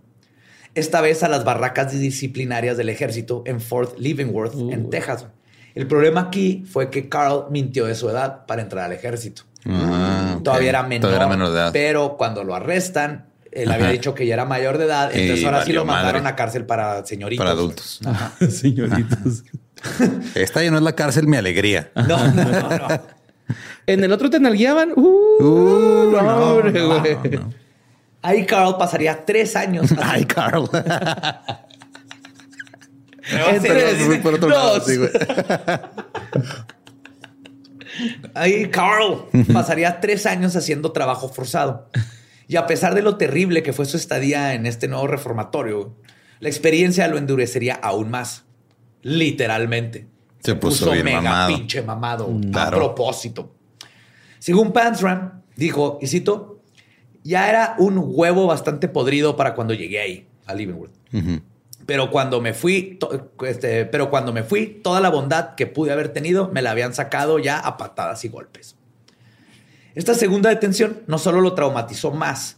Esta 0.76 1.02
vez 1.02 1.24
a 1.24 1.30
las 1.30 1.44
barracas 1.44 1.92
disciplinarias 1.92 2.78
del 2.78 2.90
ejército 2.90 3.44
en 3.46 3.60
Fort 3.60 3.98
Leavenworth, 3.98 4.54
en 4.72 4.90
Texas. 4.90 5.26
El 5.76 5.88
problema 5.88 6.22
aquí 6.22 6.64
fue 6.72 6.90
que 6.90 7.10
Carl 7.10 7.46
mintió 7.50 7.86
de 7.86 7.96
su 7.96 8.10
edad 8.10 8.46
para 8.46 8.62
entrar 8.62 8.86
al 8.86 8.92
ejército. 8.94 9.44
Ah, 9.66 10.36
ok. 10.38 10.44
Todavía 10.44 10.70
era 10.70 10.84
menor, 10.84 11.10
Todavía 11.10 11.18
era 11.26 11.28
menor 11.28 11.50
de 11.54 11.60
edad. 11.60 11.70
pero 11.74 12.16
cuando 12.18 12.44
lo 12.44 12.56
arrestan, 12.56 13.26
él 13.52 13.72
había 13.72 13.86
Ajá. 13.86 13.92
dicho 13.94 14.14
que 14.14 14.26
ya 14.28 14.36
era 14.36 14.46
mayor 14.46 14.78
de 14.78 14.86
edad, 14.86 15.12
Y 15.14 15.22
entonces 15.22 15.46
ahora 15.46 15.66
sí 15.66 15.74
lo 15.74 15.86
mandaron 15.86 16.22
madre. 16.24 16.34
a 16.34 16.36
cárcel 16.36 16.66
para 16.66 17.04
señoritos. 17.06 17.44
Para 17.44 17.52
adultos. 17.58 18.00
Señoritos. 18.50 19.44
Esta 20.36 20.64
ya 20.64 20.72
no 20.72 20.78
es 20.78 20.84
la 20.84 20.94
cárcel, 20.94 21.28
mi 21.28 21.38
alegría. 21.38 21.92
No, 21.96 22.06
no, 22.34 22.44
no, 22.46 22.70
no. 22.78 22.88
En 23.88 24.04
el 24.04 24.12
otro 24.12 24.30
te 24.30 24.40
nalgueaban. 24.40 24.92
Uh, 24.96 25.44
Uh, 25.44 26.12
no, 26.12 26.22
no, 26.22 26.38
hombre, 26.54 26.72
no, 26.72 27.00
güey. 27.00 27.18
no. 27.32 27.52
Ahí 28.22 28.46
Carl 28.46 28.76
pasaría 28.78 29.26
tres 29.26 29.56
años. 29.56 29.94
Ay, 30.02 30.26
Carl. 30.26 30.70
En 33.32 33.62
Perdón, 33.62 33.64
tres, 33.64 34.02
fui 34.08 34.18
por 34.18 34.34
otro 34.34 34.50
lado, 34.50 34.80
dos. 34.80 34.86
sí, 34.88 34.98
güey. 34.98 35.12
Ahí 38.34 38.70
Carl 38.70 39.26
pasaría 39.54 40.00
tres 40.00 40.26
años 40.26 40.56
haciendo 40.56 40.92
trabajo 40.92 41.30
forzado. 41.30 41.90
Y 42.48 42.56
a 42.56 42.66
pesar 42.66 42.96
de 42.96 43.02
lo 43.04 43.18
terrible 43.18 43.62
que 43.62 43.74
fue 43.74 43.86
su 43.86 43.98
estadía 43.98 44.54
en 44.56 44.66
este 44.66 44.88
nuevo 44.88 45.06
reformatorio, 45.06 45.96
la 46.40 46.50
experiencia 46.50 47.08
lo 47.08 47.18
endurecería 47.18 47.76
aún 47.76 48.10
más. 48.10 48.46
Literalmente. 49.02 50.08
Se 50.40 50.56
puso 50.56 50.92
bien 50.92 51.06
mega 51.06 51.22
mamado. 51.22 51.56
pinche 51.58 51.82
mamado. 51.82 52.26
A 52.26 52.52
Claro. 52.52 52.78
propósito. 52.78 53.52
Según 54.40 54.72
Pansram, 54.72 55.42
dijo, 55.56 56.00
y 56.02 56.08
cito, 56.08 56.62
ya 57.24 57.50
era 57.50 57.76
un 57.78 58.02
huevo 58.02 58.48
bastante 58.48 58.88
podrido 58.88 59.36
para 59.36 59.54
cuando 59.54 59.74
llegué 59.74 60.00
ahí, 60.00 60.28
a 60.46 60.54
Leavenworth. 60.54 60.94
Ujú. 61.14 61.42
Pero 61.86 62.12
cuando 62.12 62.40
me 62.40 62.54
fui, 62.54 63.00
este, 63.46 63.86
pero 63.86 64.10
cuando 64.10 64.32
me 64.32 64.44
fui, 64.44 64.80
toda 64.84 65.02
la 65.02 65.10
bondad 65.10 65.56
que 65.56 65.66
pude 65.68 65.92
haber 65.92 66.10
tenido 66.10 66.50
me 66.54 66.62
la 66.62 66.72
habían 66.72 66.94
sacado 66.94 67.40
ya 67.40 67.60
a 67.60 67.78
patadas 67.78 68.24
y 68.26 68.30
golpes. 68.30 68.76
Esta 69.96 70.14
segunda 70.14 70.50
detención 70.50 71.02
no 71.08 71.18
solo 71.18 71.42
lo 71.42 71.54
traumatizó 71.56 72.12
más, 72.12 72.58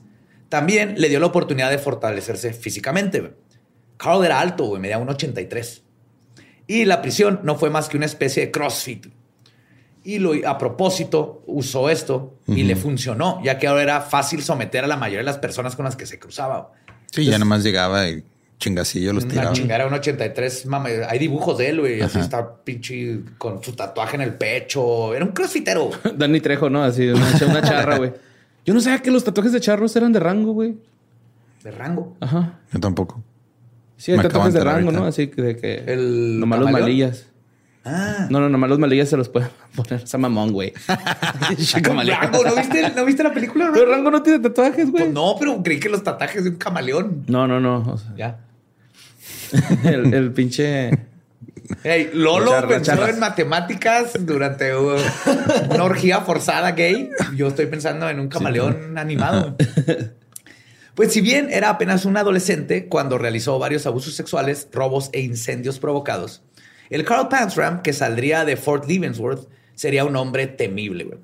también 0.49 0.95
le 0.99 1.07
dio 1.09 1.19
la 1.19 1.27
oportunidad 1.27 1.69
de 1.71 1.77
fortalecerse 1.77 2.53
físicamente. 2.53 3.33
Carl 3.97 4.23
era 4.25 4.39
alto, 4.39 4.65
güey, 4.65 4.81
medía 4.81 4.97
un 4.97 5.09
83. 5.09 5.83
Y 6.67 6.85
la 6.85 7.01
prisión 7.01 7.39
no 7.43 7.55
fue 7.55 7.69
más 7.69 7.89
que 7.89 7.97
una 7.97 8.05
especie 8.05 8.45
de 8.45 8.51
CrossFit. 8.51 9.07
Y 10.03 10.17
lo, 10.19 10.33
a 10.47 10.57
propósito 10.57 11.43
usó 11.45 11.89
esto 11.89 12.33
y 12.47 12.63
le 12.63 12.75
funcionó, 12.75 13.39
ya 13.43 13.59
que 13.59 13.67
ahora 13.67 13.83
era 13.83 14.01
fácil 14.01 14.41
someter 14.41 14.83
a 14.83 14.87
la 14.87 14.97
mayoría 14.97 15.19
de 15.19 15.25
las 15.25 15.37
personas 15.37 15.75
con 15.75 15.85
las 15.85 15.95
que 15.95 16.07
se 16.07 16.17
cruzaba. 16.17 16.71
Sí, 17.11 17.25
ya 17.25 17.37
nomás 17.37 17.63
llegaba 17.63 18.09
y 18.09 18.23
chingacillo 18.57 19.13
los 19.13 19.25
Una 19.25 19.33
tiraba. 19.33 19.53
chingada, 19.53 19.85
un 19.87 19.93
83, 19.93 20.65
mama, 20.65 20.89
hay 21.07 21.19
dibujos 21.19 21.57
de 21.57 21.69
él, 21.69 21.79
güey. 21.81 22.01
Así 22.01 22.17
está 22.19 22.55
pinche 22.63 23.19
con 23.37 23.61
su 23.63 23.73
tatuaje 23.73 24.15
en 24.15 24.21
el 24.21 24.33
pecho. 24.35 25.13
Era 25.13 25.23
un 25.25 25.31
crossfitero. 25.33 25.91
Danny 26.15 26.41
Trejo, 26.41 26.69
¿no? 26.69 26.83
Así, 26.83 27.07
una, 27.07 27.27
una 27.47 27.61
charra, 27.67 27.97
güey. 27.97 28.13
Yo 28.65 28.73
no 28.73 28.81
sabía 28.81 29.01
que 29.03 29.11
los 29.11 29.23
tatuajes 29.23 29.51
de 29.51 29.59
charros 29.59 29.95
eran 29.95 30.13
de 30.13 30.19
rango, 30.19 30.53
güey. 30.53 30.75
De 31.63 31.69
rango. 31.71 32.15
Ajá. 32.21 32.59
Yo 32.71 32.79
tampoco. 32.79 33.21
Sí, 34.01 34.11
hay 34.13 34.17
Me 34.17 34.23
tatuajes 34.23 34.55
de 34.55 34.63
rango, 34.63 34.85
ahorita. 34.87 34.99
¿no? 34.99 35.05
Así 35.05 35.27
que 35.27 35.41
de 35.43 35.57
que 35.57 35.83
El 35.85 36.39
nomás 36.39 36.59
los 36.59 36.71
malillas. 36.71 37.27
Ah. 37.85 38.25
No, 38.31 38.39
no, 38.39 38.49
nomás 38.49 38.67
los 38.71 38.79
malillas 38.79 39.09
se 39.09 39.15
los 39.17 39.29
pueden 39.29 39.49
poner. 39.75 40.01
Esa 40.01 40.17
mamón, 40.17 40.51
güey. 40.53 40.73
Rango, 41.83 42.43
¿no 42.43 42.55
viste, 42.55 42.89
¿no 42.95 43.05
viste 43.05 43.21
la 43.23 43.31
película? 43.31 43.69
Pero 43.71 43.85
Rango? 43.85 43.95
Rango 43.95 44.11
no 44.11 44.23
tiene 44.23 44.39
tatuajes, 44.39 44.89
güey. 44.89 45.03
Pues 45.03 45.13
no, 45.13 45.35
pero 45.39 45.61
creí 45.61 45.79
que 45.79 45.89
los 45.89 46.03
tatajes 46.03 46.43
de 46.43 46.49
un 46.49 46.55
camaleón. 46.55 47.25
No, 47.27 47.47
no, 47.47 47.59
no. 47.59 47.77
o 47.91 47.97
sea, 47.99 48.11
Ya. 48.15 48.39
el, 49.83 50.11
el 50.15 50.31
pinche. 50.31 50.89
Hey, 51.83 52.09
Lolo 52.13 52.51
Charla, 52.51 52.67
pensó 52.67 52.91
charlas. 52.91 53.09
en 53.11 53.19
matemáticas 53.19 54.13
durante 54.25 54.75
una 54.75 55.83
orgía 55.83 56.21
forzada 56.21 56.71
gay. 56.71 57.09
Yo 57.35 57.49
estoy 57.49 57.67
pensando 57.67 58.09
en 58.09 58.19
un 58.19 58.29
camaleón 58.29 58.97
animado. 58.97 59.55
Pues 60.95 61.13
si 61.13 61.21
bien 61.21 61.49
era 61.51 61.69
apenas 61.69 62.05
un 62.05 62.17
adolescente 62.17 62.87
cuando 62.87 63.17
realizó 63.17 63.57
varios 63.59 63.85
abusos 63.85 64.13
sexuales, 64.13 64.67
robos 64.73 65.09
e 65.13 65.21
incendios 65.21 65.79
provocados, 65.79 66.43
el 66.89 67.05
Carl 67.05 67.29
Panzram 67.29 67.81
que 67.81 67.93
saldría 67.93 68.43
de 68.43 68.57
Fort 68.57 68.85
Leavenworth 68.85 69.47
sería 69.73 70.03
un 70.03 70.17
hombre 70.17 70.47
temible. 70.47 71.19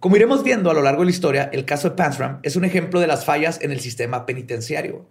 Como 0.00 0.16
iremos 0.16 0.42
viendo 0.42 0.70
a 0.70 0.74
lo 0.74 0.82
largo 0.82 1.00
de 1.00 1.06
la 1.06 1.10
historia, 1.12 1.50
el 1.52 1.64
caso 1.64 1.90
de 1.90 1.96
Panzram 1.96 2.40
es 2.42 2.56
un 2.56 2.64
ejemplo 2.64 3.00
de 3.00 3.06
las 3.06 3.24
fallas 3.24 3.60
en 3.62 3.70
el 3.70 3.80
sistema 3.80 4.26
penitenciario. 4.26 5.06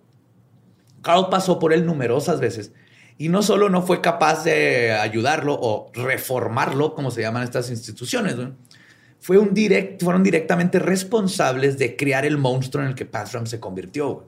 Carl 1.01 1.29
pasó 1.29 1.57
por 1.57 1.73
él 1.73 1.85
numerosas 1.85 2.39
veces 2.39 2.71
y 3.17 3.29
no 3.29 3.41
solo 3.41 3.69
no 3.69 3.81
fue 3.81 4.01
capaz 4.01 4.43
de 4.43 4.93
ayudarlo 4.93 5.57
o 5.59 5.91
reformarlo, 5.93 6.93
como 6.93 7.11
se 7.11 7.21
llaman 7.21 7.43
estas 7.43 7.69
instituciones. 7.69 8.35
Fue 9.19 9.37
un 9.37 9.53
direct, 9.53 10.01
fueron 10.03 10.23
directamente 10.23 10.79
responsables 10.79 11.77
de 11.77 11.95
crear 11.95 12.25
el 12.25 12.37
monstruo 12.37 12.83
en 12.83 12.89
el 12.89 12.95
que 12.95 13.05
Panzram 13.05 13.45
se 13.45 13.59
convirtió. 13.59 14.27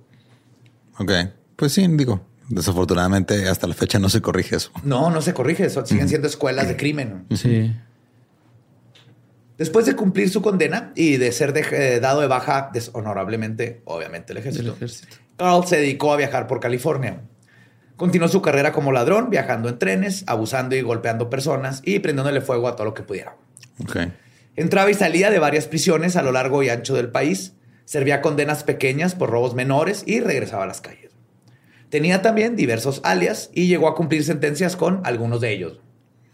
Ok. 1.00 1.12
Pues 1.56 1.74
sí, 1.74 1.86
digo, 1.88 2.26
desafortunadamente 2.50 3.48
hasta 3.48 3.68
la 3.68 3.74
fecha 3.74 4.00
no 4.00 4.10
se 4.10 4.22
corrige 4.22 4.56
eso. 4.58 4.72
No, 4.84 5.10
no 5.10 5.22
se 5.22 5.34
corrige 5.34 5.66
eso, 5.66 5.86
siguen 5.86 6.10
siendo 6.10 6.28
escuelas 6.28 6.68
de 6.68 6.76
crimen. 6.76 7.26
Sí. 7.36 7.74
Después 9.58 9.86
de 9.86 9.96
cumplir 9.96 10.30
su 10.30 10.42
condena 10.42 10.92
y 10.96 11.18
de 11.18 11.32
ser 11.32 11.54
de- 11.54 11.96
eh, 11.96 12.00
dado 12.00 12.22
de 12.22 12.28
baja 12.28 12.72
deshonorablemente, 12.74 13.82
obviamente, 13.86 14.34
el 14.34 14.40
ejército, 14.40 14.64
Del 14.66 14.74
ejército. 14.76 15.16
Carl 15.38 15.66
se 15.68 15.78
dedicó 15.78 16.14
a 16.14 16.18
viajar 16.18 16.48
por 16.48 16.60
California. 16.60 17.22
Continuó 17.96 18.28
su 18.28 18.42
carrera 18.42 18.72
como 18.72 18.92
ladrón, 18.92 19.30
viajando 19.30 19.70
en 19.70 19.78
trenes, 19.78 20.24
abusando 20.26 20.76
y 20.76 20.82
golpeando 20.82 21.30
personas 21.30 21.82
y 21.86 22.00
prendiéndole 22.00 22.42
fuego 22.42 22.68
a 22.68 22.76
todo 22.76 22.86
lo 22.86 22.94
que 22.96 23.04
pudiera. 23.04 23.36
Ok. 23.84 23.98
Entraba 24.56 24.90
y 24.92 24.94
salía 24.94 25.30
de 25.30 25.40
varias 25.40 25.68
prisiones 25.68 26.16
a 26.16 26.24
lo 26.24 26.32
largo 26.32 26.64
y 26.64 26.70
ancho 26.70 26.94
del 26.94 27.10
país, 27.10 27.54
servía 27.86 28.22
condenas 28.22 28.64
pequeñas 28.64 29.16
por 29.16 29.30
robos 29.30 29.54
menores 29.54 30.04
y 30.06 30.20
regresaba 30.20 30.64
a 30.64 30.68
las 30.68 30.82
calles. 30.82 31.12
Tenía 31.90 32.22
también 32.22 32.56
diversos 32.56 33.02
alias 33.04 33.50
y 33.54 33.68
llegó 33.68 33.88
a 33.88 33.96
cumplir 33.96 34.24
sentencias 34.24 34.76
con 34.76 35.02
algunos 35.04 35.42
de 35.42 35.52
ellos. 35.52 35.80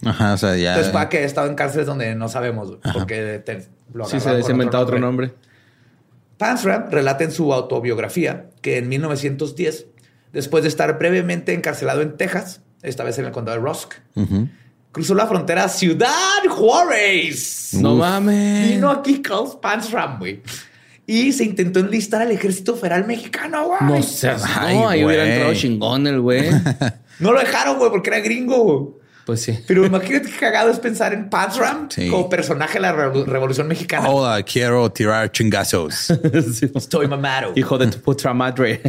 Ajá, 0.05 0.34
o 0.34 0.38
sea, 0.38 0.55
ya. 0.55 0.72
Entonces, 0.72 0.93
para 0.93 1.09
que 1.09 1.22
he 1.22 1.24
estado 1.24 1.47
en 1.47 1.55
cárceles 1.55 1.88
donde 1.88 2.13
no 2.15 2.30
sabemos 2.30 2.78
porque 2.93 3.41
te, 3.43 3.68
lo 3.93 4.05
Sí, 4.05 4.20
se 4.20 4.30
ha 4.30 4.51
inventado 4.51 4.84
otro 4.84 4.99
nombre. 4.99 5.34
Panzram 6.38 6.91
relata 6.91 7.24
en 7.24 7.32
su 7.32 7.51
autobiografía 7.51 8.51
que 8.61 8.78
en 8.78 8.89
1910, 8.89 9.88
después 10.34 10.63
de 10.63 10.70
estar 10.70 10.99
brevemente 10.99 11.53
encarcelado 11.53 12.01
en 12.01 12.15
Texas, 12.15 12.61
esta 12.84 13.03
vez 13.03 13.18
en 13.18 13.26
el 13.26 13.32
condado 13.32 13.57
de 13.57 13.63
Rusk, 13.65 13.93
cruzó 14.91 15.15
la 15.15 15.26
frontera 15.26 15.63
a 15.63 15.70
Ciudad 15.70 16.43
Juárez. 16.47 17.57
No 17.74 17.95
mames. 17.95 18.70
Vino 18.70 18.89
aquí 18.89 19.22
Carl 19.22 19.59
Panzram, 19.61 20.20
güey. 20.20 20.41
Y 21.05 21.32
se 21.32 21.43
intentó 21.45 21.80
enlistar 21.80 22.22
al 22.22 22.32
ejército 22.32 22.76
federal 22.76 23.05
mexicano, 23.07 23.65
güey. 23.68 23.80
No 23.82 24.03
seas. 24.03 24.43
Ay, 24.57 24.76
no, 24.78 24.89
ahí 24.89 25.05
hubiera 25.05 25.26
entrado 25.26 25.53
chingón 25.53 26.07
el 26.07 26.22
güey. 26.22 26.49
No 27.20 27.32
lo 27.32 27.39
dejaron, 27.39 27.80
güey, 27.80 27.89
porque 27.89 28.11
era 28.11 28.20
gringo. 28.20 28.63
güey. 28.63 28.88
Pues 29.26 29.41
sí. 29.41 29.57
Pero 29.68 29.84
imagínate 29.86 30.30
qué 30.30 30.38
cagado 30.38 30.70
es 30.70 30.78
pensar 30.80 31.13
en 31.13 31.30
Panzram 31.32 31.89
Sí. 31.89 32.09
como 32.09 32.30
personaje 32.30 32.76
de 32.76 32.80
la 32.82 32.93
Revo- 32.95 33.26
Revolución 33.26 33.68
Mexicana. 33.68 34.07
Hola, 34.07 34.43
quiero 34.43 34.89
tirar 34.91 35.32
chingazos. 35.32 36.13
Sí. 36.53 36.72
Estoy 36.76 37.07
mamado. 37.07 37.53
Hijo 37.55 37.78
de 37.78 37.88
tu 37.88 37.99
puta 37.99 38.34
madre. 38.34 38.82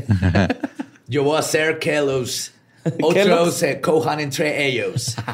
Yo 1.08 1.22
voy 1.24 1.38
a 1.38 1.42
ser 1.42 1.78
que 1.78 1.98
los 2.02 2.52
otros 3.02 3.54
se 3.54 3.80
cojan 3.80 4.20
entre 4.20 4.66
ellos. 4.66 5.16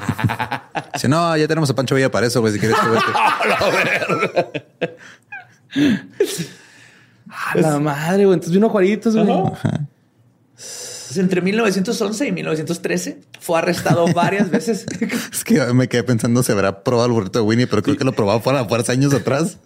Si 0.96 1.08
no, 1.08 1.36
ya 1.36 1.48
tenemos 1.48 1.68
a 1.70 1.74
Pancho 1.74 1.96
Villa 1.96 2.08
para 2.10 2.26
eso, 2.26 2.40
güey. 2.40 2.52
Si 2.52 2.60
quieres. 2.60 2.78
A 7.28 7.58
la 7.58 7.80
madre, 7.80 8.26
güey. 8.26 8.34
Entonces 8.34 8.52
vino 8.52 8.68
Juaritos, 8.68 9.16
güey. 9.16 9.26
Pues 11.14 11.16
entre 11.16 11.40
1911 11.40 12.26
y 12.26 12.32
1913 12.32 13.18
fue 13.40 13.58
arrestado 13.58 14.06
varias 14.12 14.50
veces. 14.50 14.86
Es 15.32 15.44
que 15.44 15.60
me 15.72 15.88
quedé 15.88 16.02
pensando 16.02 16.42
si 16.42 16.52
habrá 16.52 16.82
probado 16.82 17.06
el 17.06 17.12
burrito 17.12 17.38
de 17.40 17.44
Winnie, 17.44 17.66
pero 17.66 17.82
creo 17.82 17.96
que 17.96 18.04
lo 18.04 18.12
probaba 18.12 18.40
por 18.40 18.54
la 18.54 18.64
fuerza 18.64 18.92
años 18.92 19.14
atrás. 19.14 19.58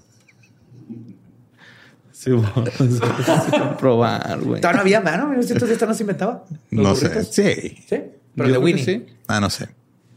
Sí, 2.18 2.32
bueno. 2.32 2.52
probar, 3.78 4.40
güey. 4.40 4.60
Todavía 4.60 4.76
no 4.76 4.80
había 4.80 5.00
mano, 5.00 5.22
en 5.24 5.30
1910 5.38 5.82
no 5.88 5.94
se 5.94 6.02
inventaba. 6.02 6.44
No 6.72 6.96
sé. 6.96 7.24
Sí. 7.24 7.78
Sí, 7.88 8.02
pero 8.34 8.48
Yo 8.48 8.54
de 8.54 8.58
Winnie. 8.58 8.84
Sí. 8.84 9.04
Sí, 9.06 9.14
Ah, 9.28 9.40
no 9.40 9.48
sé. 9.50 9.68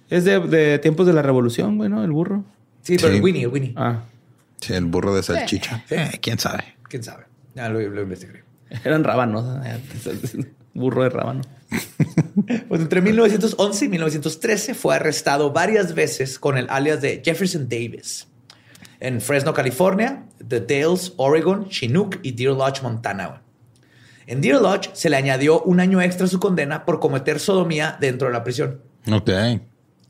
Es 0.10 0.24
de, 0.26 0.40
de 0.40 0.80
tiempos 0.80 1.06
de 1.06 1.14
la 1.14 1.22
revolución, 1.22 1.78
güey, 1.78 1.92
¿no? 1.92 2.04
El 2.04 2.10
burro. 2.12 2.44
pero 2.88 3.00
Sí. 3.00 3.06
el 3.06 3.22
Winnie, 3.22 3.44
el 3.44 3.50
Winnie. 3.50 3.74
Ah, 3.76 4.02
Sí, 4.60 4.74
el 4.74 4.86
burro 4.86 5.14
de 5.16 5.22
salchicha. 5.22 5.84
Eh, 5.92 6.18
quién 6.22 6.40
sabe. 6.40 6.64
¿Quién 6.90 7.04
sabe? 7.04 7.26
Ya 7.54 7.70
lo, 7.70 7.80
lo 7.80 8.02
investigaré. 8.02 8.44
eran 8.84 9.04
rábanos. 9.04 9.46
Burro 10.74 11.04
de 11.04 11.10
rábano. 11.10 11.42
Pues 12.68 12.82
entre 12.82 13.02
1911 13.02 13.86
y 13.86 13.90
1913 13.90 14.74
fue 14.74 14.96
arrestado 14.96 15.52
varias 15.52 15.94
veces 15.94 16.40
con 16.40 16.58
el 16.58 16.68
alias 16.70 17.00
de 17.02 17.22
Jefferson 17.24 17.68
Davis. 17.70 18.28
En 19.02 19.20
Fresno, 19.20 19.54
California, 19.54 20.24
The 20.48 20.62
Dales, 20.62 21.14
Oregon, 21.18 21.68
Chinook 21.68 22.20
y 22.22 22.32
Deer 22.32 22.52
Lodge, 22.52 22.82
Montana. 22.84 23.42
En 24.28 24.42
Deer 24.42 24.62
Lodge 24.62 24.92
se 24.94 25.10
le 25.10 25.18
añadió 25.18 25.62
un 25.64 25.80
año 25.80 26.00
extra 26.02 26.26
a 26.26 26.30
su 26.30 26.40
condena 26.40 26.86
por 26.86 27.00
cometer 27.00 27.40
sodomía 27.40 27.98
dentro 28.00 28.28
de 28.28 28.34
la 28.34 28.44
prisión. 28.44 28.80
Ok. 29.12 29.30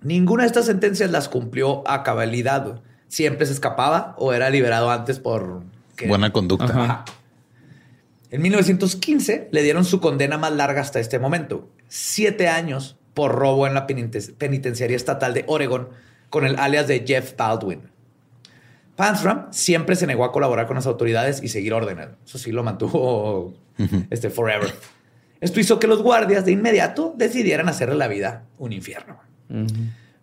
Ninguna 0.03 0.43
de 0.43 0.47
estas 0.47 0.65
sentencias 0.65 1.09
las 1.09 1.29
cumplió 1.29 1.87
a 1.89 2.03
cabalidad. 2.03 2.81
Siempre 3.07 3.45
se 3.45 3.53
escapaba 3.53 4.13
o 4.17 4.33
era 4.33 4.49
liberado 4.49 4.91
antes 4.91 5.19
por... 5.19 5.63
que- 5.95 6.07
Buena 6.07 6.31
conducta. 6.33 6.65
Ajá. 6.65 6.83
Ajá. 6.83 7.05
En 8.29 8.41
1915 8.41 9.49
le 9.51 9.63
dieron 9.63 9.85
su 9.85 9.99
condena 10.01 10.37
más 10.37 10.51
larga 10.53 10.81
hasta 10.81 10.99
este 10.99 11.17
momento. 11.19 11.69
Siete 11.87 12.47
años 12.47 12.97
por 13.13 13.33
robo 13.35 13.67
en 13.67 13.73
la 13.73 13.87
peniten- 13.87 14.35
penitenciaría 14.37 14.95
estatal 14.97 15.33
de 15.33 15.43
Oregon 15.47 15.89
con 16.29 16.45
el 16.45 16.57
alias 16.59 16.87
de 16.87 17.03
Jeff 17.05 17.35
Baldwin. 17.37 17.90
Panzram 18.95 19.47
siempre 19.51 19.95
se 19.95 20.07
negó 20.07 20.25
a 20.25 20.31
colaborar 20.31 20.67
con 20.67 20.75
las 20.75 20.85
autoridades 20.85 21.41
y 21.41 21.47
seguir 21.47 21.73
órdenes. 21.73 22.09
Eso 22.25 22.37
sí 22.37 22.51
lo 22.51 22.63
mantuvo 22.63 23.53
este, 24.09 24.29
forever. 24.29 24.73
Esto 25.39 25.59
hizo 25.59 25.79
que 25.79 25.87
los 25.87 26.03
guardias 26.03 26.45
de 26.45 26.51
inmediato 26.51 27.13
decidieran 27.17 27.67
hacerle 27.67 27.95
la 27.95 28.07
vida 28.07 28.43
un 28.57 28.73
infierno. 28.73 29.17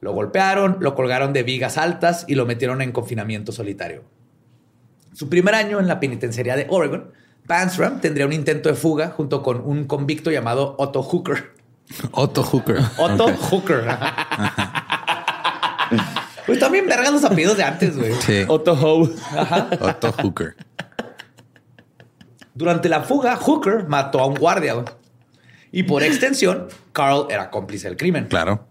Lo 0.01 0.13
golpearon, 0.13 0.77
lo 0.81 0.95
colgaron 0.95 1.33
de 1.33 1.43
vigas 1.43 1.77
altas 1.77 2.25
y 2.29 2.37
lo 2.37 2.47
metieron 2.47 2.81
en 2.83 2.93
confinamiento 2.93 3.51
solitario. 3.51 4.05
Su 5.13 5.29
primer 5.29 5.57
año 5.57 5.81
en 5.81 5.89
la 5.89 5.99
penitenciaría 5.99 6.55
de 6.55 6.67
Oregon, 6.71 7.11
Panzram 7.49 8.01
tendría 8.01 8.27
un 8.27 8.33
intento 8.33 8.69
de 8.69 8.77
fuga 8.77 9.11
junto 9.11 9.43
con 9.43 9.61
un 9.61 9.85
convicto 9.87 10.31
llamado 10.31 10.77
Otto 10.79 11.03
Hooker. 11.03 11.53
Otto 12.13 12.45
Hooker. 12.45 12.77
Otto 12.99 13.25
Ok. 13.27 13.37
Hooker. 13.51 13.85
Pues 16.49 16.59
también 16.61 16.87
vergas 16.87 17.13
los 17.13 17.23
apellidos 17.25 17.59
de 17.59 17.63
antes, 17.63 17.95
güey. 17.95 18.15
Sí. 18.21 18.43
Otto 18.49 18.73
Howe. 18.73 19.15
Otto 19.81 20.13
Hooker. 20.13 20.57
Durante 22.55 22.89
la 22.89 23.03
fuga, 23.03 23.37
Hooker 23.37 23.87
mató 23.87 24.19
a 24.19 24.27
un 24.27 24.35
guardia. 24.35 24.73
güey. 24.73 24.87
Y 25.73 25.83
por 25.83 26.03
extensión, 26.03 26.69
Carl 26.93 27.27
era 27.29 27.51
cómplice 27.51 27.89
del 27.89 27.99
crimen. 27.99 28.29
Claro. 28.29 28.67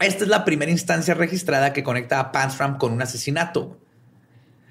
Esta 0.00 0.24
es 0.24 0.30
la 0.30 0.46
primera 0.46 0.70
instancia 0.72 1.12
registrada 1.12 1.74
que 1.74 1.82
conecta 1.82 2.20
a 2.20 2.32
Panzram 2.32 2.78
con 2.78 2.90
un 2.90 3.02
asesinato. 3.02 3.76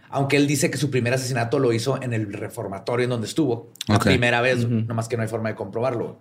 Aunque 0.10 0.36
él 0.38 0.48
dice 0.48 0.72
que 0.72 0.78
su 0.80 0.90
primer 0.90 1.14
asesinato 1.14 1.60
lo 1.60 1.72
hizo 1.72 2.02
en 2.02 2.14
el 2.14 2.34
reformatorio 2.34 3.04
en 3.04 3.12
donde 3.12 3.28
estuvo. 3.28 3.72
La 3.88 4.00
primera 4.00 4.42
vez, 4.42 4.68
nomás 4.68 5.08
que 5.08 5.18
no 5.18 5.22
hay 5.22 5.30
forma 5.30 5.50
de 5.50 5.56
comprobarlo. 5.56 6.20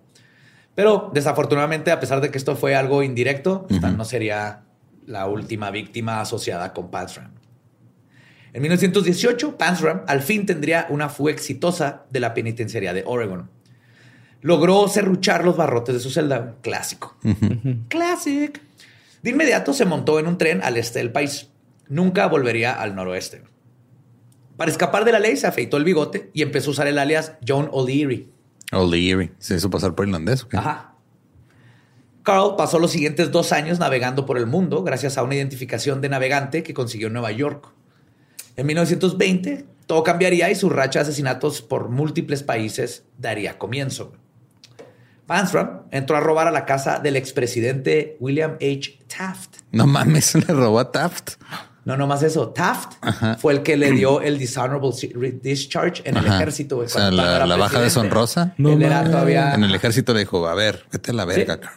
Pero 0.74 1.10
desafortunadamente, 1.14 1.90
a 1.90 2.00
pesar 2.00 2.20
de 2.20 2.30
que 2.30 2.36
esto 2.36 2.54
fue 2.54 2.76
algo 2.76 3.02
indirecto, 3.02 3.66
no 3.96 4.04
sería 4.04 4.64
la 5.08 5.26
última 5.26 5.70
víctima 5.70 6.20
asociada 6.20 6.72
con 6.72 6.90
Panzram. 6.90 7.32
En 8.52 8.62
1918, 8.62 9.56
Panzram 9.56 10.02
al 10.06 10.22
fin 10.22 10.46
tendría 10.46 10.86
una 10.90 11.08
fuga 11.08 11.32
exitosa 11.32 12.04
de 12.10 12.20
la 12.20 12.34
penitenciaría 12.34 12.92
de 12.92 13.02
Oregon. 13.06 13.50
Logró 14.40 14.86
serruchar 14.88 15.44
los 15.44 15.56
barrotes 15.56 15.94
de 15.94 16.00
su 16.00 16.10
celda. 16.10 16.56
Clásico. 16.62 17.16
Classic. 17.88 18.60
De 19.22 19.30
inmediato 19.30 19.72
se 19.72 19.84
montó 19.84 20.18
en 20.18 20.26
un 20.26 20.38
tren 20.38 20.62
al 20.62 20.76
este 20.76 21.00
del 21.00 21.10
país. 21.10 21.48
Nunca 21.88 22.26
volvería 22.26 22.72
al 22.72 22.94
noroeste. 22.94 23.42
Para 24.56 24.70
escapar 24.70 25.04
de 25.04 25.12
la 25.12 25.18
ley, 25.18 25.36
se 25.36 25.46
afeitó 25.46 25.76
el 25.76 25.84
bigote 25.84 26.30
y 26.34 26.42
empezó 26.42 26.70
a 26.70 26.72
usar 26.72 26.86
el 26.86 26.98
alias 26.98 27.32
John 27.46 27.68
O'Leary. 27.72 28.30
O'Leary. 28.72 29.32
Se 29.38 29.56
hizo 29.56 29.70
pasar 29.70 29.94
por 29.94 30.06
irlandés. 30.06 30.44
¿o 30.44 30.48
qué? 30.48 30.56
Ajá. 30.56 30.94
Carl 32.22 32.56
pasó 32.56 32.78
los 32.78 32.90
siguientes 32.90 33.30
dos 33.30 33.52
años 33.52 33.78
navegando 33.78 34.26
por 34.26 34.38
el 34.38 34.46
mundo 34.46 34.82
gracias 34.82 35.16
a 35.18 35.22
una 35.22 35.34
identificación 35.34 36.00
de 36.00 36.08
navegante 36.08 36.62
que 36.62 36.74
consiguió 36.74 37.06
en 37.06 37.14
Nueva 37.14 37.32
York. 37.32 37.68
En 38.56 38.66
1920, 38.66 39.64
todo 39.86 40.02
cambiaría 40.02 40.50
y 40.50 40.54
su 40.54 40.68
racha 40.68 40.98
de 40.98 41.04
asesinatos 41.04 41.62
por 41.62 41.88
múltiples 41.88 42.42
países 42.42 43.04
daría 43.16 43.56
comienzo. 43.58 44.12
Panstrom 45.26 45.82
entró 45.90 46.16
a 46.16 46.20
robar 46.20 46.48
a 46.48 46.50
la 46.50 46.64
casa 46.64 46.98
del 47.00 47.16
expresidente 47.16 48.16
William 48.18 48.54
H. 48.54 48.98
Taft. 49.06 49.58
No 49.72 49.86
mames, 49.86 50.34
le 50.48 50.54
robó 50.54 50.80
a 50.80 50.90
Taft. 50.90 51.34
No, 51.84 51.96
no 51.96 52.06
más 52.06 52.22
eso. 52.22 52.48
Taft 52.50 52.94
fue 53.38 53.54
el 53.54 53.62
que 53.62 53.76
le 53.76 53.92
dio 53.92 54.20
el 54.22 54.38
dishonorable 54.38 54.90
discharge 55.42 56.02
en 56.04 56.16
el 56.16 56.26
Ajá. 56.26 56.36
ejército. 56.36 56.78
O 56.78 56.88
sea, 56.88 57.10
la, 57.10 57.46
la 57.46 57.56
baja 57.56 57.80
deshonrosa. 57.80 58.54
Él 58.58 58.82
era 58.82 59.04
todavía... 59.04 59.54
En 59.54 59.64
el 59.64 59.74
ejército 59.74 60.12
le 60.12 60.20
dijo, 60.20 60.46
a 60.48 60.54
ver, 60.54 60.84
vete 60.92 61.12
a 61.12 61.14
la 61.14 61.24
verga, 61.24 61.54
Sí. 61.54 61.60
Carl. 61.60 61.76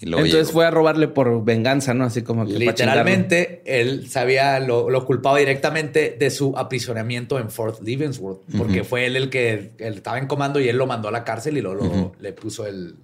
Y 0.00 0.06
luego 0.06 0.24
Entonces 0.24 0.46
llegó. 0.48 0.58
fue 0.58 0.66
a 0.66 0.70
robarle 0.70 1.08
por 1.08 1.44
venganza, 1.44 1.92
¿no? 1.92 2.04
Así 2.04 2.22
como 2.22 2.46
que 2.46 2.52
Literalmente, 2.52 3.62
él 3.66 4.08
sabía, 4.08 4.60
lo, 4.60 4.90
lo 4.90 5.04
culpaba 5.04 5.38
directamente 5.38 6.16
de 6.18 6.30
su 6.30 6.56
aprisionamiento 6.56 7.38
en 7.40 7.50
Fort 7.50 7.80
Leavenworth, 7.82 8.42
porque 8.56 8.84
fue 8.84 9.06
él 9.06 9.16
el 9.16 9.28
que 9.30 9.72
él 9.78 9.94
estaba 9.94 10.18
en 10.18 10.26
comando 10.28 10.60
y 10.60 10.68
él 10.68 10.76
lo 10.76 10.86
mandó 10.86 11.08
a 11.08 11.10
la 11.10 11.24
cárcel 11.24 11.56
y 11.58 11.62
luego 11.62 11.84
lo- 11.84 12.12
le 12.20 12.32
puso 12.32 12.66
el... 12.66 12.94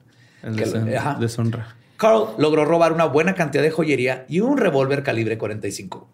que 0.43 0.49
El 0.49 0.57
deshon- 0.57 0.97
ajá. 0.97 1.17
deshonra. 1.21 1.77
Carl 1.97 2.31
logró 2.39 2.65
robar 2.65 2.93
una 2.93 3.05
buena 3.07 3.35
cantidad 3.35 3.63
de 3.63 3.71
joyería 3.71 4.25
y 4.29 4.41
un 4.41 4.57
revólver 4.59 5.03
calibre 5.03 5.39
45. 5.39 6.09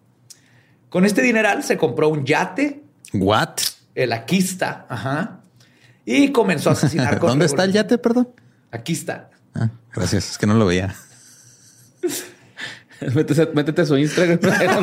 Con 0.89 1.05
este 1.05 1.21
dineral 1.21 1.63
se 1.63 1.77
compró 1.77 2.09
un 2.09 2.25
yate, 2.25 2.81
¿What? 3.13 3.49
el 3.95 4.13
Aquista, 4.13 4.85
ajá, 4.89 5.41
y 6.05 6.31
comenzó 6.31 6.69
a 6.69 6.73
asesinar 6.73 7.19
con 7.19 7.29
¿Dónde 7.29 7.45
está 7.45 7.63
el 7.63 7.71
yate, 7.73 7.97
perdón? 7.97 8.29
Aquista. 8.71 9.29
Ah, 9.55 9.69
gracias. 9.93 10.31
Es 10.31 10.37
que 10.37 10.47
no 10.47 10.53
lo 10.55 10.65
veía. 10.65 10.95
métete, 13.15 13.47
métete 13.53 13.81
a 13.81 13.85
su 13.85 13.97
Instagram. 13.97 14.39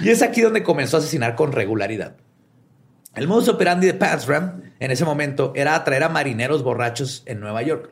Y 0.00 0.08
es 0.08 0.22
aquí 0.22 0.40
donde 0.40 0.62
comenzó 0.62 0.96
a 0.96 1.00
asesinar 1.00 1.34
con 1.34 1.52
regularidad. 1.52 2.16
El 3.14 3.28
modus 3.28 3.48
operandi 3.50 3.86
de 3.86 3.92
Pansram 3.94 4.62
en 4.80 4.90
ese 4.90 5.04
momento 5.04 5.52
era 5.54 5.74
atraer 5.74 6.04
a 6.04 6.08
marineros 6.08 6.62
borrachos 6.62 7.22
en 7.26 7.38
Nueva 7.40 7.60
York, 7.62 7.90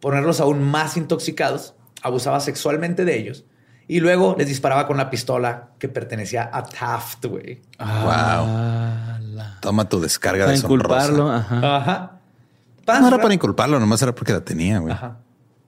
ponerlos 0.00 0.40
aún 0.40 0.62
más 0.62 0.96
intoxicados, 0.96 1.74
abusaba 2.02 2.40
sexualmente 2.40 3.04
de 3.04 3.16
ellos 3.16 3.44
y 3.86 4.00
luego 4.00 4.34
les 4.38 4.48
disparaba 4.48 4.86
con 4.88 4.96
la 4.96 5.08
pistola 5.08 5.70
que 5.78 5.88
pertenecía 5.88 6.50
a 6.52 6.64
Taft, 6.64 7.24
güey. 7.26 7.62
Ah, 7.78 9.18
la- 9.22 9.58
Toma 9.60 9.88
tu 9.88 10.00
descarga 10.00 10.44
Para 10.46 10.52
de 10.56 10.58
sonrosa. 10.60 11.36
Ajá. 11.36 11.76
Ajá. 11.76 12.19
No 12.86 13.08
era 13.08 13.18
para 13.18 13.34
inculparlo, 13.34 13.78
nomás 13.80 14.02
era 14.02 14.14
porque 14.14 14.32
la 14.32 14.40
tenía, 14.40 14.78
güey. 14.78 14.92
Ajá. 14.92 15.18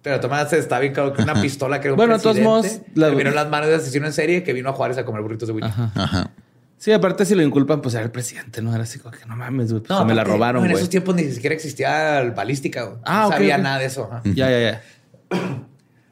Pero 0.02 0.18
Tomás 0.18 0.52
está 0.52 0.80
bien 0.80 0.92
claro 0.92 1.12
que 1.12 1.22
una 1.22 1.40
pistola 1.40 1.80
que 1.80 1.86
era 1.86 1.92
un 1.94 1.96
Bueno, 1.96 2.16
de 2.16 2.22
todos 2.22 2.40
modos, 2.40 2.80
la- 2.94 3.08
en 3.08 3.34
las 3.34 3.48
manos 3.48 3.68
de 3.68 3.76
asesino 3.76 4.06
en 4.06 4.12
serie 4.12 4.42
que 4.42 4.52
vino 4.52 4.68
a 4.70 4.72
Juárez 4.72 4.98
a 4.98 5.04
comer 5.04 5.22
burritos 5.22 5.46
de 5.46 5.54
Willy. 5.54 5.68
Ajá. 5.68 5.92
Ajá. 5.94 6.30
Sí, 6.76 6.90
aparte 6.92 7.24
si 7.24 7.36
lo 7.36 7.42
inculpan, 7.42 7.80
pues 7.80 7.94
era 7.94 8.02
el 8.02 8.10
presidente, 8.10 8.60
¿no? 8.60 8.74
Era 8.74 8.82
así 8.82 8.98
como 8.98 9.16
que 9.16 9.24
no 9.26 9.36
mames, 9.36 9.70
güey. 9.72 9.84
pues, 9.84 9.96
se 9.96 10.04
me 10.04 10.14
la 10.14 10.22
aparte, 10.22 10.36
robaron, 10.36 10.62
no, 10.62 10.66
En 10.66 10.72
güey. 10.72 10.80
esos 10.80 10.90
tiempos 10.90 11.14
ni 11.14 11.30
siquiera 11.30 11.54
existía 11.54 12.20
el 12.20 12.32
balística. 12.32 12.82
güey. 12.82 12.96
Ah, 13.04 13.20
no 13.20 13.26
ok, 13.28 13.32
sabía 13.34 13.56
ok. 13.56 13.62
nada 13.62 13.78
de 13.78 13.84
eso. 13.84 14.08
ajá. 14.10 14.22
Ya, 14.24 14.50
ya, 14.50 14.60
ya. 14.60 14.82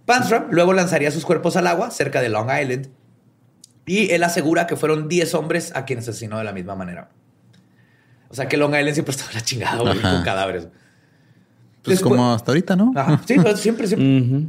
Panstrom 0.06 0.44
luego 0.50 0.72
lanzaría 0.72 1.10
sus 1.10 1.24
cuerpos 1.24 1.56
al 1.56 1.66
agua 1.66 1.90
cerca 1.90 2.20
de 2.20 2.28
Long 2.28 2.48
Island 2.50 2.88
y 3.86 4.12
él 4.12 4.22
asegura 4.22 4.68
que 4.68 4.76
fueron 4.76 5.08
10 5.08 5.34
hombres 5.34 5.72
a 5.74 5.84
quienes 5.84 6.08
asesinó 6.08 6.38
de 6.38 6.44
la 6.44 6.52
misma 6.52 6.76
manera. 6.76 7.10
O 8.28 8.34
sea 8.34 8.46
que 8.46 8.56
Long 8.56 8.72
Island 8.74 8.94
siempre 8.94 9.10
estaba 9.12 9.32
la 9.32 9.40
chingada 9.40 9.78
güey, 9.80 9.98
Ajá. 9.98 10.12
con 10.14 10.22
cadáveres. 10.22 10.68
Pues 11.82 11.98
Después- 11.98 12.10
como 12.16 12.32
hasta 12.34 12.50
ahorita, 12.52 12.76
¿no? 12.76 12.92
Ajá. 12.94 13.20
Sí, 13.26 13.36
pero 13.42 13.56
siempre, 13.56 13.86
siempre. 13.86 14.48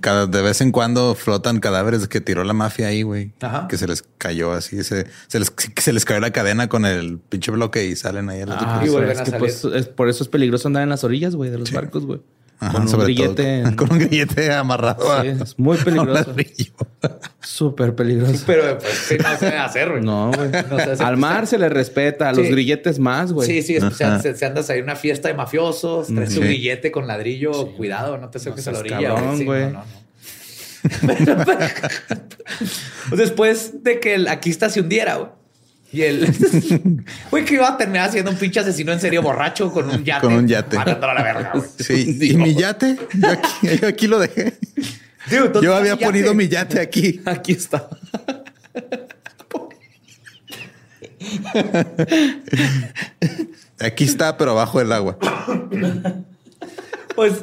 Cada, 0.00 0.26
de 0.26 0.42
vez 0.42 0.60
en 0.60 0.72
cuando 0.72 1.14
flotan 1.14 1.60
cadáveres 1.60 2.08
que 2.08 2.20
tiró 2.20 2.42
la 2.44 2.52
mafia 2.52 2.88
ahí, 2.88 3.02
güey. 3.02 3.32
Ajá. 3.40 3.68
Que 3.68 3.78
se 3.78 3.86
les 3.86 4.02
cayó 4.18 4.52
así, 4.52 4.82
se, 4.82 5.06
se 5.28 5.38
les, 5.38 5.52
se 5.76 5.92
les 5.92 6.04
cayó 6.04 6.20
la 6.20 6.30
cadena 6.32 6.68
con 6.68 6.84
el 6.84 7.18
pinche 7.18 7.50
bloque 7.52 7.86
y 7.86 7.94
salen 7.96 8.28
ahí 8.30 8.40
a 8.42 8.46
la 8.46 8.56
Ah, 8.58 8.80
Y 8.82 8.86
sí, 8.86 8.92
vuelven 8.92 9.12
es 9.12 9.20
a 9.20 9.24
que 9.24 9.30
salir. 9.30 9.38
pues, 9.40 9.64
es- 9.64 9.86
por 9.86 10.08
eso 10.08 10.24
es 10.24 10.28
peligroso 10.28 10.68
andar 10.68 10.82
en 10.82 10.88
las 10.88 11.04
orillas, 11.04 11.36
güey, 11.36 11.50
de 11.50 11.58
los 11.58 11.70
barcos, 11.72 12.04
güey. 12.04 12.20
Ajá, 12.64 12.72
Con 12.78 12.94
un 12.94 13.00
grillete. 13.04 13.34
todo. 13.34 13.68
en- 13.68 13.74
Con 13.76 13.92
un 13.92 13.98
grillete 13.98 14.52
amarrado. 14.52 15.12
a- 15.12 15.22
Sí, 15.22 15.28
es 15.28 15.58
muy 15.58 15.76
peligroso. 15.78 16.32
Súper 17.40 17.94
peligroso. 17.96 18.44
Pero 18.46 18.78
pues 18.78 18.92
sí, 18.92 19.16
no 19.20 19.36
se 19.36 19.46
debe 19.46 19.58
hacer, 19.58 19.90
güey. 19.90 20.02
No, 20.02 20.30
güey. 20.30 20.50
No. 21.00 21.04
Al 21.06 21.16
mar 21.16 21.46
se 21.48 21.58
le 21.58 21.68
respeta, 21.68 22.28
a 22.28 22.32
los 22.32 22.46
Sí. 22.46 22.52
grilletes 22.52 22.98
más, 23.00 23.32
güey. 23.32 23.48
Sí, 23.48 23.62
sí, 23.62 23.76
es- 23.76 23.84
se, 23.96 24.34
se 24.36 24.46
andas 24.46 24.70
ahí 24.70 24.78
en 24.78 24.84
una 24.84 24.94
fiesta 24.96 25.26
de 25.28 25.34
mafiosos, 25.34 26.06
traes 26.06 26.30
Sí. 26.30 26.36
tu 26.36 26.42
grillete 26.42 26.92
con 26.92 27.06
ladrillo, 27.08 27.72
cuidado, 27.74 28.16
no 28.18 28.30
te 28.30 28.38
acerques 28.38 28.68
a 28.68 28.72
la 28.72 28.78
orilla. 28.78 29.00
cabrón, 29.14 29.38
Sí, 29.38 29.44
güey. 29.44 29.64
no, 29.64 29.70
no, 29.72 29.84
no. 31.36 31.44
Pues 33.08 33.18
Después 33.20 33.82
de 33.82 34.00
que 34.00 34.14
el 34.14 34.28
Aquista 34.28 34.68
se 34.70 34.80
hundiera, 34.80 35.16
güey. 35.16 35.30
Y 35.92 36.02
el 36.02 36.26
güey 37.30 37.44
que 37.44 37.54
iba 37.54 37.68
a 37.68 37.76
terminar 37.76 38.10
siendo 38.10 38.30
un 38.30 38.38
pinche 38.38 38.60
asesino 38.60 38.92
en 38.92 39.00
serio 39.00 39.20
borracho 39.20 39.70
con 39.70 39.90
un 39.90 40.02
yate. 40.02 40.26
Con 40.26 40.32
un 40.32 40.48
yate. 40.48 40.78
A 40.78 40.84
la 40.84 41.22
verga, 41.22 41.52
güey. 41.54 41.64
Sí, 41.78 42.18
y 42.20 42.36
mi 42.36 42.54
yate, 42.54 42.96
yo 43.12 43.28
aquí, 43.28 43.50
yo 43.80 43.88
aquí 43.88 44.06
lo 44.06 44.18
dejé. 44.18 44.54
Digo, 45.30 45.48
¿dónde 45.48 45.66
Yo 45.66 45.76
había 45.76 45.96
mi 45.96 46.04
ponido 46.04 46.34
mi 46.34 46.48
yate 46.48 46.80
aquí. 46.80 47.20
Aquí 47.26 47.52
está. 47.52 47.88
Aquí 53.80 54.04
está, 54.04 54.36
pero 54.36 54.52
abajo 54.52 54.78
del 54.78 54.92
agua. 54.92 55.18
Pues 57.16 57.42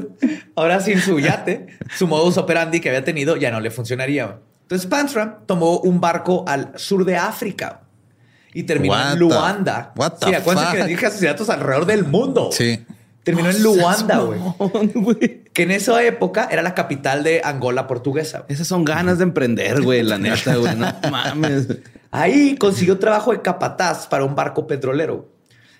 ahora 0.55 0.79
sin 0.79 1.01
su 1.01 1.19
yate, 1.19 1.67
su 1.97 2.07
modus 2.07 2.37
operandi 2.37 2.79
que 2.79 2.87
había 2.89 3.03
tenido 3.03 3.35
ya 3.35 3.51
no 3.51 3.59
le 3.59 3.71
funcionaría. 3.71 4.39
Entonces 4.61 4.87
Panstram 4.87 5.45
tomó 5.45 5.79
un 5.79 5.99
barco 5.99 6.45
al 6.47 6.71
sur 6.75 7.03
de 7.03 7.17
África 7.17 7.81
y 8.53 8.63
terminó 8.63 8.93
What 8.93 9.05
en 9.07 9.13
the- 9.13 9.19
Luanda. 9.19 9.93
what 9.95 10.13
the 10.19 10.27
sí, 10.27 10.33
acuérdense 10.33 10.77
que 10.77 10.83
dije 10.85 11.05
asesinatos 11.05 11.49
alrededor 11.49 11.85
del 11.85 12.05
mundo. 12.05 12.49
Sí. 12.51 12.85
Terminó 13.23 13.49
en 13.49 13.61
Luanda, 13.61 14.19
güey. 14.19 15.43
Que 15.53 15.63
en 15.63 15.71
esa 15.71 16.01
época 16.03 16.47
era 16.51 16.61
la 16.63 16.73
capital 16.73 17.21
de 17.23 17.41
Angola 17.43 17.85
portuguesa. 17.85 18.45
Esas 18.47 18.65
son 18.67 18.85
ganas 18.85 19.17
de 19.17 19.23
emprender, 19.25 19.81
güey, 19.81 20.01
la 20.03 20.17
neta, 20.17 20.55
güey. 20.55 20.75
No 20.75 20.91
mames. 21.11 21.67
Ahí 22.11 22.55
consiguió 22.57 22.97
trabajo 22.97 23.31
de 23.31 23.41
capataz 23.41 24.07
para 24.07 24.23
un 24.25 24.33
barco 24.35 24.65
petrolero, 24.65 25.29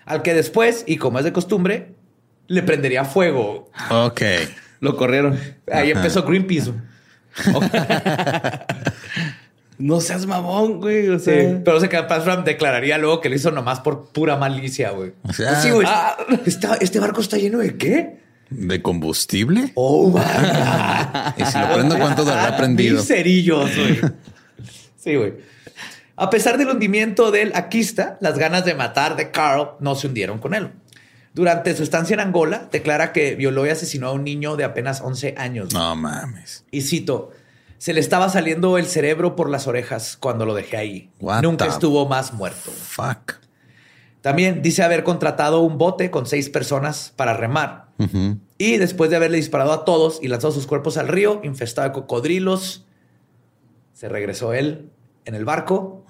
al 0.04 0.22
que 0.22 0.32
después, 0.34 0.84
y 0.86 0.96
como 0.98 1.18
es 1.18 1.24
de 1.24 1.32
costumbre, 1.32 1.94
le 2.46 2.62
prendería 2.62 3.04
fuego. 3.04 3.70
Ok. 3.90 4.20
Lo 4.80 4.96
corrieron. 4.96 5.34
Ahí 5.72 5.90
Ajá. 5.90 6.00
empezó 6.00 6.22
Greenpeace. 6.22 6.72
No 9.80 10.00
seas 10.00 10.26
mamón, 10.26 10.80
güey. 10.80 11.08
O 11.08 11.18
Sí, 11.18 11.24
sea, 11.26 11.60
pero 11.64 11.80
se 11.80 11.88
queda 11.88 12.06
Panstram 12.06 12.44
declararía 12.44 12.98
luego 12.98 13.20
que 13.20 13.28
lo 13.28 13.34
hizo 13.34 13.50
nomás 13.50 13.80
por 13.80 14.08
pura 14.12 14.36
malicia, 14.36 14.90
güey. 14.90 15.12
O 15.24 15.32
sea- 15.32 15.50
Pues 15.50 15.62
sí, 15.62 15.70
güey. 15.70 15.86
¿está- 16.46 16.76
¿Este 16.80 17.00
barco 17.00 17.20
está 17.20 17.36
lleno 17.38 17.58
de 17.58 17.76
qué? 17.76 18.20
¿De 18.50 18.82
combustible? 18.82 19.72
Oh. 19.74 20.12
Y 21.36 21.44
si 21.44 21.58
lo 21.58 21.72
prendo, 21.72 21.98
¿cuánto 21.98 22.22
habrá 22.22 22.56
prendido? 22.56 23.02
Cerillos, 23.02 23.70
güey. 23.76 24.00
Sí, 24.96 25.14
güey. 25.14 25.32
A 26.16 26.28
pesar 26.28 26.58
del 26.58 26.68
hundimiento 26.68 27.30
del 27.30 27.52
Aquista, 27.54 28.18
las 28.20 28.36
ganas 28.38 28.66
de 28.66 28.74
matar 28.74 29.16
de 29.16 29.30
Carl 29.30 29.70
no 29.80 29.94
se 29.94 30.08
hundieron 30.08 30.38
con 30.38 30.52
él. 30.52 30.68
Durante 31.32 31.74
su 31.74 31.82
estancia 31.82 32.12
en 32.12 32.20
Angola, 32.20 32.68
declara 32.70 33.12
que 33.12 33.34
violó 33.36 33.64
y 33.64 33.70
asesinó 33.70 34.08
a 34.08 34.12
un 34.12 34.24
niño 34.24 34.56
de 34.56 34.64
apenas 34.64 35.00
11 35.00 35.34
años. 35.38 35.72
No 35.72 35.96
mames. 35.96 36.64
Y 36.70 36.82
cito, 36.82 37.30
se 37.80 37.94
le 37.94 38.00
estaba 38.00 38.28
saliendo 38.28 38.76
el 38.76 38.84
cerebro 38.84 39.34
por 39.36 39.48
las 39.48 39.66
orejas 39.66 40.18
cuando 40.20 40.44
lo 40.44 40.52
dejé 40.52 40.76
ahí. 40.76 41.10
What 41.18 41.40
Nunca 41.40 41.64
estuvo 41.64 42.06
más 42.06 42.34
muerto. 42.34 42.70
Fuck. 42.70 43.36
También 44.20 44.60
dice 44.60 44.82
haber 44.82 45.02
contratado 45.02 45.60
un 45.60 45.78
bote 45.78 46.10
con 46.10 46.26
seis 46.26 46.50
personas 46.50 47.14
para 47.16 47.32
remar. 47.32 47.86
Y 48.58 48.76
después 48.76 49.08
de 49.08 49.16
haberle 49.16 49.38
disparado 49.38 49.72
a 49.72 49.86
todos 49.86 50.18
y 50.22 50.28
lanzado 50.28 50.52
sus 50.52 50.66
cuerpos 50.66 50.98
al 50.98 51.08
río, 51.08 51.40
infestado 51.42 51.88
de 51.88 51.94
cocodrilos, 51.94 52.84
se 53.94 54.10
regresó 54.10 54.52
él 54.52 54.90
en 55.24 55.34
el 55.34 55.46
barco 55.46 56.04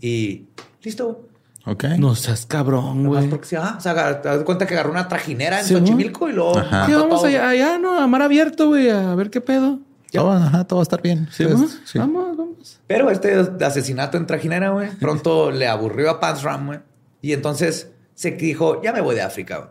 y 0.00 0.44
listo. 0.82 1.26
Ok. 1.64 1.86
no 1.98 2.14
seas 2.14 2.46
cabrón, 2.46 3.04
güey. 3.04 3.28
porque 3.28 3.56
ah, 3.56 3.74
o 3.76 3.80
sea, 3.80 4.22
te 4.22 4.28
das 4.28 4.44
cuenta 4.44 4.64
que 4.64 4.74
agarró 4.74 4.92
una 4.92 5.08
trajinera 5.08 5.58
en 5.58 5.66
Sí. 5.66 5.74
Xochimilco 5.74 6.28
y 6.28 6.32
luego 6.34 6.56
Ajá. 6.56 6.86
¿Qué 6.86 6.92
mató 6.92 6.98
a 7.04 7.08
vamos 7.08 7.24
allá, 7.24 7.48
allá, 7.48 7.78
no? 7.78 8.00
A 8.00 8.06
mar 8.06 8.22
abierto, 8.22 8.68
güey, 8.68 8.90
a 8.90 9.12
ver 9.16 9.30
qué 9.30 9.40
pedo. 9.40 9.80
Todo, 10.20 10.32
ajá, 10.32 10.64
todo 10.64 10.78
va 10.78 10.82
a 10.82 10.84
estar 10.84 11.02
bien. 11.02 11.28
¿Sí, 11.30 11.44
Ustedes- 11.44 11.52
vamos? 11.54 11.80
sí. 11.84 11.98
Vamos, 11.98 12.36
vamos. 12.36 12.80
Pero 12.86 13.10
este 13.10 13.34
asesinato 13.64 14.16
en 14.16 14.26
trajinera, 14.26 14.70
güey, 14.70 14.90
pronto 14.98 15.50
le 15.50 15.68
aburrió 15.68 16.10
a 16.10 16.20
Pansram, 16.20 16.66
güey. 16.66 16.80
Y 17.22 17.32
entonces 17.32 17.90
se 18.14 18.32
dijo, 18.32 18.82
ya 18.82 18.92
me 18.92 19.00
voy 19.00 19.14
de 19.14 19.22
África, 19.22 19.58
güey. 19.58 19.70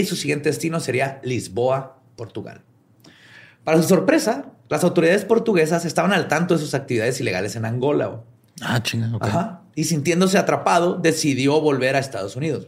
Y 0.00 0.04
su 0.04 0.16
siguiente 0.16 0.48
destino 0.48 0.80
sería 0.80 1.20
Lisboa, 1.22 1.98
Portugal. 2.16 2.62
Para 3.64 3.80
su 3.80 3.88
sorpresa, 3.88 4.46
las 4.68 4.82
autoridades 4.84 5.24
portuguesas 5.24 5.84
estaban 5.84 6.12
al 6.12 6.28
tanto 6.28 6.54
de 6.54 6.60
sus 6.60 6.74
actividades 6.74 7.20
ilegales 7.20 7.54
en 7.56 7.64
Angola, 7.64 8.06
güey. 8.06 8.20
Ah, 8.62 8.82
chinga. 8.82 9.14
ok. 9.14 9.24
Ajá. 9.24 9.62
Y 9.74 9.84
sintiéndose 9.84 10.38
atrapado, 10.38 10.94
decidió 10.96 11.60
volver 11.60 11.94
a 11.96 11.98
Estados 11.98 12.36
Unidos. 12.36 12.66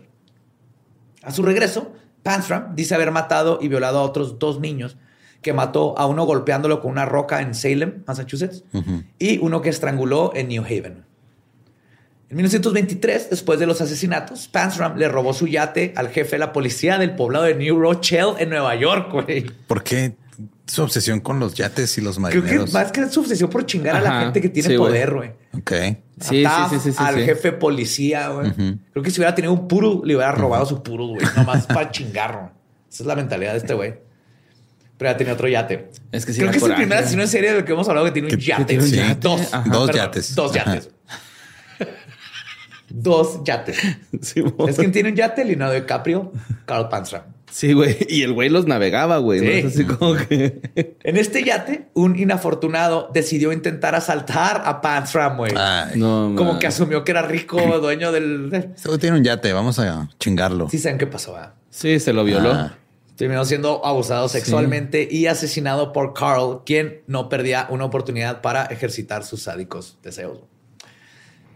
A 1.23 1.33
su 1.33 1.43
regreso, 1.43 1.93
Panstram 2.23 2.75
dice 2.75 2.95
haber 2.95 3.11
matado 3.11 3.59
y 3.63 3.69
violado 3.69 3.99
a 3.99 4.03
otros 4.03 4.39
dos 4.39 4.61
niños 4.61 4.97
que 5.43 5.53
mató 5.53 5.99
a 5.99 6.07
uno 6.07 6.25
golpeándolo 6.25 6.81
con 6.81 6.91
una 6.91 7.05
roca 7.05 7.41
en 7.41 7.55
Salem, 7.55 8.03
Massachusetts, 8.07 8.65
y 9.19 9.39
uno 9.39 9.63
que 9.63 9.69
estranguló 9.69 10.33
en 10.35 10.49
New 10.49 10.65
Haven. 10.65 11.05
En 12.31 12.37
1923, 12.37 13.31
después 13.31 13.59
de 13.59 13.67
los 13.67 13.81
asesinatos, 13.81 14.49
Pansram 14.49 14.99
le 14.99 15.09
robó 15.09 15.33
su 15.33 15.47
yate 15.47 15.95
al 15.97 16.09
jefe 16.11 16.33
de 16.33 16.41
la 16.41 16.53
policía 16.53 16.99
del 16.99 17.17
poblado 17.17 17.47
de 17.47 17.55
New 17.55 17.79
Rochelle 17.81 18.35
en 18.39 18.51
Nueva 18.51 18.75
York, 18.75 19.11
güey. 19.11 19.47
¿Por 19.67 19.83
qué 19.83 20.15
su 20.67 20.83
obsesión 20.83 21.21
con 21.21 21.41
los 21.41 21.55
yates 21.55 21.97
y 21.97 22.03
los 22.03 22.17
Creo 22.17 22.43
marineros? 22.43 22.67
que 22.67 22.73
más 22.73 22.93
que 22.93 23.09
su 23.09 23.21
obsesión 23.21 23.49
por 23.49 23.65
chingar 23.65 23.97
a 23.97 24.01
la 24.03 24.21
gente 24.21 24.43
que 24.43 24.51
tiene 24.51 24.69
sí, 24.69 24.77
poder, 24.77 25.15
güey. 25.15 25.31
Ok. 25.57 25.73
Sí, 26.21 26.45
sí, 26.45 26.79
sí, 26.81 26.93
sí, 26.93 26.99
Al 26.99 27.15
sí. 27.15 27.23
jefe 27.23 27.53
policía, 27.53 28.29
güey. 28.29 28.53
Creo 28.93 29.03
que 29.03 29.11
si 29.11 29.21
hubiera 29.21 29.35
tenido 29.35 29.55
un 29.55 29.67
puro, 29.67 30.03
le 30.05 30.15
hubiera 30.15 30.33
robado 30.33 30.67
su 30.67 30.83
puro, 30.83 31.07
güey. 31.07 31.25
Nomás 31.35 31.67
para 31.67 31.91
chingar, 31.91 32.33
güey. 32.35 32.51
Esa 32.91 33.03
es 33.05 33.07
la 33.07 33.17
mentalidad 33.17 33.53
de 33.53 33.59
este 33.59 33.73
güey. 33.73 33.95
Pero 34.99 35.13
ya 35.13 35.17
tenía 35.17 35.33
otro 35.33 35.49
yate. 35.49 35.91
Es 36.13 36.27
que 36.27 36.33
sí 36.33 36.41
Creo 36.41 36.51
que 36.51 36.59
es 36.59 36.63
el 36.65 36.75
primer 36.75 36.99
asesino 36.99 37.23
en 37.23 37.29
serie 37.29 37.53
del 37.55 37.65
que 37.65 37.73
hemos 37.73 37.89
hablado 37.89 38.07
que 38.07 38.13
tiene 38.13 38.29
un 38.35 38.39
yate. 38.39 38.65
tiene 38.65 38.83
un 38.83 38.89
Sí, 38.91 38.97
yate. 38.97 39.15
Dos. 39.21 39.55
Ajá. 39.55 39.71
Dos 39.71 39.87
Perdón, 39.87 40.05
yates. 40.07 40.35
Dos 40.35 40.53
yates. 40.53 40.91
Dos 42.91 43.41
yates. 43.45 43.79
Sí. 44.23 44.43
Es 44.67 44.77
quien 44.77 44.93
tiene 44.93 45.11
un 45.11 45.15
yate, 45.15 45.45
Leonardo 45.45 45.75
DiCaprio, 45.75 46.33
Carl 46.65 46.89
Pansram. 46.89 47.23
Sí, 47.51 47.73
güey. 47.75 47.97
Y 48.09 48.23
el 48.23 48.33
güey 48.33 48.49
los 48.49 48.67
navegaba, 48.67 49.19
güey. 49.19 49.41
¿no? 49.41 49.47
Sí. 49.47 49.59
Es 49.59 49.65
así 49.67 49.85
como 49.85 50.15
que... 50.17 50.97
En 51.03 51.17
este 51.17 51.45
yate, 51.45 51.89
un 51.95 52.19
inafortunado 52.19 53.11
decidió 53.13 53.53
intentar 53.53 53.95
asaltar 53.95 54.63
a 54.65 54.81
Pansram, 54.81 55.37
güey. 55.37 55.53
Ay, 55.57 55.99
No, 55.99 56.33
Como 56.37 56.53
man. 56.53 56.59
que 56.59 56.67
asumió 56.67 57.05
que 57.05 57.13
era 57.13 57.23
rico, 57.23 57.59
dueño 57.81 58.11
del... 58.13 58.51
este 58.53 58.89
güey 58.89 58.99
tiene 58.99 59.17
un 59.19 59.25
yate. 59.25 59.53
Vamos 59.53 59.79
a 59.79 60.09
chingarlo. 60.19 60.69
Sí 60.71 60.79
saben 60.79 60.99
qué 60.99 61.07
pasó, 61.07 61.35
¿verdad? 61.35 61.55
Sí, 61.71 62.01
se 62.01 62.13
lo 62.13 62.25
violó. 62.25 62.53
Ah. 62.53 62.78
Terminó 63.19 63.45
siendo 63.45 63.85
abusado 63.85 64.29
sexualmente 64.29 65.09
y 65.11 65.27
asesinado 65.27 65.93
por 65.93 66.15
Carl, 66.15 66.63
quien 66.65 67.03
no 67.09 67.29
perdía 67.29 67.67
una 67.69 67.85
oportunidad 67.85 68.43
para 68.43 68.67
ejercitar 68.67 69.25
sus 69.25 69.43
sádicos 69.43 69.99
deseos. 70.05 70.45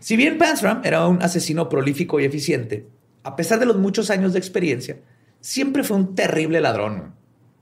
Si 0.01 0.17
bien 0.17 0.39
Pansram 0.39 0.81
era 0.83 1.07
un 1.07 1.23
asesino 1.23 1.69
prolífico 1.69 2.19
y 2.19 2.25
eficiente, 2.25 2.89
a 3.23 3.37
pesar 3.37 3.61
de 3.61 3.67
los 3.67 3.77
muchos 3.77 4.11
años 4.11 4.33
de 4.33 4.41
experiencia, 4.41 4.99
siempre 5.41 5.85
fue 5.85 5.99
un 5.99 6.17
terrible 6.17 6.61
ladrón. 6.61 7.15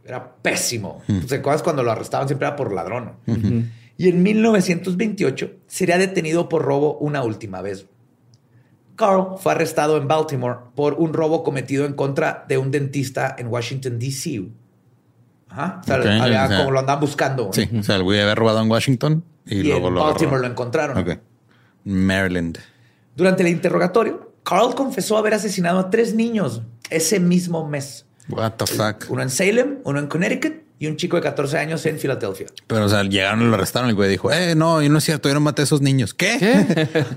Era 0.02 0.34
pésimo. 0.36 1.02
¿Te 1.28 1.34
acuerdas 1.34 1.62
cuando 1.62 1.82
lo 1.82 1.92
arrestaban? 1.92 2.26
Siempre 2.26 2.48
era 2.48 2.56
por 2.56 2.72
ladrón. 2.72 3.16
Y 3.98 4.08
en 4.08 4.22
1928 4.22 5.56
sería 5.66 5.98
detenido 5.98 6.48
por 6.48 6.62
robo 6.62 6.96
una 7.00 7.22
última 7.22 7.60
vez. 7.60 7.84
Carl 9.00 9.38
fue 9.38 9.52
arrestado 9.52 9.96
en 9.96 10.06
Baltimore 10.06 10.58
por 10.76 10.94
un 10.94 11.14
robo 11.14 11.42
cometido 11.42 11.86
en 11.86 11.94
contra 11.94 12.44
de 12.46 12.58
un 12.58 12.70
dentista 12.70 13.34
en 13.38 13.46
Washington, 13.48 13.98
D.C. 13.98 14.42
Ajá. 15.48 15.80
O 15.82 15.84
sea, 15.84 15.94
había- 15.96 16.44
o 16.44 16.48
sea, 16.48 16.58
como 16.58 16.70
lo 16.70 16.78
andaban 16.80 17.00
buscando. 17.00 17.50
Sí, 17.52 17.68
o 17.78 17.82
sea, 17.82 17.96
el 17.96 18.02
güey 18.02 18.20
había 18.20 18.34
robado 18.34 18.60
en 18.62 18.70
Washington 18.70 19.24
y, 19.46 19.60
Y, 19.60 19.62
luego 19.64 19.88
en 19.88 19.94
lo 19.94 20.04
Baltimore 20.04 20.26
agarró. 20.36 20.42
lo 20.42 20.52
encontraron. 20.52 20.98
Ok. 20.98 21.18
Maryland. 21.84 22.58
Durante 23.16 23.42
el 23.42 23.48
interrogatorio, 23.48 24.32
Carl 24.44 24.74
confesó 24.74 25.16
haber 25.16 25.34
asesinado 25.34 25.78
a 25.80 25.90
tres 25.90 26.14
niños 26.14 26.62
ese 26.90 27.18
mismo 27.20 27.66
mes. 27.68 28.06
What 28.28 28.52
the 28.58 28.66
fuck. 28.66 29.06
Uno 29.10 29.22
en 29.22 29.30
Salem, 29.30 29.78
uno 29.84 29.98
en 29.98 30.06
Connecticut 30.06 30.62
y 30.80 30.86
un 30.86 30.96
chico 30.96 31.16
de 31.16 31.22
14 31.22 31.58
años 31.58 31.84
en 31.84 31.98
Filadelfia. 31.98 32.46
Pero, 32.66 32.86
o 32.86 32.88
sea, 32.88 33.02
llegaron 33.02 33.42
y 33.42 33.44
lo 33.44 33.54
arrestaron. 33.54 33.90
El 33.90 33.94
güey 33.94 34.08
dijo, 34.08 34.32
eh, 34.32 34.54
no, 34.54 34.80
y 34.82 34.88
no 34.88 34.96
es 34.96 35.04
cierto, 35.04 35.28
yo 35.28 35.34
no 35.34 35.40
maté 35.40 35.60
a 35.60 35.64
esos 35.64 35.82
niños. 35.82 36.14
¿Qué? 36.14 36.38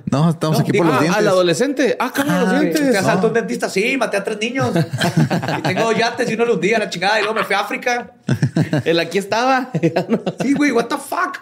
No, 0.11 0.29
estamos 0.31 0.57
No, 0.57 0.63
aquí 0.63 0.73
digo, 0.73 0.83
por 0.83 0.93
los 0.93 0.97
Ah, 0.97 1.01
dientes. 1.01 1.17
al 1.21 1.27
adolescente. 1.29 1.95
Ah, 1.99 2.11
cabrón, 2.13 2.39
los 2.41 2.49
¿Te 2.49 2.59
dientes. 2.59 2.95
asaltó 2.97 3.27
un 3.27 3.33
dentista? 3.33 3.69
Sí, 3.69 3.95
maté 3.97 4.17
a 4.17 4.23
tres 4.23 4.37
niños. 4.39 4.71
y 4.75 5.61
tengo 5.61 5.81
dos 5.83 5.97
yates 5.97 6.29
y 6.29 6.33
uno 6.33 6.43
lo 6.45 6.55
hundía 6.55 6.75
a 6.75 6.79
la 6.81 6.89
chingada 6.89 7.19
y 7.19 7.23
luego 7.23 7.39
me 7.39 7.45
fui 7.45 7.55
a 7.55 7.61
África. 7.61 8.11
El 8.83 8.99
aquí 8.99 9.17
estaba. 9.17 9.71
Sí, 10.41 10.53
güey, 10.53 10.71
what 10.71 10.87
the 10.87 10.97
fuck. 10.97 11.39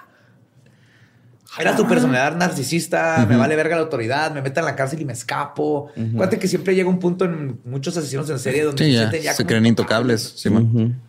Era 1.60 1.76
su 1.76 1.86
personalidad 1.86 2.36
narcisista, 2.38 3.26
me 3.28 3.36
vale 3.36 3.56
verga 3.58 3.76
la 3.76 3.82
autoridad, 3.82 4.32
me 4.32 4.42
meten 4.42 4.60
en 4.62 4.66
la 4.66 4.76
cárcel 4.76 5.02
y 5.02 5.06
me 5.06 5.12
escapo. 5.14 5.90
Acuérdate 5.90 6.40
que 6.40 6.48
siempre 6.48 6.76
llega 6.76 6.88
un 6.88 7.00
punto 7.00 7.26
en 7.26 7.60
muchos 7.66 7.98
asesinos 7.98 8.30
en 8.30 8.40
serie 8.40 8.64
donde 8.64 8.86
Sí, 8.86 8.96
se 8.96 9.22
ya, 9.22 9.34
se 9.34 9.46
creen 9.46 9.66
intocables. 9.66 10.34
Sí, 10.38 10.50
man. 10.50 11.02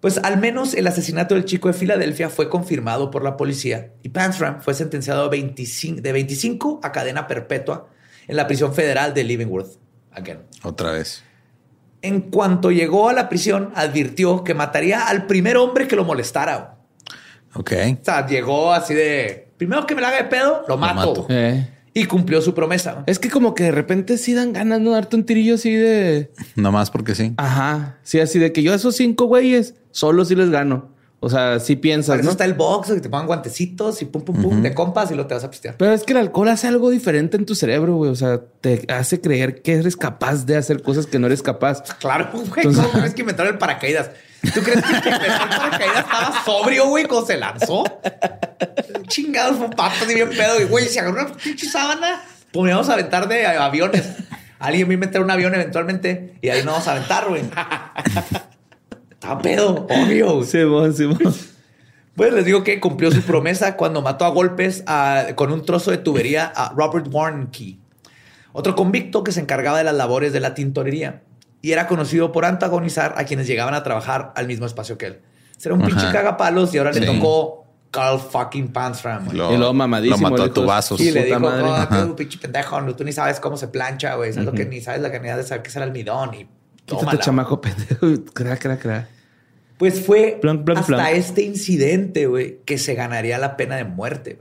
Pues 0.00 0.18
al 0.18 0.38
menos 0.38 0.74
el 0.74 0.86
asesinato 0.86 1.34
del 1.34 1.44
chico 1.44 1.68
de 1.68 1.74
Filadelfia 1.74 2.28
fue 2.28 2.48
confirmado 2.48 3.10
por 3.10 3.24
la 3.24 3.36
policía 3.36 3.92
y 4.02 4.10
Pansram 4.10 4.60
fue 4.60 4.74
sentenciado 4.74 5.24
a 5.24 5.28
25 5.28 6.02
de 6.02 6.12
25 6.12 6.80
a 6.82 6.92
cadena 6.92 7.26
perpetua 7.26 7.88
en 8.28 8.36
la 8.36 8.46
prisión 8.46 8.74
federal 8.74 9.14
de 9.14 9.24
Leavenworth. 9.24 9.78
Again. 10.12 10.38
Otra 10.62 10.92
vez. 10.92 11.22
En 12.02 12.30
cuanto 12.30 12.70
llegó 12.70 13.08
a 13.08 13.12
la 13.12 13.28
prisión, 13.28 13.72
advirtió 13.74 14.44
que 14.44 14.54
mataría 14.54 15.08
al 15.08 15.26
primer 15.26 15.56
hombre 15.56 15.88
que 15.88 15.96
lo 15.96 16.04
molestara. 16.04 16.76
Ok. 17.54 17.72
O 18.00 18.04
sea, 18.04 18.26
llegó 18.26 18.72
así 18.72 18.94
de 18.94 19.48
primero 19.56 19.86
que 19.86 19.94
me 19.94 20.02
la 20.02 20.08
haga 20.08 20.18
de 20.18 20.24
pedo, 20.24 20.64
lo 20.68 20.76
mato. 20.76 20.94
mato. 20.94 21.26
Eh. 21.30 21.68
Y 21.96 22.04
cumplió 22.04 22.42
su 22.42 22.52
promesa. 22.52 23.04
Es 23.06 23.18
que 23.18 23.30
como 23.30 23.54
que 23.54 23.64
de 23.64 23.70
repente 23.70 24.18
sí 24.18 24.34
dan 24.34 24.52
ganas 24.52 24.80
de 24.80 24.90
darte 24.90 25.16
un 25.16 25.24
tirillo 25.24 25.54
así 25.54 25.72
de... 25.72 26.30
Nomás 26.54 26.90
porque 26.90 27.14
sí. 27.14 27.32
Ajá. 27.38 27.96
Sí, 28.02 28.20
así 28.20 28.38
de 28.38 28.52
que 28.52 28.62
yo 28.62 28.74
a 28.74 28.76
esos 28.76 28.96
cinco 28.96 29.24
güeyes 29.24 29.76
solo 29.92 30.26
sí 30.26 30.34
les 30.34 30.50
gano. 30.50 30.90
O 31.20 31.30
sea, 31.30 31.58
sí 31.58 31.74
piensas, 31.76 32.16
eso 32.16 32.26
¿no? 32.26 32.32
está 32.32 32.44
el 32.44 32.52
box, 32.52 32.92
que 32.92 33.00
te 33.00 33.08
pongan 33.08 33.26
guantecitos 33.26 34.02
y 34.02 34.04
pum, 34.04 34.20
pum, 34.22 34.42
pum, 34.42 34.62
de 34.62 34.74
compas 34.74 35.10
y 35.10 35.14
lo 35.14 35.26
te 35.26 35.32
vas 35.32 35.44
a 35.44 35.50
pistear. 35.50 35.76
Pero 35.78 35.92
es 35.92 36.04
que 36.04 36.12
el 36.12 36.18
alcohol 36.18 36.48
hace 36.48 36.66
algo 36.68 36.90
diferente 36.90 37.38
en 37.38 37.46
tu 37.46 37.54
cerebro, 37.54 37.96
güey. 37.96 38.10
O 38.10 38.14
sea, 38.14 38.42
te 38.60 38.84
hace 38.90 39.22
creer 39.22 39.62
que 39.62 39.72
eres 39.76 39.96
capaz 39.96 40.44
de 40.44 40.58
hacer 40.58 40.82
cosas 40.82 41.06
que 41.06 41.18
no 41.18 41.26
eres 41.28 41.40
capaz. 41.40 41.82
Claro, 41.98 42.28
güey. 42.32 42.66
¿Cómo 42.66 42.90
crees 42.90 43.14
que 43.14 43.22
inventaron 43.22 43.54
el 43.54 43.58
paracaídas? 43.58 44.10
¿Tú 44.54 44.60
crees 44.62 44.82
que 44.84 44.92
el 44.96 45.02
que 45.02 45.08
inventó 45.10 45.42
el 45.44 45.48
paracaídas 45.48 45.98
estaba 45.98 46.44
sobrio, 46.44 46.86
güey, 46.88 47.04
cuando 47.06 47.26
se 47.26 47.36
lanzó? 47.36 47.84
Chingados, 49.08 49.58
fue 49.58 49.70
papas 49.70 50.10
y 50.10 50.14
bien 50.14 50.30
pedo. 50.30 50.60
Y, 50.60 50.64
güey, 50.64 50.86
se 50.86 51.00
agarró 51.00 51.24
una 51.26 51.32
pinche 51.36 51.66
sábana. 51.66 52.22
Pues 52.52 52.64
me 52.64 52.70
vamos 52.72 52.88
a 52.88 52.94
aventar 52.94 53.28
de 53.28 53.46
aviones. 53.46 54.04
Alguien 54.58 54.90
a 54.90 54.94
inventar 54.94 55.20
un 55.22 55.30
avión 55.30 55.54
eventualmente 55.54 56.38
y 56.40 56.48
ahí 56.48 56.58
nos 56.64 56.72
vamos 56.74 56.88
a 56.88 56.92
aventar, 56.92 57.28
güey. 57.28 57.42
Estaba 59.10 59.40
pedo, 59.42 59.86
obvio. 59.90 60.42
Simón, 60.44 60.94
Simón. 60.94 61.34
Pues 62.14 62.32
les 62.32 62.44
digo 62.46 62.64
que 62.64 62.80
cumplió 62.80 63.10
su 63.10 63.20
promesa 63.22 63.76
cuando 63.76 64.00
mató 64.00 64.24
a 64.24 64.30
golpes 64.30 64.82
a- 64.86 65.26
con 65.34 65.52
un 65.52 65.64
trozo 65.66 65.90
de 65.90 65.98
tubería 65.98 66.46
a 66.56 66.72
Robert 66.74 67.06
Warnke, 67.10 67.76
otro 68.54 68.74
convicto 68.74 69.22
que 69.22 69.32
se 69.32 69.40
encargaba 69.40 69.76
de 69.78 69.84
las 69.84 69.94
labores 69.94 70.32
de 70.32 70.40
la 70.40 70.54
tintorería 70.54 71.22
y 71.66 71.72
era 71.72 71.86
conocido 71.88 72.30
por 72.30 72.44
antagonizar 72.44 73.14
a 73.16 73.24
quienes 73.24 73.46
llegaban 73.48 73.74
a 73.74 73.82
trabajar 73.82 74.32
al 74.36 74.46
mismo 74.46 74.66
espacio 74.66 74.96
que 74.96 75.06
él. 75.06 75.20
Era 75.64 75.74
un 75.74 75.82
Ajá. 75.82 75.88
pinche 75.90 76.12
cagapalos 76.12 76.72
y 76.74 76.78
ahora 76.78 76.92
le 76.92 77.04
tocó 77.04 77.64
Carl 77.90 78.20
fucking 78.20 78.68
Pansram. 78.68 79.24
güey. 79.24 79.54
Y 79.54 79.56
luego 79.56 79.72
mamadísimo, 79.74 80.28
Lo 80.28 80.30
mató 80.30 80.42
a 80.44 80.52
tubazos. 80.52 81.00
Y 81.00 81.10
le 81.10 81.24
dijo, 81.24 81.40
madre. 81.40 81.64
"Oh, 81.64 81.74
Ajá. 81.74 82.06
tú, 82.06 82.14
pinche 82.14 82.38
pendejo, 82.38 82.80
no, 82.80 82.94
tú 82.94 83.02
ni 83.02 83.12
sabes 83.12 83.40
cómo 83.40 83.56
se 83.56 83.66
plancha, 83.68 84.14
güey. 84.14 84.32
Sabes 84.32 84.46
lo 84.46 84.52
que 84.52 84.64
ni 84.66 84.80
sabes 84.80 85.00
la 85.00 85.10
cantidad 85.10 85.36
de 85.36 85.42
saber 85.42 85.62
qué 85.62 85.70
es 85.70 85.76
el 85.76 85.82
almidón 85.82 86.34
y 86.34 86.38
Quítate, 86.84 87.00
tómala". 87.00 87.18
chamaco 87.20 87.60
pendejo. 87.62 88.06
Cra, 88.32 88.56
cra, 88.58 88.78
cra. 88.78 89.08
Pues 89.78 90.00
fue 90.06 90.40
hasta 90.76 91.10
este 91.10 91.42
incidente, 91.42 92.26
güey, 92.26 92.60
que 92.64 92.78
se 92.78 92.94
ganaría 92.94 93.38
la 93.38 93.56
pena 93.56 93.74
de 93.76 93.84
muerte. 93.84 94.38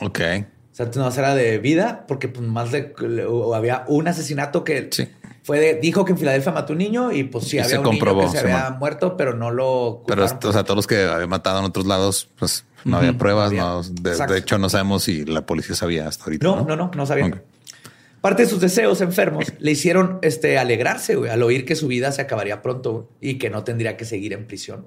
güey. 0.00 0.08
Ok. 0.08 0.46
Sea, 0.90 1.02
no 1.02 1.10
era 1.10 1.34
de 1.34 1.58
vida, 1.58 2.04
porque 2.08 2.28
pues, 2.28 2.46
más 2.46 2.72
de 2.72 2.94
había 3.54 3.84
un 3.88 4.08
asesinato 4.08 4.64
que 4.64 4.88
Sí. 4.90 5.08
fue 5.42 5.58
de, 5.60 5.74
dijo 5.74 6.04
que 6.04 6.12
en 6.12 6.18
Filadelfia 6.18 6.52
mató 6.52 6.72
un 6.72 6.78
niño 6.78 7.12
y 7.12 7.24
pues 7.24 7.44
sí 7.44 7.56
Y 7.56 7.60
había 7.60 7.70
se 7.70 7.78
un 7.78 7.84
comprobó, 7.84 8.20
niño 8.22 8.32
que 8.32 8.38
se 8.38 8.44
había 8.44 8.70
muerto, 8.70 9.16
pero 9.16 9.34
no 9.34 9.50
lo 9.50 10.02
Pero, 10.06 10.22
culparon. 10.22 10.48
o 10.48 10.52
sea, 10.52 10.64
todos 10.64 10.76
los 10.76 10.86
que 10.86 11.04
había 11.04 11.26
matado 11.26 11.58
en 11.60 11.64
otros 11.66 11.86
lados, 11.86 12.28
pues 12.38 12.64
no 12.84 12.96
había 12.96 13.16
pruebas. 13.16 13.48
había. 13.48 13.62
No, 13.62 13.82
de, 13.82 14.38
hecho, 14.38 14.58
no 14.58 14.68
sabemos 14.68 15.02
si 15.04 15.24
la 15.24 15.44
policía 15.46 15.74
sabía 15.76 16.08
hasta 16.08 16.24
ahorita. 16.24 16.44
no, 16.46 16.56
No, 16.56 16.64
no, 16.64 16.76
no, 16.76 16.90
no 16.94 17.06
sabía. 17.06 17.42
Parte 18.20 18.44
de 18.44 18.48
sus 18.48 18.60
deseos 18.60 19.00
enfermos 19.00 19.52
le 19.58 19.70
hicieron 19.72 20.20
este, 20.22 20.56
alegrarse 20.56 21.16
güey, 21.16 21.28
al 21.30 21.42
oír 21.42 21.64
que 21.64 21.74
su 21.74 21.88
vida 21.88 22.12
se 22.12 22.22
acabaría 22.22 22.62
pronto 22.62 22.92
güey, 22.92 23.06
y 23.20 23.38
que 23.38 23.50
no 23.50 23.64
tendría 23.64 23.96
que 23.96 24.04
seguir 24.04 24.32
en 24.32 24.46
prisión. 24.46 24.86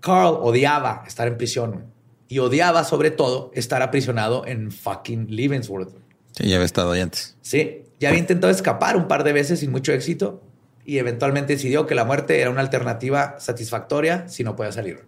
Carl 0.00 0.38
odiaba 0.40 1.02
estar 1.06 1.26
en 1.26 1.36
prisión 1.36 1.70
güey, 1.72 1.84
y 2.28 2.38
odiaba 2.38 2.84
sobre 2.84 3.10
todo 3.10 3.50
estar 3.54 3.82
aprisionado 3.82 4.46
en 4.46 4.70
fucking 4.70 5.26
Leavenworth. 5.34 5.90
güey. 5.90 6.02
Sí, 6.32 6.48
ya 6.48 6.56
había 6.56 6.66
estado 6.66 6.92
ahí 6.92 7.00
antes. 7.00 7.36
Sí, 7.40 7.84
ya 7.98 8.10
había 8.10 8.20
intentado 8.20 8.52
escapar 8.52 8.96
un 8.96 9.08
par 9.08 9.24
de 9.24 9.32
veces 9.32 9.60
sin 9.60 9.70
mucho 9.70 9.92
éxito 9.92 10.42
y 10.84 10.98
eventualmente 10.98 11.54
decidió 11.54 11.86
que 11.86 11.94
la 11.94 12.04
muerte 12.04 12.40
era 12.40 12.50
una 12.50 12.60
alternativa 12.60 13.36
satisfactoria 13.38 14.28
si 14.28 14.44
no 14.44 14.54
podía 14.56 14.72
salir. 14.72 15.04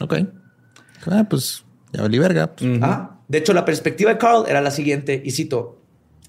Ok. 0.00 0.14
Ah, 1.06 1.24
pues 1.28 1.64
ya 1.92 2.02
valí 2.02 2.18
verga. 2.18 2.52
pues. 2.54 2.78
Ah, 2.82 3.18
de 3.28 3.38
hecho, 3.38 3.52
la 3.52 3.64
perspectiva 3.64 4.12
de 4.12 4.18
Carl 4.18 4.44
era 4.48 4.60
la 4.60 4.70
siguiente, 4.70 5.22
y 5.24 5.30
cito, 5.30 5.80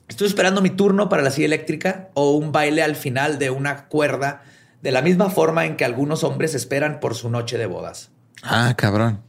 estoy 0.07 0.27
esperando 0.27 0.61
mi 0.61 0.69
turno 0.69 1.09
para 1.09 1.21
la 1.21 1.31
silla 1.31 1.47
eléctrica 1.47 2.09
o 2.13 2.31
un 2.31 2.51
baile 2.51 2.83
al 2.83 2.95
final 2.95 3.39
de 3.39 3.49
una 3.49 3.87
cuerda 3.87 4.43
de 4.81 4.91
la 4.91 5.01
misma 5.01 5.29
forma 5.29 5.65
en 5.65 5.77
que 5.77 5.85
algunos 5.85 6.23
hombres 6.23 6.53
esperan 6.55 6.99
por 6.99 7.15
su 7.15 7.29
noche 7.29 7.57
de 7.57 7.65
bodas. 7.65 8.11
Ah, 8.41 8.73
cabrón. 8.77 9.21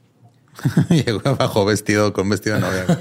Llegó 0.89 1.21
abajo 1.25 1.65
vestido 1.65 2.13
con 2.13 2.29
vestido 2.29 2.57
de 2.57 2.63
novia. 2.63 2.99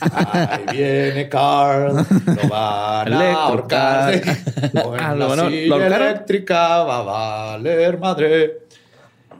Ahí 0.00 0.76
viene 0.76 1.28
Carl, 1.28 1.94
lo 1.96 2.48
van 2.48 3.12
a 3.12 3.32
ahorcar. 3.34 4.22
Ah, 4.74 5.14
la 5.14 5.14
¿lo 5.14 5.24
ahorcaron? 5.24 6.08
eléctrica 6.08 6.82
va 6.82 6.98
a 6.98 7.02
valer 7.02 7.98
madre. 7.98 8.58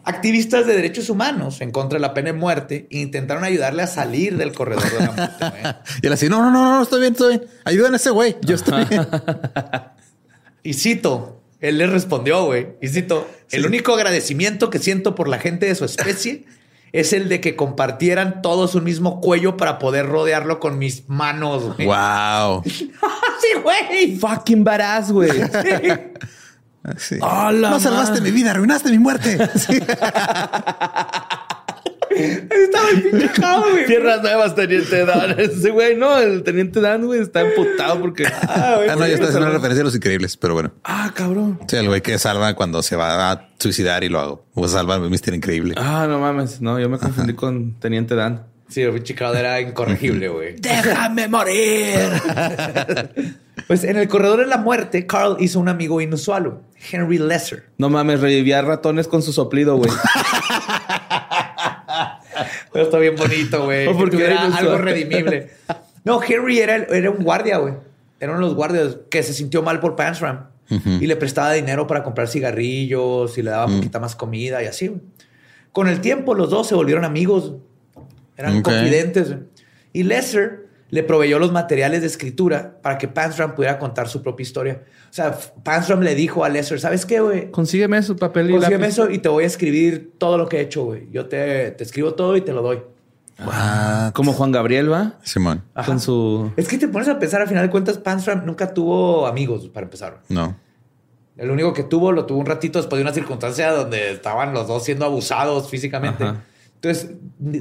Activistas 0.05 0.66
de 0.66 0.76
derechos 0.76 1.09
humanos 1.09 1.62
en 1.62 1.70
contra 1.70 1.97
de 1.97 2.01
la 2.01 2.12
pena 2.12 2.26
de 2.32 2.39
muerte 2.39 2.87
intentaron 2.91 3.43
ayudarle 3.43 3.82
a 3.82 3.87
salir 3.87 4.37
del 4.37 4.53
corredor 4.53 4.85
de 4.85 4.99
la 4.99 5.12
muerte. 5.12 5.78
Y 6.03 6.07
él 6.07 6.12
así, 6.12 6.28
no, 6.28 6.43
no, 6.43 6.51
no, 6.51 6.76
no, 6.76 6.82
estoy 6.82 7.01
bien, 7.01 7.12
estoy 7.14 7.39
bien. 7.39 7.51
Ayuden 7.64 7.95
a 7.95 7.97
ese 7.97 8.11
güey. 8.11 8.37
Yo 8.43 8.57
estoy 8.57 8.85
bien. 8.85 9.07
Y 10.62 10.74
cito, 10.74 11.41
él 11.61 11.78
le 11.78 11.87
respondió, 11.87 12.45
güey, 12.45 12.68
y 12.82 12.89
cito, 12.89 13.26
el 13.51 13.64
único 13.64 13.95
agradecimiento 13.95 14.68
que 14.68 14.78
siento 14.78 15.14
por 15.14 15.28
la 15.28 15.39
gente 15.39 15.66
de 15.66 15.74
su 15.74 15.87
especie 15.87 16.45
es 16.95 17.12
el 17.12 17.28
de 17.28 17.40
que 17.40 17.57
compartieran 17.57 18.40
todos 18.40 18.76
un 18.76 18.84
mismo 18.84 19.20
cuello 19.20 19.57
para 19.57 19.80
poder 19.80 20.07
rodearlo 20.07 20.61
con 20.61 20.78
mis 20.78 21.09
manos, 21.09 21.74
güey. 21.74 21.88
wow. 21.88 22.62
sí, 22.64 22.88
güey. 23.64 24.16
Fucking 24.16 24.62
badass, 24.62 25.11
güey. 25.11 25.32
Sí. 26.97 27.18
¡A 27.20 27.51
la 27.51 27.70
no 27.70 27.80
salvaste 27.80 28.20
mi 28.20 28.30
vida, 28.30 28.53
arruinaste 28.53 28.90
mi 28.90 28.99
muerte. 29.01 29.38
Sí. 29.59 29.80
Estaba 32.14 32.90
el 32.90 33.02
pinche 33.02 33.28
cabo, 33.40 33.70
güey. 33.70 33.86
Tierras 33.86 34.22
nuevas, 34.22 34.54
teniente 34.54 35.04
Dan. 35.04 35.34
Ese 35.38 35.70
güey, 35.70 35.96
no, 35.96 36.18
el 36.18 36.42
teniente 36.42 36.80
Dan, 36.80 37.04
güey, 37.04 37.20
está 37.20 37.42
emputado 37.42 38.00
porque. 38.00 38.24
Ah, 38.26 38.78
no, 38.86 39.06
ya 39.06 39.14
está 39.14 39.26
haciendo 39.26 39.46
una 39.46 39.50
referencia 39.50 39.82
a 39.82 39.84
los 39.84 39.94
increíbles, 39.94 40.36
pero 40.36 40.54
bueno. 40.54 40.72
Ah, 40.84 41.12
cabrón. 41.14 41.60
Sí, 41.68 41.76
el 41.76 41.88
güey 41.88 42.00
que 42.00 42.18
salva 42.18 42.54
cuando 42.54 42.82
se 42.82 42.96
va 42.96 43.32
a 43.32 43.48
suicidar 43.58 44.04
y 44.04 44.08
lo 44.08 44.20
hago. 44.20 44.46
O 44.54 44.68
salva 44.68 44.96
a 44.96 44.98
Mister 44.98 45.34
Increíble. 45.34 45.74
Ah, 45.76 46.06
no 46.08 46.18
mames. 46.18 46.60
No, 46.60 46.78
yo 46.78 46.88
me 46.88 46.98
confundí 46.98 47.34
con 47.34 47.78
teniente 47.80 48.14
Dan. 48.14 48.54
Sí, 48.68 48.82
el 48.82 48.92
pinche 48.92 49.14
era 49.14 49.60
incorregible, 49.60 50.28
güey. 50.28 50.56
¡Déjame 50.58 51.28
morir! 51.28 51.98
Pues 53.68 53.84
en 53.84 53.96
el 53.96 54.08
corredor 54.08 54.40
de 54.40 54.46
la 54.46 54.58
muerte, 54.58 55.06
Carl 55.06 55.36
hizo 55.38 55.58
un 55.60 55.68
amigo 55.68 56.00
inusual, 56.00 56.58
Henry 56.90 57.18
Lesser. 57.18 57.70
No 57.78 57.88
mames, 57.88 58.20
revivía 58.20 58.60
ratones 58.60 59.06
con 59.08 59.22
su 59.22 59.32
soplido, 59.32 59.76
güey. 59.76 59.90
Pero 62.72 62.85
está 62.85 62.99
bien 62.99 63.16
bonito, 63.16 63.64
güey. 63.64 63.93
Porque 63.97 64.24
era 64.24 64.57
algo 64.57 64.78
redimible. 64.78 65.51
No, 66.05 66.20
Henry 66.22 66.59
era, 66.61 66.76
era 66.76 67.11
un 67.11 67.24
guardia, 67.24 67.59
güey. 67.59 67.74
Era 68.20 68.32
uno 68.32 68.41
de 68.41 68.47
los 68.47 68.55
guardias 68.55 68.99
que 69.11 69.22
se 69.22 69.32
sintió 69.32 69.62
mal 69.62 69.80
por 69.80 69.97
Pansram 69.97 70.47
y 70.68 71.07
le 71.07 71.16
prestaba 71.16 71.53
dinero 71.53 71.87
para 71.87 72.03
comprar 72.03 72.26
cigarrillos 72.26 73.37
y 73.37 73.43
le 73.43 73.51
daba 73.51 73.66
poquita 73.66 74.01
más 74.01 74.16
comida 74.16 74.62
y 74.62 74.66
así. 74.66 74.95
Con 75.72 75.89
el 75.89 76.01
tiempo, 76.01 76.35
los 76.35 76.51
dos 76.51 76.66
se 76.66 76.74
volvieron 76.74 77.05
amigos. 77.05 77.55
Eran 78.37 78.62
confidentes. 78.62 79.35
Y 79.93 80.05
Lesser 80.05 80.63
le 80.95 81.03
proveyó 81.03 81.40
los 81.40 81.51
materiales 81.51 82.03
de 82.03 82.07
escritura 82.07 82.78
para 82.80 82.99
que 82.99 83.09
Pansram 83.09 83.57
pudiera 83.57 83.80
contar 83.80 84.09
su 84.09 84.22
propia 84.22 84.45
historia. 84.45 84.82
O 85.11 85.12
sea, 85.12 85.36
Pansram 85.64 86.03
le 86.03 86.14
dijo 86.14 86.45
a 86.45 86.49
Lesser, 86.49 86.78
¿sabes 86.78 87.05
qué, 87.05 87.18
güey? 87.18 87.51
Consígueme 87.51 88.01
su 88.05 88.14
papel 88.14 88.51
y 88.51 88.53
Consígueme 88.53 88.82
lápiz. 88.86 88.92
eso 88.92 89.11
y 89.11 89.18
te 89.18 89.28
voy 89.28 89.42
a 89.42 89.49
escribir 89.49 90.12
todo 90.18 90.38
lo 90.38 90.49
que 90.49 90.59
he 90.59 90.61
hecho, 90.61 90.84
güey. 90.84 91.09
Yo 91.11 91.26
te, 91.26 91.72
te 91.72 91.82
escribo 91.82 92.14
todo 92.14 92.36
y 92.36 92.42
te 92.42 92.53
lo 92.53 92.62
doy. 92.62 92.80
Como 94.12 94.34
Juan 94.34 94.53
Gabriel, 94.53 94.92
¿va? 94.92 95.14
Simón. 95.24 95.64
Ajá. 95.74 95.84
Con 95.84 95.99
su... 95.99 96.53
Es 96.57 96.68
que 96.68 96.78
te 96.78 96.86
pones 96.86 97.09
a 97.09 97.18
pensar, 97.18 97.40
al 97.40 97.49
final 97.49 97.64
de 97.64 97.70
cuentas, 97.70 97.99
Pansram 97.99 98.47
nunca 98.47 98.72
tuvo 98.72 99.26
amigos 99.26 99.68
para 99.70 99.86
empezar. 99.86 100.20
No. 100.28 100.57
El 101.36 101.51
único 101.51 101.72
que 101.72 101.82
tuvo 101.82 102.12
lo 102.12 102.24
tuvo 102.24 102.38
un 102.38 102.47
ratito 102.47 102.78
después 102.78 102.99
de 102.99 103.03
una 103.03 103.12
circunstancia 103.12 103.72
donde 103.72 104.12
estaban 104.12 104.55
los 104.55 104.68
dos 104.68 104.84
siendo 104.84 105.07
abusados 105.07 105.68
físicamente. 105.68 106.22
Ajá. 106.22 106.45
Entonces, 106.85 107.16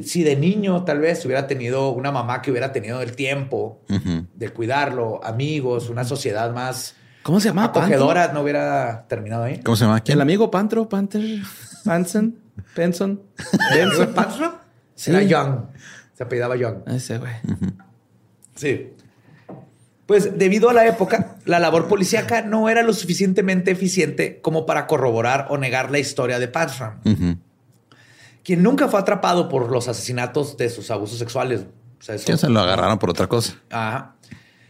si 0.05 0.24
de 0.24 0.36
niño 0.36 0.84
tal 0.84 0.99
vez 0.99 1.24
hubiera 1.26 1.47
tenido 1.47 1.91
una 1.91 2.11
mamá 2.11 2.41
que 2.41 2.51
hubiera 2.51 2.74
tenido 2.74 3.01
el 3.01 3.15
tiempo 3.15 3.82
de 4.36 4.49
cuidarlo, 4.49 5.24
amigos, 5.24 5.89
una 5.89 6.03
sociedad 6.03 6.53
más 6.53 6.95
¿Cómo 7.24 7.39
se 7.39 7.47
llama? 7.47 7.65
acogedora, 7.65 8.34
no 8.34 8.41
hubiera 8.41 9.05
terminado 9.07 9.43
ahí. 9.43 9.61
¿Cómo 9.61 9.78
se 9.78 9.86
llama? 9.86 10.01
¿Quién? 10.01 10.17
El 10.17 10.21
amigo 10.21 10.51
Pantro, 10.51 10.89
Panther, 10.89 11.21
Panson, 11.86 12.36
Benson. 12.76 13.21
¿El 13.74 13.84
amigo 13.84 14.01
de 14.01 14.07
Pansram? 14.07 14.51
Sí. 14.93 15.11
Era 15.11 15.24
Young. 15.24 15.59
Se 16.13 16.24
apellidaba 16.24 16.57
Young. 16.57 16.80
Ese 16.88 17.17
güey. 17.17 17.32
Sí. 18.55 18.89
Pues 20.05 20.38
debido 20.38 20.69
a 20.69 20.74
la 20.74 20.86
época, 20.86 21.38
la 21.45 21.59
labor 21.59 21.88
policíaca 21.88 22.41
no 22.41 22.67
era 22.67 22.84
lo 22.84 22.91
suficientemente 22.91 23.71
eficiente 23.71 24.41
como 24.41 24.65
para 24.65 24.86
corroborar 24.86 25.47
o 25.49 25.57
negar 25.57 25.91
la 25.91 25.99
historia 25.99 26.39
de 26.39 26.49
Pansram, 26.49 26.99
Ujú. 27.05 27.38
Quien 28.43 28.61
nunca 28.63 28.87
fue 28.87 28.99
atrapado 28.99 29.49
por 29.49 29.71
los 29.71 29.87
asesinatos 29.87 30.57
de 30.57 30.69
sus 30.69 30.91
abusos 30.91 31.19
sexuales. 31.19 31.65
O 31.99 32.03
sea, 32.03 32.15
eso- 32.15 32.37
se 32.37 32.49
lo 32.49 32.59
agarraron 32.59 32.99
por 32.99 33.09
otra 33.09 33.27
cosa. 33.27 33.55
Ajá. 33.69 34.15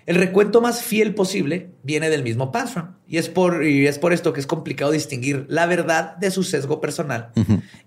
El 0.06 0.16
recuento 0.18 0.60
más 0.60 0.82
fiel 0.82 1.16
posible 1.16 1.72
viene 1.82 2.10
del 2.10 2.24
mismo 2.24 2.52
Pansram. 2.52 2.98
Y 3.08 3.18
es, 3.18 3.30
por, 3.30 3.64
y 3.66 3.88
es 3.88 4.00
por 4.00 4.12
esto 4.12 4.34
que 4.34 4.42
es 4.42 4.48
complicado 4.48 4.92
distinguir 4.92 5.46
la 5.48 5.66
verdad 5.66 6.18
de 6.18 6.30
su 6.30 6.44
sesgo 6.44 6.82
personal 6.82 7.32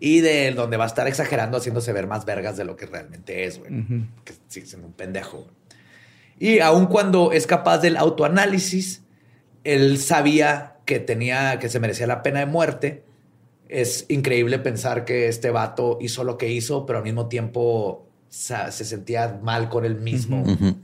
y 0.01 0.21
de 0.21 0.51
donde 0.53 0.79
va 0.79 0.85
a 0.85 0.87
estar 0.87 1.07
exagerando, 1.09 1.59
haciéndose 1.59 1.93
ver 1.93 2.07
más 2.07 2.25
vergas 2.25 2.57
de 2.57 2.65
lo 2.65 2.75
que 2.75 2.87
realmente 2.87 3.45
es, 3.45 3.59
güey. 3.59 3.71
Que 4.25 4.33
sigue 4.49 4.65
siendo 4.67 4.87
un 4.87 4.95
pendejo. 4.95 5.39
güey. 5.43 5.51
Y 6.39 6.61
aun 6.61 6.87
cuando 6.87 7.33
es 7.33 7.47
capaz 7.47 7.79
del 7.79 7.97
autoanálisis, 7.99 9.03
él 9.65 9.99
sabía 9.99 10.77
que 10.87 11.01
tenía, 11.01 11.59
que 11.59 11.69
se 11.69 11.81
merecía 11.81 12.07
la 12.07 12.23
pena 12.23 12.41
de 12.41 12.47
muerte. 12.47 13.05
Es 13.69 14.07
increíble 14.09 14.59
pensar 14.59 15.05
que 15.05 15.29
este 15.29 15.51
vato 15.51 15.99
hizo 16.01 16.25
lo 16.25 16.39
que 16.39 16.51
hizo, 16.51 16.87
pero 16.87 16.99
al 16.99 17.05
mismo 17.05 17.27
tiempo 17.29 18.07
se 18.29 18.71
sentía 18.71 19.41
mal 19.43 19.69
con 19.69 19.85
él 19.85 19.97
mismo. 19.97 20.43
Ujú. 20.43 20.77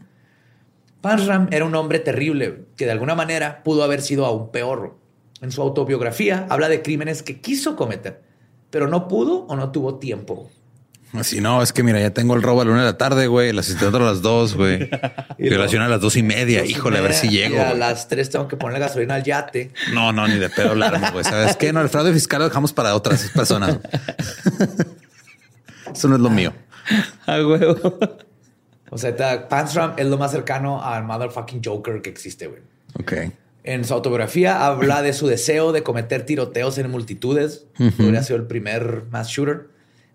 Pansram 1.01 1.49
era 1.51 1.64
un 1.64 1.74
hombre 1.74 1.99
terrible 1.99 2.66
que 2.76 2.87
de 2.87 2.93
alguna 2.93 3.14
manera 3.14 3.62
pudo 3.64 3.83
haber 3.83 4.01
sido 4.03 4.24
aún 4.24 4.51
peor. 4.51 4.97
En 5.41 5.51
su 5.51 5.61
autobiografía 5.61 6.47
habla 6.49 6.68
de 6.68 6.83
crímenes 6.83 7.22
que 7.24 7.41
quiso 7.41 7.74
cometer, 7.74 8.22
pero 8.70 8.87
no 8.87 9.09
pudo 9.09 9.45
o 9.47 9.57
no 9.57 9.72
tuvo 9.72 9.99
tiempo. 9.99 10.49
Así 11.12 11.42
no, 11.42 11.62
es 11.62 11.74
que 11.74 11.82
mira, 11.82 12.00
ya 12.00 12.10
tengo 12.10 12.34
el 12.34 12.42
robo 12.42 12.62
a 12.62 12.64
la 12.64 12.70
una 12.70 12.80
de 12.80 12.86
la 12.86 12.98
tarde, 12.98 13.26
güey. 13.26 13.50
El 13.50 13.58
asesinato 13.58 13.98
a 13.98 14.00
las 14.00 14.22
dos, 14.22 14.54
güey. 14.54 14.88
Violación 15.38 15.82
a 15.82 15.88
las 15.88 16.00
dos 16.00 16.16
y 16.16 16.22
media. 16.22 16.60
Dos 16.60 16.68
y 16.68 16.72
Híjole, 16.72 16.98
a 16.98 17.02
ver 17.02 17.12
si 17.12 17.28
llego. 17.28 17.60
A 17.60 17.68
güey. 17.68 17.78
las 17.78 18.08
tres 18.08 18.30
tengo 18.30 18.48
que 18.48 18.56
poner 18.56 18.80
gasolina 18.80 19.16
al 19.16 19.22
yate. 19.22 19.72
No, 19.92 20.12
no, 20.12 20.26
ni 20.26 20.38
de 20.38 20.48
pedo 20.48 20.74
largo, 20.74 21.04
güey. 21.12 21.24
¿Sabes 21.24 21.56
qué? 21.56 21.72
No, 21.72 21.82
el 21.82 21.90
fraude 21.90 22.12
fiscal 22.14 22.40
lo 22.40 22.48
dejamos 22.48 22.72
para 22.72 22.94
otras 22.94 23.28
personas. 23.34 23.78
Eso 25.94 26.08
no 26.08 26.14
es 26.14 26.20
lo 26.20 26.30
mío. 26.30 26.52
A 27.26 27.36
huevo. 27.46 27.98
O 28.90 28.98
sea, 28.98 29.48
Pansram 29.48 29.94
es 29.96 30.06
lo 30.06 30.18
más 30.18 30.32
cercano 30.32 30.82
al 30.82 31.04
motherfucking 31.04 31.62
Joker 31.64 32.02
que 32.02 32.10
existe, 32.10 32.46
güey. 32.46 32.60
Ok. 32.98 33.12
En 33.64 33.84
su 33.84 33.94
autobiografía 33.94 34.66
habla 34.66 35.02
de 35.02 35.12
su 35.12 35.26
deseo 35.26 35.72
de 35.72 35.82
cometer 35.82 36.26
tiroteos 36.26 36.78
en 36.78 36.90
multitudes. 36.90 37.66
Hubiera 37.78 38.22
sido 38.22 38.36
el 38.36 38.46
primer 38.46 39.04
mass 39.10 39.28
shooter. 39.28 39.68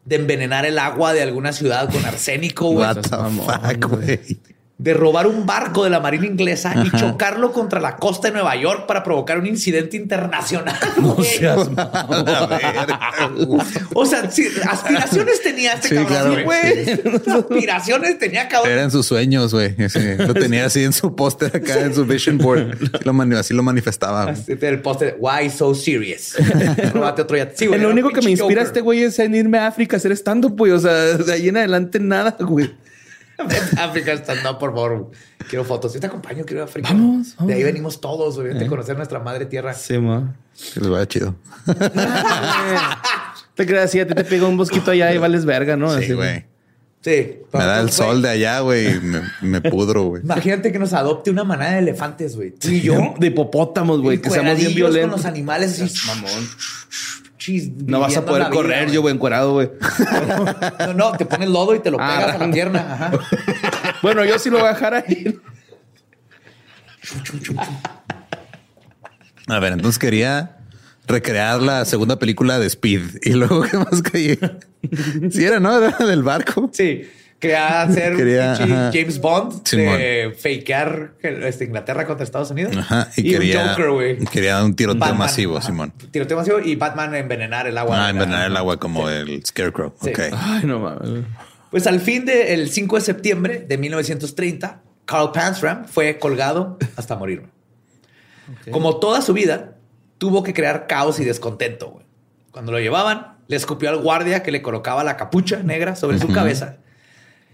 De 0.07 0.15
envenenar 0.15 0.65
el 0.65 0.79
agua 0.79 1.13
de 1.13 1.21
alguna 1.21 1.51
ciudad 1.51 1.91
con 1.91 2.05
arsénico, 2.05 2.71
güey. 2.71 2.87
What 2.87 3.01
the 3.01 3.09
fuck, 3.09 3.85
güey. 3.91 4.39
De 4.79 4.93
robar 4.93 5.25
un 5.25 5.47
barco 5.47 5.83
de 5.83 5.89
la 5.89 5.99
Marina 5.99 6.27
Inglesa 6.27 6.75
y 6.85 6.91
chocarlo 6.91 7.51
contra 7.51 7.79
la 7.79 7.95
costa 7.95 8.27
de 8.27 8.35
Nueva 8.35 8.55
York 8.55 8.85
para 8.85 9.03
provocar 9.03 9.39
un 9.39 9.47
incidente 9.47 9.97
internacional. 9.97 10.77
o 13.95 14.05
sea, 14.05 14.29
sí, 14.29 14.47
aspiraciones 14.69 15.41
tenía 15.41 15.73
este 15.73 15.87
Sí, 15.89 15.95
cabrón, 15.95 16.07
claro, 16.07 16.35
sí, 16.35 16.43
güey. 16.43 17.01
aspiraciones 17.39 18.19
tenía 18.19 18.47
cabrón. 18.47 18.71
Eran 18.71 18.91
sus 18.91 19.07
sueños, 19.07 19.51
güey. 19.51 19.73
Sí, 19.89 19.99
Lo 20.19 20.35
tenía 20.35 20.65
así 20.65 20.83
en 20.83 20.93
su 20.93 21.15
póster 21.15 21.57
acá, 21.57 21.81
en 21.81 21.95
su 21.95 22.05
vision 22.05 22.37
board. 22.37 22.77
Así 22.93 23.03
lo, 23.03 23.39
así 23.39 23.55
lo 23.55 23.63
manifestaba. 23.63 24.25
Así, 24.25 24.55
El 24.61 24.81
poste 24.81 25.05
de 25.05 25.15
Why 25.17 25.49
so 25.49 25.73
serious? 25.73 26.35
Róbate 26.93 27.23
otro 27.23 27.35
ya. 27.35 27.49
Sí, 27.55 27.65
güey, 27.65 27.79
lo 27.79 27.89
único 27.89 28.09
que 28.09 28.21
me 28.21 28.29
inspira 28.29 28.61
a 28.61 28.65
Joker. 28.65 28.67
este 28.67 28.81
güey 28.81 29.01
es 29.03 29.17
en 29.17 29.33
irme 29.33 29.57
a 29.57 29.65
África 29.67 29.95
a 29.95 29.97
hacer 29.97 30.11
stand-up, 30.11 30.55
güey. 30.55 30.71
O 30.71 30.79
sea, 30.79 30.91
de 30.91 31.33
ahí 31.33 31.49
en 31.49 31.57
adelante 31.57 31.99
nada, 31.99 32.37
güey. 32.39 32.69
África 33.77 34.13
stand 34.13 34.43
no, 34.43 34.57
por 34.57 34.73
favor. 34.73 35.11
Quiero 35.49 35.63
fotos. 35.63 35.93
Yo 35.93 35.99
te 35.99 36.07
acompaño, 36.07 36.43
quiero 36.45 36.59
ir 36.59 36.61
a 36.61 36.65
África. 36.65 36.89
Vamos, 36.89 37.35
vamos. 37.35 37.47
De 37.47 37.53
ahí 37.53 37.63
venimos 37.63 38.01
todos, 38.01 38.35
güey. 38.35 38.49
Vente 38.49 38.65
a 38.65 38.67
conocer 38.67 38.95
nuestra 38.97 39.19
madre 39.19 39.45
tierra. 39.45 39.73
Sí, 39.73 39.97
ma. 39.97 40.35
Que 40.73 40.79
les 40.79 40.89
vaya 40.89 41.07
chido. 41.07 41.35
Te 43.55 43.65
creas, 43.65 43.89
si 43.91 43.99
a 43.99 44.07
ti 44.07 44.13
te 44.13 44.23
pega 44.23 44.45
un 44.45 44.55
mosquito 44.55 44.91
allá 44.91 45.11
y 45.13 45.17
vales 45.17 45.43
verga, 45.45 45.75
¿no? 45.75 45.89
Sí, 45.97 46.03
Así, 46.03 46.13
güey. 46.13 46.45
Sí. 47.01 47.39
Me 47.53 47.59
da 47.59 47.79
el 47.79 47.89
sol 47.91 48.21
de 48.21 48.29
allá, 48.29 48.59
güey. 48.59 48.97
y 48.97 48.99
Me, 48.99 49.21
me 49.41 49.61
pudro, 49.61 50.03
güey. 50.03 50.21
Imagínate 50.23 50.71
que 50.71 50.77
nos 50.77 50.93
adopte 50.93 51.31
una 51.31 51.43
manada 51.43 51.73
de 51.73 51.79
elefantes, 51.79 52.35
güey. 52.35 52.51
Tú 52.51 52.67
y 52.69 52.81
yo. 52.81 53.15
De 53.17 53.27
hipopótamos, 53.27 54.01
güey, 54.01 54.21
que 54.21 54.29
seamos 54.29 54.57
bien 54.57 54.75
violentos. 54.75 55.09
con 55.09 55.17
los 55.19 55.25
animales 55.25 55.81
así. 55.81 56.07
Mamón. 56.07 56.47
Chis, 57.47 57.69
No 57.85 58.01
vas 58.01 58.17
a 58.17 58.25
poder 58.25 58.43
vida, 58.43 58.49
correr, 58.49 58.91
yo, 58.91 59.01
güey, 59.01 59.13
encuerado, 59.15 59.53
güey. 59.53 59.69
No, 60.79 60.93
no, 60.93 61.11
te 61.13 61.25
pones 61.25 61.47
lodo 61.49 61.73
y 61.75 61.79
te 61.79 61.89
lo 61.89 61.97
Ah, 61.99 62.17
pegas 62.19 62.35
a 62.35 62.45
la 62.45 62.51
pierna. 62.51 62.93
Ajá. 62.93 63.11
Bueno, 64.01 64.23
yo 64.25 64.37
sí 64.37 64.49
lo 64.49 64.57
voy 64.59 64.67
a 64.67 64.73
dejar 64.73 64.93
ahí. 64.93 65.39
A 69.47 69.59
ver, 69.59 69.73
entonces 69.73 69.97
quería 69.97 70.57
recrear 71.07 71.61
la 71.61 71.85
segunda 71.85 72.19
película 72.19 72.59
de 72.59 72.67
Speed. 72.67 73.01
Y 73.23 73.31
luego, 73.31 73.61
¿qué 73.63 73.77
más 73.77 74.01
caí? 74.01 74.37
Sí 75.31 75.43
era, 75.45 75.59
¿no? 75.59 75.77
Era 75.83 76.05
del 76.05 76.21
barco. 76.23 76.69
Sí. 76.73 77.03
Quería 77.39 77.87
ser 77.91 78.15
Quería. 78.15 78.55
James 78.91 79.19
Bond 79.21 79.61
Simón. 79.63 79.97
de 79.97 80.35
fakear 80.37 81.11
este, 81.21 81.65
Inglaterra 81.65 82.05
contra 82.07 82.23
Estados 82.23 82.49
Unidos. 82.51 82.75
Ajá. 82.75 83.09
Y, 83.15 83.33
un 83.35 83.39
quería, 83.41 83.69
Joker, 83.69 83.89
güey. 83.91 84.17
quería 84.25 84.63
un 84.63 84.75
tiroteo 84.75 84.99
Batman, 84.99 85.19
masivo, 85.19 85.57
ajá. 85.57 85.67
Simón. 85.67 85.93
Tiroteo 86.11 86.37
masivo 86.37 86.59
y 86.59 86.75
Batman 86.75 87.13
envenenar 87.15 87.67
el 87.67 87.77
agua. 87.77 87.95
Ah, 87.95 88.07
de 88.07 88.13
la- 88.13 88.23
envenenar 88.23 88.47
el 88.51 88.57
agua 88.57 88.77
como 88.79 89.07
el 89.09 89.45
Scarecrow. 89.45 89.93
Sí. 90.01 90.09
Ok. 90.09 90.19
Ay, 90.33 90.61
no 90.65 90.79
mames. 90.79 91.25
Pues 91.69 91.85
al 91.85 91.99
fin 91.99 92.25
del 92.25 92.69
5 92.69 92.95
de 92.95 93.01
septiembre 93.01 93.65
de 93.67 93.77
1930, 93.77 94.81
Carl 95.05 95.31
Panzram 95.31 95.85
fue 95.85 96.17
colgado 96.17 96.77
hasta 96.95 97.15
morir. 97.15 97.43
Como 98.71 98.97
toda 98.97 99.21
su 99.21 99.33
vida, 99.33 99.75
tuvo 100.17 100.41
que 100.43 100.53
crear 100.53 100.87
caos 100.87 101.19
y 101.19 101.25
descontento. 101.25 101.89
güey. 101.91 102.05
Cuando 102.51 102.71
lo 102.71 102.79
llevaban, 102.79 103.35
le 103.47 103.55
escupió 103.57 103.89
al 103.89 103.97
guardia 103.97 104.41
que 104.43 104.51
le 104.51 104.61
colocaba 104.61 105.03
la 105.03 105.17
capucha 105.17 105.61
negra 105.61 105.95
sobre 105.95 106.17
su 106.19 106.29
cabeza. 106.29 106.77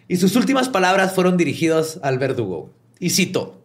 Y 0.07 0.17
sus 0.17 0.35
últimas 0.35 0.69
palabras 0.69 1.13
fueron 1.13 1.37
dirigidas 1.37 1.99
al 2.03 2.19
verdugo. 2.19 2.71
Y 2.99 3.09
cito: 3.11 3.61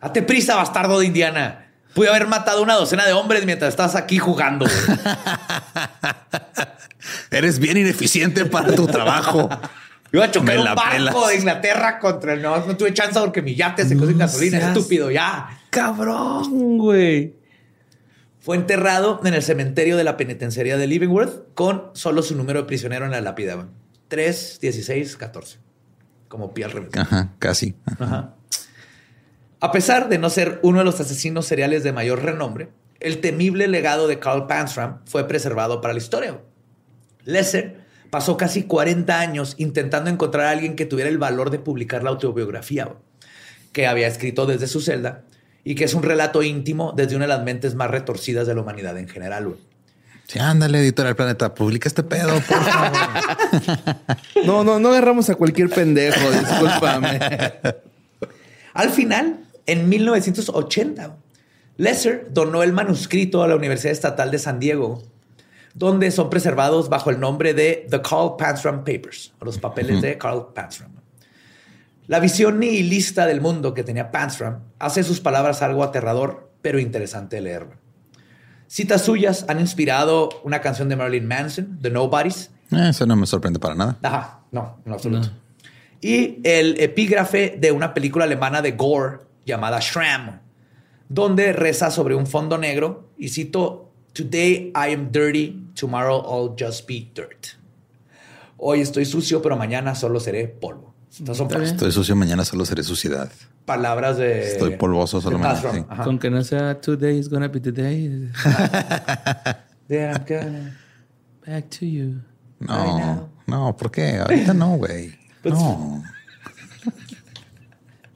Date 0.00 0.22
prisa, 0.22 0.56
bastardo 0.56 0.98
de 1.00 1.06
Indiana. 1.06 1.66
Pude 1.94 2.08
haber 2.08 2.26
matado 2.26 2.62
una 2.62 2.74
docena 2.74 3.04
de 3.06 3.12
hombres 3.12 3.44
mientras 3.44 3.70
estás 3.70 3.94
aquí 3.94 4.18
jugando. 4.18 4.64
güey". 4.66 4.98
Eres 7.30 7.58
bien 7.58 7.76
ineficiente 7.76 8.44
para 8.46 8.74
tu 8.74 8.86
trabajo. 8.86 9.48
Iba 10.12 10.24
a 10.26 10.30
chocar 10.30 10.58
un 10.58 10.64
barco 10.64 10.82
pelas. 10.90 11.14
de 11.28 11.36
Inglaterra 11.36 11.98
contra 11.98 12.34
el... 12.34 12.42
No, 12.42 12.64
no 12.66 12.76
tuve 12.76 12.92
chance 12.92 13.18
porque 13.18 13.40
mi 13.40 13.54
yate 13.54 13.84
se 13.86 13.94
quedó 13.96 14.06
sin 14.06 14.18
gasolina. 14.18 14.58
seas- 14.58 14.76
Estúpido, 14.76 15.10
ya. 15.10 15.48
Cabrón, 15.70 16.76
güey. 16.78 17.34
Fue 18.40 18.56
enterrado 18.56 19.20
en 19.24 19.32
el 19.34 19.42
cementerio 19.42 19.96
de 19.96 20.04
la 20.04 20.16
penitenciaría 20.18 20.76
de 20.76 20.86
Leavenworth 20.86 21.54
con 21.54 21.90
solo 21.94 22.22
su 22.22 22.36
número 22.36 22.60
de 22.60 22.66
prisionero 22.66 23.06
en 23.06 23.12
la 23.12 23.20
lápida. 23.22 23.68
Güey. 24.14 24.26
3, 24.26 24.58
16, 24.60 25.16
14. 25.16 25.58
Como 26.28 26.54
pie 26.54 26.64
al 26.64 26.70
revés. 26.70 26.90
Ajá, 26.96 27.32
casi. 27.38 27.74
Ajá. 27.98 28.34
A 29.60 29.70
pesar 29.70 30.08
de 30.08 30.18
no 30.18 30.28
ser 30.28 30.58
uno 30.62 30.80
de 30.80 30.84
los 30.84 31.00
asesinos 31.00 31.46
seriales 31.46 31.84
de 31.84 31.92
mayor 31.92 32.22
renombre, 32.22 32.70
el 33.00 33.20
temible 33.20 33.68
legado 33.68 34.08
de 34.08 34.18
Carl 34.18 34.46
Panzram 34.46 35.00
fue 35.06 35.28
preservado 35.28 35.80
para 35.80 35.94
la 35.94 35.98
historia. 35.98 36.40
Lesser 37.24 37.82
pasó 38.10 38.36
casi 38.36 38.64
40 38.64 39.18
años 39.20 39.54
intentando 39.58 40.10
encontrar 40.10 40.46
a 40.46 40.50
alguien 40.50 40.76
que 40.76 40.84
tuviera 40.84 41.08
el 41.08 41.18
valor 41.18 41.50
de 41.50 41.58
publicar 41.58 42.02
la 42.02 42.10
autobiografía 42.10 42.92
que 43.72 43.86
había 43.86 44.06
escrito 44.06 44.46
desde 44.46 44.66
su 44.66 44.80
celda 44.80 45.24
y 45.64 45.74
que 45.74 45.84
es 45.84 45.94
un 45.94 46.02
relato 46.02 46.42
íntimo 46.42 46.92
desde 46.94 47.16
una 47.16 47.24
de 47.24 47.28
las 47.28 47.44
mentes 47.44 47.74
más 47.74 47.90
retorcidas 47.90 48.46
de 48.46 48.54
la 48.54 48.62
humanidad 48.62 48.98
en 48.98 49.08
general. 49.08 49.54
Sí, 50.32 50.38
ándale, 50.38 50.78
editorial 50.78 51.14
Planeta, 51.14 51.54
publica 51.54 51.90
este 51.90 52.02
pedo, 52.02 52.32
por 52.48 52.64
favor. 52.64 52.92
No, 54.46 54.64
no, 54.64 54.78
no 54.78 54.88
agarramos 54.88 55.28
a 55.28 55.34
cualquier 55.34 55.68
pendejo, 55.68 56.30
discúlpame. 56.30 57.20
Al 58.72 58.88
final, 58.88 59.44
en 59.66 59.90
1980, 59.90 61.16
Lesser 61.76 62.28
donó 62.30 62.62
el 62.62 62.72
manuscrito 62.72 63.42
a 63.42 63.46
la 63.46 63.56
Universidad 63.56 63.92
Estatal 63.92 64.30
de 64.30 64.38
San 64.38 64.58
Diego, 64.58 65.02
donde 65.74 66.10
son 66.10 66.30
preservados 66.30 66.88
bajo 66.88 67.10
el 67.10 67.20
nombre 67.20 67.52
de 67.52 67.86
The 67.90 68.00
Carl 68.00 68.36
Panzram 68.38 68.84
Papers, 68.84 69.34
o 69.38 69.44
los 69.44 69.58
papeles 69.58 70.00
de 70.00 70.16
Carl 70.16 70.46
Panzram. 70.54 70.92
La 72.06 72.20
visión 72.20 72.58
nihilista 72.58 73.26
del 73.26 73.42
mundo 73.42 73.74
que 73.74 73.84
tenía 73.84 74.10
Panzram 74.10 74.60
hace 74.78 75.02
sus 75.02 75.20
palabras 75.20 75.60
algo 75.60 75.84
aterrador, 75.84 76.48
pero 76.62 76.78
interesante 76.78 77.36
de 77.36 77.42
leer. 77.42 77.81
Citas 78.72 79.02
suyas 79.04 79.44
han 79.48 79.60
inspirado 79.60 80.30
una 80.44 80.62
canción 80.62 80.88
de 80.88 80.96
Marilyn 80.96 81.28
Manson, 81.28 81.78
The 81.82 81.90
Nobodies, 81.90 82.48
Eh, 82.70 82.88
Eso 82.88 83.04
no 83.04 83.16
me 83.16 83.26
sorprende 83.26 83.58
para 83.58 83.74
nada. 83.74 83.98
Ajá, 84.02 84.40
no, 84.50 84.78
en 84.86 84.92
absoluto. 84.94 85.28
Y 86.00 86.38
el 86.42 86.80
epígrafe 86.80 87.58
de 87.60 87.70
una 87.70 87.92
película 87.92 88.24
alemana 88.24 88.62
de 88.62 88.72
Gore 88.72 89.18
llamada 89.44 89.78
Schramm, 89.82 90.40
donde 91.10 91.52
reza 91.52 91.90
sobre 91.90 92.14
un 92.14 92.26
fondo 92.26 92.56
negro 92.56 93.10
y 93.18 93.28
cito: 93.28 93.92
Today 94.14 94.72
I 94.74 94.94
am 94.94 95.12
dirty, 95.12 95.66
tomorrow 95.78 96.22
I'll 96.24 96.56
just 96.58 96.88
be 96.88 97.10
dirt. 97.14 97.48
Hoy 98.56 98.80
estoy 98.80 99.04
sucio, 99.04 99.42
pero 99.42 99.54
mañana 99.58 99.94
solo 99.94 100.18
seré 100.18 100.48
polvo. 100.48 100.94
Son 101.10 101.62
Estoy 101.62 101.92
sucio, 101.92 102.16
mañana 102.16 102.42
solo 102.42 102.64
seré 102.64 102.82
suciedad. 102.82 103.30
Palabras 103.64 104.18
de. 104.18 104.52
Estoy 104.52 104.76
polvoso, 104.76 105.20
Paz 105.38 105.64
sí. 105.72 105.84
Con 106.04 106.18
que 106.18 106.30
no 106.30 106.42
sea 106.44 106.80
today 106.80 107.18
is 107.18 107.28
gonna 107.28 107.48
be 107.48 107.60
the 107.60 107.72
day. 107.72 108.30
Yeah, 109.88 110.12
I'm 110.12 110.24
gonna- 110.26 110.76
Back 111.46 111.68
to 111.80 111.84
you. 111.84 112.20
No, 112.60 113.28
no, 113.46 113.76
¿por 113.76 113.90
qué? 113.90 114.18
Ahorita 114.18 114.54
no, 114.54 114.76
güey. 114.76 115.12
Pues, 115.42 115.54
No. 115.54 116.02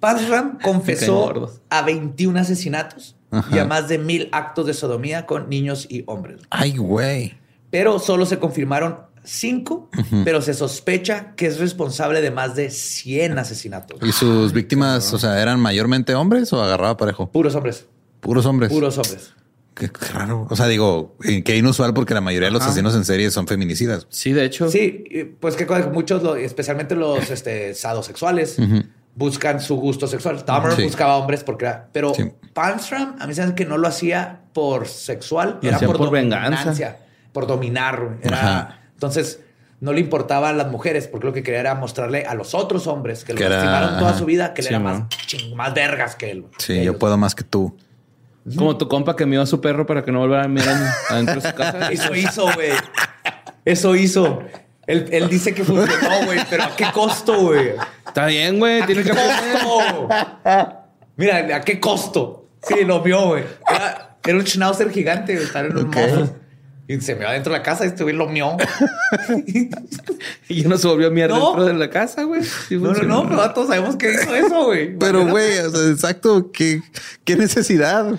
Caen 0.00 0.58
confesó 0.62 1.50
a 1.68 1.82
21 1.82 2.38
asesinatos 2.38 3.16
y 3.52 3.58
a 3.58 3.64
más 3.64 3.88
de 3.88 3.98
mil 3.98 4.28
actos 4.32 4.66
de 4.66 4.74
sodomía 4.74 5.26
con 5.26 5.48
niños 5.48 5.86
y 5.90 6.04
hombres. 6.06 6.42
Ay, 6.50 6.76
güey. 6.76 7.36
pero 7.70 7.98
solo 7.98 8.24
se 8.24 8.38
confirmaron 8.38 8.98
cinco, 9.26 9.90
pero 10.24 10.40
se 10.40 10.54
sospecha 10.54 11.34
que 11.36 11.46
es 11.46 11.58
responsable 11.58 12.20
de 12.20 12.30
más 12.30 12.54
de 12.56 12.70
100 12.70 13.38
asesinatos. 13.38 13.98
¿Y 14.02 14.12
sus 14.12 14.52
víctimas, 14.52 15.12
o 15.12 15.18
sea, 15.18 15.40
eran 15.42 15.60
mayormente 15.60 16.14
hombres 16.14 16.52
o 16.52 16.62
agarraba 16.62 16.96
parejo? 16.96 17.30
Puros 17.30 17.54
hombres, 17.54 17.86
Puros 18.20 18.46
hombres. 18.46 18.70
puros 18.72 18.96
hombres. 18.98 19.32
Qué 19.74 19.90
raro. 20.14 20.46
O 20.48 20.56
sea, 20.56 20.68
digo, 20.68 21.16
eh, 21.22 21.42
qué 21.44 21.56
inusual 21.58 21.92
porque 21.92 22.14
la 22.14 22.22
mayoría 22.22 22.48
de 22.48 22.52
los 22.52 22.62
asesinos 22.62 22.94
en 22.94 23.04
serie 23.04 23.30
son 23.30 23.46
feminicidas. 23.46 24.06
Sí, 24.08 24.32
de 24.32 24.46
hecho. 24.46 24.70
Sí, 24.70 25.04
y, 25.10 25.24
pues 25.24 25.54
que 25.54 25.66
cosa 25.66 25.82
que 25.82 25.90
muchos, 25.90 26.22
especialmente 26.38 26.94
los 26.94 27.30
este, 27.30 27.74
sadosexuales, 27.74 28.56
buscan 29.14 29.60
su 29.60 29.76
gusto 29.76 30.06
sexual. 30.06 30.42
Dahmer 30.46 30.72
Sí. 30.72 30.84
buscaba 30.84 31.16
hombres 31.16 31.44
porque 31.44 31.66
era... 31.66 31.88
Pero 31.92 32.14
Sí. 32.14 32.24
Panstram, 32.54 33.16
a 33.20 33.26
mí 33.26 33.34
se 33.34 33.42
me 33.42 33.46
hace 33.48 33.54
que 33.54 33.66
no 33.66 33.76
lo 33.76 33.86
hacía 33.86 34.40
por 34.54 34.88
sexual, 34.88 35.58
Lo 35.60 35.68
era 35.68 35.78
por, 35.80 35.98
por 35.98 36.10
venganza. 36.10 36.96
por 37.32 37.46
dominar. 37.46 38.16
Era, 38.22 38.38
Ajá. 38.38 38.80
Entonces, 38.96 39.40
no 39.80 39.92
le 39.92 40.00
importaban 40.00 40.56
las 40.56 40.68
mujeres 40.70 41.06
porque 41.06 41.26
lo 41.26 41.32
que 41.34 41.42
quería 41.42 41.60
era 41.60 41.74
mostrarle 41.74 42.24
a 42.24 42.34
los 42.34 42.54
otros 42.54 42.86
hombres 42.86 43.24
que 43.24 43.34
lo 43.34 43.40
era- 43.40 43.50
lastimaron 43.56 43.98
toda 43.98 44.10
ajá. 44.10 44.18
su 44.18 44.24
vida 44.24 44.54
que 44.54 44.62
él 44.62 44.68
Sí, 44.68 44.74
era 44.74 44.82
más, 44.82 45.02
ching- 45.26 45.54
más 45.54 45.74
vergas 45.74 46.16
que 46.16 46.30
él. 46.30 46.46
Sí, 46.58 46.66
Que 46.68 46.74
yo 46.76 46.82
ellos. 46.82 46.96
puedo 46.96 47.16
más 47.18 47.34
que 47.34 47.44
tú. 47.44 47.76
Como 48.56 48.76
tu 48.78 48.88
compa 48.88 49.16
que 49.16 49.26
miró 49.26 49.42
a 49.42 49.46
su 49.46 49.60
perro 49.60 49.84
para 49.86 50.04
que 50.04 50.12
no 50.12 50.20
volviera 50.20 50.44
a 50.44 50.48
mirar 50.48 50.76
adentro 51.10 51.34
de 51.40 51.40
su 51.50 51.54
casa. 51.54 51.90
Eso 51.90 52.14
hizo, 52.14 52.44
güey. 52.54 52.70
Eso 53.64 53.94
hizo. 53.96 54.38
Él, 54.86 55.08
él 55.10 55.28
dice 55.28 55.52
que 55.52 55.64
funcionó, 55.64 56.24
güey, 56.26 56.38
pero 56.48 56.62
¿a 56.62 56.76
qué 56.76 56.86
costo, 56.94 57.36
güey? 57.40 57.72
Está 58.06 58.26
bien, 58.26 58.58
güey. 58.60 58.80
¿A 58.82 58.86
Tiene 58.86 59.02
qué 59.02 59.10
que 59.10 59.16
costo? 59.16 60.08
Mira, 61.16 61.56
¿a 61.56 61.60
qué 61.62 61.80
costo? 61.80 62.46
Sí, 62.62 62.84
lo 62.84 63.02
vio, 63.02 63.26
güey. 63.28 63.44
Era, 63.68 64.16
era 64.24 64.38
un 64.38 64.46
schnauzer 64.46 64.90
gigante, 64.90 65.34
güey, 65.34 65.44
estaba 65.46 65.66
en 65.66 65.76
un 65.76 65.86
Ok. 65.88 65.96
Y 66.88 67.00
se 67.00 67.16
me 67.16 67.24
va 67.24 67.32
dentro 67.32 67.52
de 67.52 67.58
la 67.58 67.64
casa 67.64 67.84
y 67.84 67.88
este 67.88 68.04
güey 68.04 68.14
lo 68.14 68.28
mió. 68.28 68.56
Y 70.48 70.62
ya 70.62 70.68
no 70.68 70.78
se 70.78 70.86
volvió 70.86 71.08
a 71.08 71.10
mirar 71.10 71.30
No. 71.30 71.46
dentro 71.48 71.64
de 71.64 71.74
la 71.74 71.90
casa, 71.90 72.22
güey. 72.22 72.42
Sí 72.44 72.76
No, 72.76 72.92
no, 72.92 73.02
no, 73.02 73.28
pero 73.28 73.52
todos 73.52 73.68
sabemos 73.68 73.96
que 73.96 74.12
hizo 74.12 74.34
eso, 74.34 74.64
güey. 74.66 74.96
Pero, 74.96 75.26
güey, 75.26 75.58
o 75.58 75.70
sea, 75.70 75.90
exacto, 75.90 76.50
¿qué, 76.52 76.82
qué 77.24 77.36
necesidad? 77.36 78.18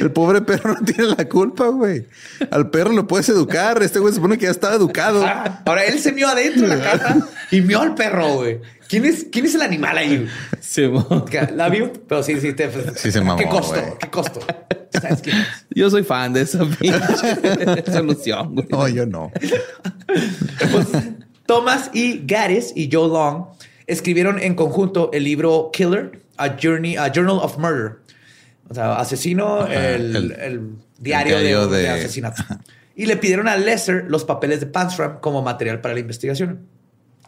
El 0.00 0.10
pobre 0.12 0.40
perro 0.42 0.74
no 0.74 0.84
tiene 0.84 1.14
la 1.16 1.28
culpa, 1.28 1.68
güey. 1.68 2.06
Al 2.50 2.70
perro 2.70 2.92
lo 2.92 3.06
puedes 3.06 3.28
educar. 3.28 3.82
Este 3.82 3.98
güey 3.98 4.12
se 4.12 4.16
supone 4.16 4.38
que 4.38 4.46
ya 4.46 4.50
estaba 4.50 4.74
educado. 4.74 5.24
Ah, 5.24 5.62
Ahora 5.66 5.84
él 5.84 5.98
se 6.00 6.12
mió 6.12 6.28
adentro 6.28 6.66
de 6.68 6.76
la 6.76 6.82
casa 6.90 7.28
y 7.50 7.60
mió 7.60 7.80
al 7.82 7.94
perro, 7.94 8.34
güey. 8.34 8.60
¿Quién 8.88 9.04
es, 9.04 9.26
¿Quién 9.30 9.44
es 9.46 9.54
el 9.54 9.62
animal 9.62 9.98
ahí? 9.98 10.26
Sí, 10.76 10.90
La 11.54 11.70
vio, 11.70 11.90
pero 12.06 12.22
sí, 12.22 12.38
sí, 12.38 12.52
te, 12.52 12.70
Sí 12.96 13.10
se 13.10 13.22
mamó, 13.22 13.38
¿Qué 13.38 13.48
costo? 13.48 13.80
¿Qué 13.98 14.10
costo? 14.10 14.40
¿Sabes 14.90 15.22
quién 15.22 15.36
es? 15.38 15.46
Yo 15.74 15.88
soy 15.88 16.02
fan 16.04 16.34
de 16.34 16.42
esa 16.42 16.64
pinche 16.66 17.82
solución, 17.92 18.54
güey. 18.54 18.66
No, 18.70 18.86
yo 18.88 19.06
no. 19.06 19.32
Thomas 21.46 21.90
E. 21.94 22.20
Gaddis 22.24 22.72
y 22.74 22.88
Joe 22.92 23.08
Long 23.08 23.46
escribieron 23.86 24.38
en 24.40 24.54
conjunto 24.54 25.10
el 25.12 25.24
libro 25.24 25.70
Killer, 25.72 26.20
A 26.36 26.56
Journey, 26.60 26.96
A 26.96 27.10
Journal 27.12 27.38
of 27.40 27.56
Murder. 27.58 27.98
O 28.68 28.74
sea, 28.74 28.96
asesino, 28.98 29.60
Ajá, 29.60 29.90
el, 29.94 30.16
el- 30.16 30.32
el 30.32 30.70
diario, 30.98 31.36
el 31.36 31.42
diario 31.42 31.68
de, 31.68 31.76
de 31.78 31.82
de- 31.84 31.88
asesinato. 31.90 32.42
Y 32.96 33.06
le 33.06 33.16
pidieron 33.16 33.48
a 33.48 33.56
Lesser 33.56 34.04
los 34.08 34.24
papeles 34.24 34.60
de 34.60 34.66
Panstram 34.66 35.20
como 35.20 35.42
material 35.42 35.80
para 35.80 35.94
la 35.94 36.00
investigación. 36.00 36.66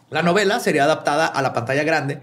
La 0.09 0.21
novela 0.23 0.59
sería 0.59 0.83
adaptada 0.83 1.27
a 1.27 1.41
la 1.41 1.53
pantalla 1.53 1.83
grande 1.83 2.19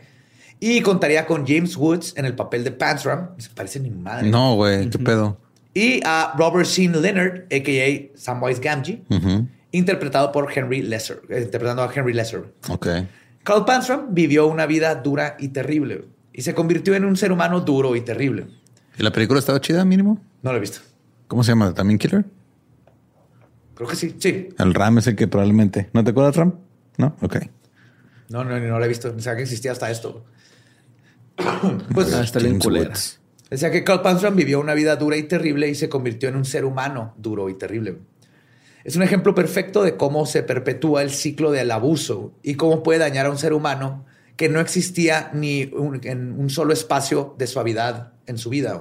y 0.60 0.80
contaría 0.80 1.26
con 1.26 1.46
James 1.46 1.76
Woods 1.76 2.14
en 2.16 2.24
el 2.24 2.34
papel 2.34 2.64
de 2.64 2.72
Panstram. 2.72 3.30
Se 3.38 3.50
parece 3.50 3.80
ni 3.80 3.90
madre. 3.90 4.28
No, 4.28 4.54
güey, 4.54 4.88
qué 4.90 4.98
pedo. 4.98 5.38
Y 5.74 6.00
a 6.04 6.34
Robert 6.38 6.66
Sean 6.66 7.00
Leonard, 7.00 7.44
a.k.a. 7.52 8.18
Samwise 8.18 8.60
Gamgee, 8.60 9.02
interpretado 9.72 10.32
por 10.32 10.50
Henry 10.56 10.82
Lesser, 10.82 11.20
eh, 11.28 11.42
interpretando 11.42 11.82
a 11.82 11.92
Henry 11.94 12.14
Lesser. 12.14 12.44
Ok. 12.68 12.86
Carl 13.42 13.64
Panstram 13.64 14.14
vivió 14.14 14.46
una 14.46 14.66
vida 14.66 14.94
dura 14.94 15.36
y 15.38 15.48
terrible 15.48 16.06
y 16.32 16.42
se 16.42 16.54
convirtió 16.54 16.94
en 16.94 17.04
un 17.04 17.16
ser 17.16 17.30
humano 17.30 17.60
duro 17.60 17.94
y 17.94 18.00
terrible. 18.00 18.46
¿Y 18.98 19.02
la 19.02 19.12
película 19.12 19.38
estaba 19.38 19.60
chida, 19.60 19.84
mínimo? 19.84 20.20
No 20.42 20.52
lo 20.52 20.58
he 20.58 20.60
visto. 20.60 20.80
¿Cómo 21.28 21.44
se 21.44 21.52
llama? 21.52 21.74
¿También 21.74 21.98
Killer? 21.98 22.24
Creo 23.74 23.88
que 23.88 23.96
sí. 23.96 24.16
Sí. 24.18 24.48
El 24.58 24.74
Ram 24.74 24.98
es 24.98 25.06
el 25.06 25.16
que 25.16 25.28
probablemente. 25.28 25.90
¿No 25.92 26.02
te 26.02 26.10
acuerdas, 26.10 26.36
Ram? 26.36 26.54
No, 26.96 27.14
ok. 27.20 27.36
No, 28.30 28.44
no, 28.44 28.58
no 28.58 28.78
la 28.78 28.86
he 28.86 28.88
visto. 28.88 29.10
Pensaba 29.10 29.36
que 29.36 29.42
existía 29.42 29.72
hasta 29.72 29.90
esto. 29.90 30.24
pues 31.94 32.12
Ah, 32.14 32.22
está 32.22 32.38
bien 32.38 32.58
culera. 32.58 32.88
Woods. 32.90 33.20
decía 33.50 33.70
que 33.70 33.84
Carl 33.84 34.02
Panstrom 34.02 34.34
vivió 34.36 34.60
una 34.60 34.74
vida 34.74 34.96
dura 34.96 35.16
y 35.16 35.22
terrible 35.24 35.68
y 35.68 35.74
se 35.74 35.88
convirtió 35.88 36.28
en 36.28 36.36
un 36.36 36.44
ser 36.44 36.64
humano 36.64 37.14
duro 37.18 37.48
y 37.48 37.54
terrible. 37.54 37.98
Es 38.84 38.94
un 38.96 39.02
ejemplo 39.02 39.34
perfecto 39.34 39.82
de 39.82 39.96
cómo 39.96 40.26
se 40.26 40.42
perpetúa 40.44 41.02
el 41.02 41.10
ciclo 41.10 41.50
del 41.50 41.70
abuso 41.72 42.32
y 42.42 42.54
cómo 42.54 42.82
puede 42.82 43.00
dañar 43.00 43.26
a 43.26 43.30
un 43.30 43.38
ser 43.38 43.52
humano 43.52 44.04
que 44.36 44.48
no 44.48 44.60
existía 44.60 45.30
ni 45.34 45.64
un- 45.74 46.00
en 46.04 46.38
un 46.38 46.50
solo 46.50 46.72
espacio 46.72 47.34
de 47.38 47.46
suavidad 47.46 48.12
en 48.26 48.38
su 48.38 48.48
vida. 48.50 48.80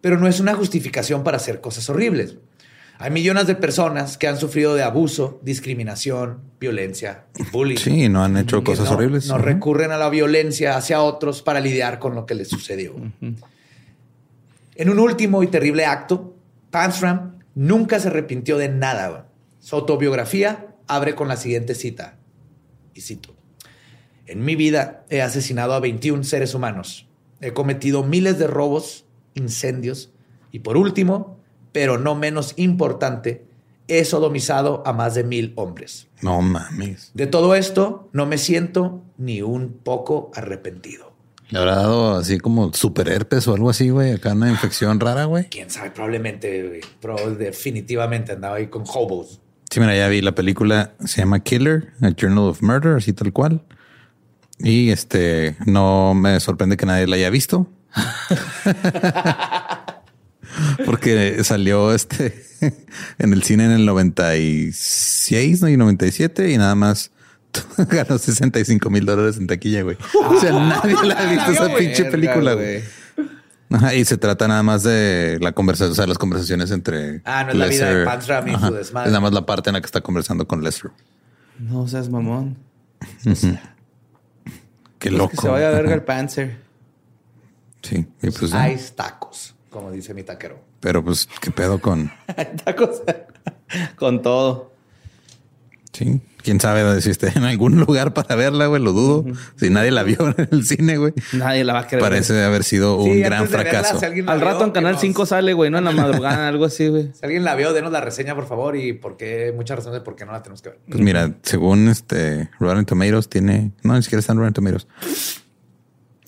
Pero 0.00 0.18
no 0.18 0.28
es 0.28 0.38
una 0.38 0.54
justificación 0.54 1.24
para 1.24 1.38
hacer 1.38 1.60
cosas 1.60 1.88
horribles. 1.88 2.36
Hay 2.98 3.10
millones 3.10 3.46
de 3.46 3.54
personas 3.56 4.16
que 4.16 4.28
han 4.28 4.38
sufrido 4.38 4.74
de 4.74 4.82
abuso, 4.82 5.40
discriminación, 5.42 6.42
violencia 6.60 7.24
y 7.36 7.42
bullying. 7.50 7.76
Sí, 7.76 8.08
no 8.08 8.22
han 8.24 8.36
hecho 8.36 8.62
cosas 8.62 8.88
no- 8.88 8.96
horribles. 8.96 9.26
No 9.28 9.38
recurren 9.38 9.90
a 9.90 9.96
la 9.98 10.08
violencia 10.08 10.76
hacia 10.76 11.02
otros 11.02 11.42
para 11.42 11.60
lidiar 11.60 11.98
con 11.98 12.14
lo 12.14 12.24
que 12.24 12.34
les 12.36 12.48
sucedió. 12.48 12.94
En 14.76 14.88
un 14.90 14.98
último 14.98 15.42
y 15.42 15.48
terrible 15.48 15.86
acto, 15.86 16.36
Panstram 16.70 17.38
nunca 17.54 17.98
se 18.00 18.08
arrepintió 18.08 18.58
de 18.58 18.68
nada. 18.68 19.28
Su 19.60 19.76
autobiografía 19.76 20.68
abre 20.86 21.14
con 21.14 21.28
la 21.28 21.36
siguiente 21.36 21.74
cita. 21.74 22.16
Y 22.94 23.00
cito. 23.00 23.34
En 24.26 24.44
mi 24.44 24.56
vida 24.56 25.04
he 25.10 25.20
asesinado 25.20 25.74
a 25.74 25.80
21 25.80 26.24
seres 26.24 26.54
humanos. 26.54 27.08
He 27.40 27.52
cometido 27.52 28.04
miles 28.04 28.38
de 28.38 28.46
robos, 28.46 29.04
incendios 29.34 30.10
y 30.50 30.60
por 30.60 30.76
último, 30.76 31.33
pero 31.74 31.98
no 31.98 32.14
menos 32.14 32.54
importante, 32.56 33.44
he 33.88 34.04
sodomizado 34.04 34.84
a 34.86 34.92
más 34.92 35.16
de 35.16 35.24
mil 35.24 35.52
hombres. 35.56 36.06
No 36.22 36.40
mames. 36.40 37.10
De 37.14 37.26
todo 37.26 37.56
esto 37.56 38.08
no 38.12 38.26
me 38.26 38.38
siento 38.38 39.02
ni 39.18 39.42
un 39.42 39.80
poco 39.82 40.30
arrepentido. 40.36 41.12
Le 41.48 41.58
habrá 41.58 41.74
dado 41.74 42.16
así 42.16 42.38
como 42.38 42.72
super 42.72 43.08
herpes 43.08 43.48
o 43.48 43.54
algo 43.54 43.70
así, 43.70 43.90
güey. 43.90 44.12
Acá 44.12 44.34
una 44.34 44.50
infección 44.50 45.00
rara, 45.00 45.24
güey. 45.24 45.48
Quién 45.48 45.68
sabe, 45.68 45.90
probablemente, 45.90 46.62
güey, 46.62 46.80
pero 47.00 47.16
definitivamente 47.34 48.30
andaba 48.30 48.56
ahí 48.56 48.68
con 48.68 48.84
hobos. 48.86 49.40
Sí, 49.68 49.80
mira, 49.80 49.96
ya 49.96 50.06
vi 50.06 50.20
la 50.20 50.36
película, 50.36 50.92
se 51.04 51.22
llama 51.22 51.40
Killer, 51.40 51.92
A 52.02 52.10
Journal 52.10 52.50
of 52.50 52.62
Murder, 52.62 52.98
así 52.98 53.12
tal 53.12 53.32
cual. 53.32 53.64
Y 54.60 54.90
este, 54.90 55.56
no 55.66 56.14
me 56.14 56.38
sorprende 56.38 56.76
que 56.76 56.86
nadie 56.86 57.08
la 57.08 57.16
haya 57.16 57.30
visto. 57.30 57.66
Porque 60.84 61.42
salió 61.44 61.94
este 61.94 62.44
en 63.18 63.32
el 63.32 63.42
cine 63.42 63.64
en 63.66 63.72
el 63.72 63.86
96 63.86 65.62
¿no? 65.62 65.68
y 65.68 65.76
97 65.76 66.50
y 66.50 66.58
nada 66.58 66.74
más 66.74 67.10
ganó 67.88 68.18
65 68.18 68.90
mil 68.90 69.06
dólares 69.06 69.36
en 69.36 69.46
taquilla, 69.46 69.82
güey. 69.82 69.96
O 70.14 70.40
sea, 70.40 70.52
nadie 70.52 70.96
la 71.04 71.14
ha 71.14 71.30
visto 71.30 71.52
esa 71.52 71.74
pinche 71.74 72.04
película, 72.06 72.54
güey. 72.54 72.82
Ajá, 73.70 73.94
y 73.94 74.04
se 74.04 74.16
trata 74.18 74.46
nada 74.46 74.62
más 74.62 74.82
de 74.82 75.38
la 75.40 75.52
conversación, 75.52 75.92
o 75.92 75.94
sea, 75.94 76.06
las 76.06 76.18
conversaciones 76.18 76.70
entre. 76.70 77.22
Ah, 77.24 77.44
no 77.44 77.52
es 77.52 77.56
la 77.56 77.66
vida 77.66 77.94
de 77.94 78.04
Panstram 78.04 78.48
y 78.48 78.56
su 78.56 78.72
desmadre. 78.72 79.08
Es 79.08 79.12
nada 79.12 79.20
más 79.20 79.32
la 79.32 79.46
parte 79.46 79.70
en 79.70 79.74
la 79.74 79.80
que 79.80 79.86
está 79.86 80.00
conversando 80.00 80.46
con 80.46 80.62
Lester. 80.62 80.90
No 81.58 81.88
seas 81.88 82.08
mamón. 82.08 82.56
Qué 83.22 83.40
Pues 84.98 85.12
loco. 85.12 85.30
Que 85.30 85.36
se 85.38 85.48
vaya 85.48 85.68
a 85.68 85.72
verga 85.72 85.94
el 85.94 86.02
Panzer. 86.02 86.56
Sí, 87.82 88.06
y 88.22 88.30
pues. 88.30 88.52
Hay 88.52 88.78
tacos, 88.94 89.54
como 89.74 89.90
dice 89.90 90.14
mi 90.14 90.22
taquero. 90.22 90.58
pero 90.78 91.04
pues, 91.04 91.28
qué 91.40 91.50
pedo 91.50 91.80
con. 91.80 92.12
Tacos. 92.64 93.02
Con 93.96 94.22
todo. 94.22 94.72
Sí, 95.92 96.20
quién 96.42 96.58
sabe 96.60 97.00
si 97.00 97.10
está 97.10 97.28
en 97.28 97.44
algún 97.44 97.78
lugar 97.80 98.14
para 98.14 98.34
verla, 98.34 98.66
güey. 98.66 98.82
Lo 98.82 98.92
dudo. 98.92 99.24
Si 99.56 99.70
nadie 99.70 99.90
la 99.92 100.02
vio 100.02 100.34
en 100.36 100.48
el 100.50 100.64
cine, 100.64 100.96
güey. 100.96 101.12
Nadie 101.32 101.62
la 101.64 101.72
va 101.72 101.80
a 101.80 101.86
querer. 101.86 102.02
Parece 102.02 102.42
haber 102.42 102.64
sido 102.64 102.96
un 102.96 103.20
gran 103.20 103.44
de 103.44 103.48
verla, 103.56 103.70
fracaso. 103.70 103.98
si 104.00 104.04
Al 104.06 104.12
vio, 104.14 104.24
rato 104.24 104.64
en 104.64 104.70
Canal 104.72 104.92
nos- 104.94 105.00
5 105.00 105.24
sale, 105.26 105.52
güey, 105.52 105.70
no 105.70 105.78
en 105.78 105.84
la 105.84 105.92
madrugada, 105.92 106.48
algo 106.48 106.64
así, 106.64 106.88
güey. 106.88 107.10
Si 107.14 107.20
alguien 107.24 107.44
la 107.44 107.54
vio, 107.54 107.72
denos 107.72 107.92
la 107.92 108.00
reseña, 108.00 108.34
por 108.34 108.46
favor, 108.48 108.76
y 108.76 108.92
por 108.92 109.16
qué, 109.16 109.52
muchas 109.54 109.76
razones 109.78 110.00
por 110.00 110.16
qué 110.16 110.24
no 110.24 110.32
la 110.32 110.42
tenemos 110.42 110.62
que 110.62 110.70
ver. 110.70 110.78
Pues 110.88 111.00
mira, 111.00 111.32
según 111.42 111.88
este 111.88 112.50
Rotten 112.58 112.86
Tomatoes 112.86 113.28
tiene, 113.28 113.70
no, 113.84 113.94
ni 113.94 114.02
siquiera 114.02 114.18
está 114.20 114.32
en 114.32 114.38
Rotten 114.40 114.54
Tomatoes. 114.54 114.86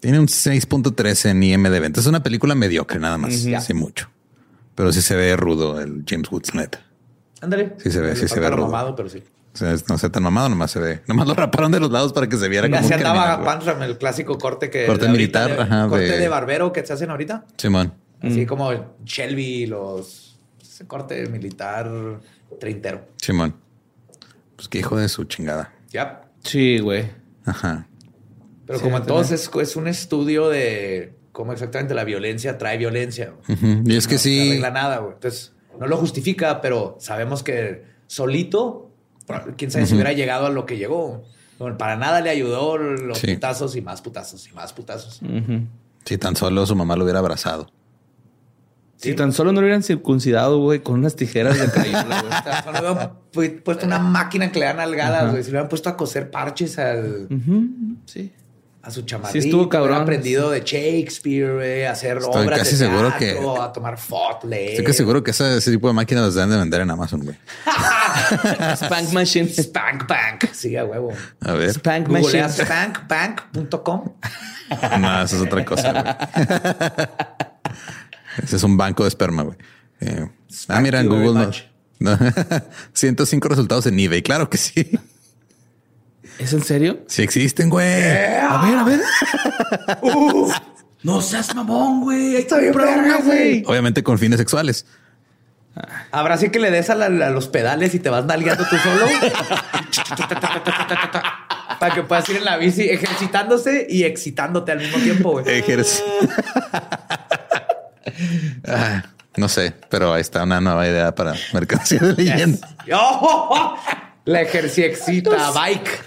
Tiene 0.01 0.19
un 0.21 0.27
6.13 0.27 1.31
en 1.31 1.43
IMDb. 1.43 1.75
Entonces 1.85 2.05
es 2.05 2.09
una 2.09 2.23
película 2.23 2.55
mediocre 2.55 2.99
nada 2.99 3.19
más, 3.19 3.35
sí 3.35 3.75
mucho. 3.75 4.11
Pero 4.75 4.93
sí 4.93 5.01
se 5.03 5.17
ve 5.17 5.37
rudo 5.37 5.81
el 5.81 6.05
James 6.07 6.31
Woods 6.31 6.55
neta. 6.55 6.83
Ándale. 7.41 7.75
Sí 7.79 7.91
se 7.91 8.01
ve, 8.01 8.15
sí 8.17 8.29
se 8.29 8.39
ve 8.41 8.51
rudo. 8.51 8.67
mamado, 8.67 8.95
pero 8.95 9.09
sí. 9.09 9.23
O 9.55 9.59
sea, 9.59 9.75
no 9.89 9.97
se 9.97 10.11
tan 10.11 10.23
mamado, 10.23 10.51
nomás 10.51 10.71
se 10.71 10.81
ve. 10.81 11.01
Nomás 11.07 11.27
lo 11.27 11.33
raparon 11.35 11.73
de 11.73 11.81
los 11.81 11.91
lados 11.91 12.13
para 12.13 12.29
que 12.29 12.37
se 12.37 12.47
viera 12.49 12.69
como 12.69 12.79
así 12.79 12.89
un 12.89 12.93
andaba. 12.95 13.43
Panstram, 13.43 13.83
el 13.83 13.97
clásico 13.97 14.37
corte 14.37 14.69
que... 14.69 14.85
Corte 14.87 15.09
militar, 15.09 15.57
de- 15.57 15.63
ajá, 15.63 15.89
Corte 15.89 16.05
de- 16.05 16.19
de... 16.19 16.29
barbero 16.29 16.73
que 16.75 16.85
se 16.85 16.93
hacen 16.93 17.11
ahorita. 17.11 17.47
Simón. 17.57 17.95
Así 18.23 18.45
como 18.45 18.71
Shelby, 19.05 19.65
los... 19.67 20.39
Ese 20.61 20.87
corte 20.87 21.27
militar 21.29 21.91
treintero. 22.61 23.07
Simón. 23.17 23.55
Pues 24.57 24.69
qué 24.69 24.81
hijo 24.81 24.99
de 24.99 25.09
su 25.09 25.25
chingada. 25.25 25.73
Ya. 25.91 26.23
Sí, 26.45 26.79
güey. 26.81 27.11
Ajá. 27.47 27.87
Pero 28.67 28.79
Sí, 28.79 28.85
como 28.85 28.97
entonces 28.99 29.49
es, 29.55 29.61
es 29.63 29.77
un 29.77 29.87
estudio 29.89 30.49
de 30.49 31.15
cómo 31.33 31.53
exactamente 31.53 31.95
la 31.95 32.05
violencia 32.05 32.59
trae 32.59 32.79
violencia. 32.79 33.33
Y 33.85 33.95
es 33.97 34.07
que 34.09 34.15
no 34.15 34.21
sí. 34.21 34.49
arregla 34.49 34.71
nada, 34.71 34.99
güey. 34.99 35.15
Entonces, 35.15 35.53
no 35.79 35.87
lo 35.87 35.97
justifica, 35.99 36.61
pero 36.61 36.97
sabemos 37.01 37.43
que 37.43 37.85
solito, 38.07 38.91
quién 39.57 39.71
sabe 39.71 39.87
si 39.87 39.95
hubiera 39.95 40.13
llegado 40.13 40.47
a 40.47 40.51
lo 40.51 40.67
que 40.67 40.77
llegó. 40.79 41.23
Bueno, 41.59 41.79
para 41.79 41.97
nada 41.97 42.21
le 42.21 42.31
ayudó 42.31 42.77
los 42.79 43.19
Sí. 43.19 43.35
putazos 43.35 43.77
y 43.77 43.81
más 43.83 44.03
putazos 44.03 44.47
y 44.49 44.53
más 44.53 44.73
putazos. 44.73 45.21
Ujú. 45.23 45.61
Si 46.05 46.19
tan 46.19 46.35
solo 46.37 46.67
su 46.67 46.75
mamá 46.77 46.97
lo 46.97 47.05
hubiera 47.05 47.19
abrazado. 47.21 47.71
Si 48.97 49.15
tan 49.15 49.33
solo 49.33 49.53
no 49.53 49.61
lo 49.61 49.67
hubieran 49.67 49.83
circuncidado, 49.83 50.59
güey, 50.59 50.81
con 50.81 50.99
unas 51.01 51.17
tijeras 51.17 51.59
de 51.61 51.67
crayola, 51.71 52.23
güey. 52.23 52.33
Solo 52.65 52.79
hubieran 52.79 53.13
pu- 53.33 53.63
puesto 53.63 53.85
una 53.87 53.99
máquina 53.99 54.51
que 54.51 54.59
le 54.61 54.65
dan 54.67 54.81
algadas, 54.81 55.31
güey. 55.33 55.43
Si 55.43 55.51
le 55.51 55.57
hubieran 55.57 55.69
puesto 55.69 55.91
a 55.91 55.97
coser 55.97 56.31
parches 56.31 56.79
al, 56.79 57.29
Sí. 58.07 58.33
A 58.87 58.91
su 58.93 59.03
chamarrita. 59.03 59.33
Sí 59.43 59.49
estuvo 59.49 59.69
cabrón. 59.69 60.03
aprendido 60.03 60.49
de 60.51 60.61
Shakespeare, 60.61 61.87
a 61.89 61.91
hacer 61.91 62.19
Estoy 62.19 62.45
obras 62.47 62.61
casi 62.61 62.71
de 62.73 62.77
seguro 62.77 63.09
teatro, 63.19 63.55
que- 63.55 63.61
a 63.63 63.73
tomar 63.73 63.99
foto, 63.99 64.47
leer. 64.47 64.71
Estoy 64.71 64.85
que 64.85 64.93
seguro 64.93 65.25
que 65.25 65.33
ese, 65.33 65.57
ese 65.57 65.73
tipo 65.73 65.89
de 65.89 65.95
máquinas 65.95 66.25
las 66.25 66.35
deben 66.35 66.51
de 66.51 66.57
vender 66.57 66.81
en 66.83 66.91
Amazon, 66.93 67.25
güey. 67.25 67.37
Spank 68.77 69.13
Machine. 69.13 69.49
Spank 69.49 70.07
Bank. 70.07 70.45
Sí, 70.53 70.77
a 70.77 70.85
huevo. 70.85 71.13
A 71.41 71.53
ver. 71.55 71.71
Spank 71.75 72.07
Machine. 72.09 72.43
Googlea 72.43 72.49
spankbank.com. 72.49 74.13
No, 75.01 75.23
eso 75.23 75.37
es 75.37 75.43
otra 75.43 75.65
cosa, 75.65 75.93
güey. 75.93 76.05
Ese 78.43 78.57
es 78.57 78.63
un 78.65 78.77
banco 78.77 79.05
de 79.05 79.09
esperma, 79.09 79.43
güey. 79.45 79.57
Eh, 80.01 80.29
ah, 80.69 80.81
mira, 80.81 81.01
en 81.01 81.09
Google 81.09 81.51
no. 82.01 82.11
no. 82.11 82.19
105 82.93 83.49
resultados 83.49 83.87
en 83.87 83.99
eBay. 83.99 84.23
Claro 84.23 84.51
que 84.51 84.59
sí. 84.59 84.91
¿Es 86.39 86.53
en 86.53 86.63
serio? 86.63 86.99
Sí 87.09 87.23
existen, 87.23 87.71
güey. 87.71 87.87
A 87.87 88.61
ver, 88.63 88.79
a 88.79 88.85
ver. 88.85 89.01
No 91.03 91.21
seas 91.21 91.55
mamón, 91.55 92.01
güey. 92.01 92.35
Está 92.37 92.59
bien, 92.59 92.73
verga, 92.73 93.19
güey. 93.23 93.63
Obviamente 93.67 94.03
con 94.03 94.19
fines 94.19 94.39
sexuales. 94.41 94.87
Habrá 96.11 96.37
sí 96.37 96.49
que 96.51 96.59
le 96.59 96.71
des 96.73 96.91
a, 96.91 96.97
la- 96.97 97.07
a 97.07 97.31
los 97.31 97.47
pedales 97.47 97.95
y 97.95 98.01
te 98.01 98.11
vas 98.11 98.25
nalgueando 98.25 98.65
tú 98.69 98.77
solo. 98.77 99.07
Para 101.79 101.95
que 101.95 102.03
puedas 102.03 102.29
ir 102.29 102.37
en 102.39 102.45
la 102.45 102.57
bici 102.57 102.89
ejercitándose 102.89 103.87
y 103.89 104.05
excitándote 104.05 104.73
al 104.73 104.79
mismo 104.79 104.99
tiempo, 104.99 105.33
güey. 105.33 105.45
Ejerce. 105.49 106.03
Ah, 108.67 109.03
no 109.37 109.49
sé, 109.49 109.75
pero 109.91 110.15
ahí 110.15 110.21
está 110.21 110.45
una 110.45 110.61
nueva 110.61 110.87
idea 110.87 111.15
para 111.15 111.35
mercancía 111.53 111.99
de 111.99 112.15
leyenda. 112.15 112.69
¡Oh! 112.95 113.77
La 114.25 114.43
ejercí 114.43 114.83
excita 114.85 115.51
bike. 115.53 116.03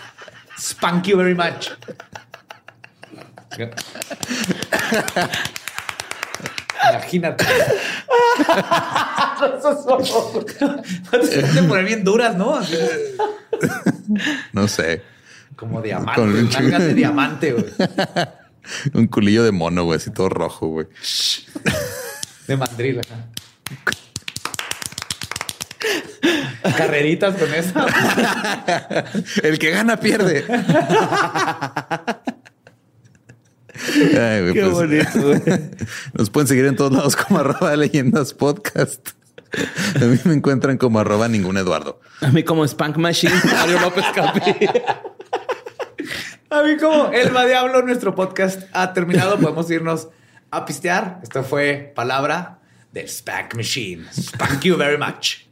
Spank 0.60 1.08
you 1.08 1.18
very 1.18 1.34
much. 1.36 1.70
Imagínate. 6.92 7.46
Pueden 11.10 11.68
poner 11.68 11.86
bien 11.86 12.04
duras, 12.04 12.36
¿no? 12.36 12.60
No 14.54 14.68
sé. 14.68 15.02
como 15.56 15.82
diamante, 15.82 16.22
Con 16.22 16.30
un 16.30 16.50
nalgas 16.50 16.80
de 16.82 16.94
diamante, 16.94 17.54
güey. 17.54 17.66
Un 18.94 19.08
culillo 19.08 19.44
de 19.44 19.52
mono, 19.52 19.84
güey, 19.84 19.98
así 19.98 20.12
todo 20.12 20.30
rojo, 20.30 20.68
güey. 20.68 20.88
De 22.48 22.56
mandril. 22.58 23.00
ajá. 23.00 23.26
Carreritas 26.78 27.36
con 27.36 27.54
esa. 27.54 27.86
El 29.44 29.60
que 29.60 29.72
gana 29.72 29.98
pierde. 29.98 30.46
Ay, 33.92 34.54
Qué 34.54 34.62
pues, 34.62 34.72
bonito, 34.72 35.22
güey. 35.22 35.42
Nos 36.14 36.30
pueden 36.30 36.48
seguir 36.48 36.66
en 36.66 36.76
todos 36.76 36.92
lados 36.92 37.16
como 37.16 37.40
arroba 37.40 37.76
leyendas 37.76 38.34
podcast. 38.34 39.12
A 39.96 40.06
mí 40.06 40.20
me 40.26 40.34
encuentran 40.34 40.78
como 40.78 41.00
arroba 41.00 41.28
ningún 41.28 41.58
Eduardo. 41.58 42.02
A 42.22 42.28
mí 42.28 42.44
como 42.44 42.68
Spank 42.68 42.98
Machine, 42.98 43.34
Mario 43.52 43.80
López 43.80 44.06
Capi. 44.14 44.68
A 46.50 46.64
mí 46.64 46.78
como 46.78 47.12
El 47.12 47.36
Va 47.36 47.46
Diablo, 47.46 47.82
nuestro 47.82 48.14
podcast 48.14 48.64
ha 48.74 48.94
terminado. 48.94 49.40
Podemos 49.40 49.70
irnos 49.72 50.10
a 50.52 50.66
pistear. 50.66 51.20
Esto 51.24 51.44
fue 51.44 51.94
palabra 51.96 52.60
del 52.92 53.08
Spank 53.08 53.56
Machine. 53.56 54.06
Thank 54.38 54.62
you 54.64 54.76
very 54.76 54.98
much. 54.98 55.49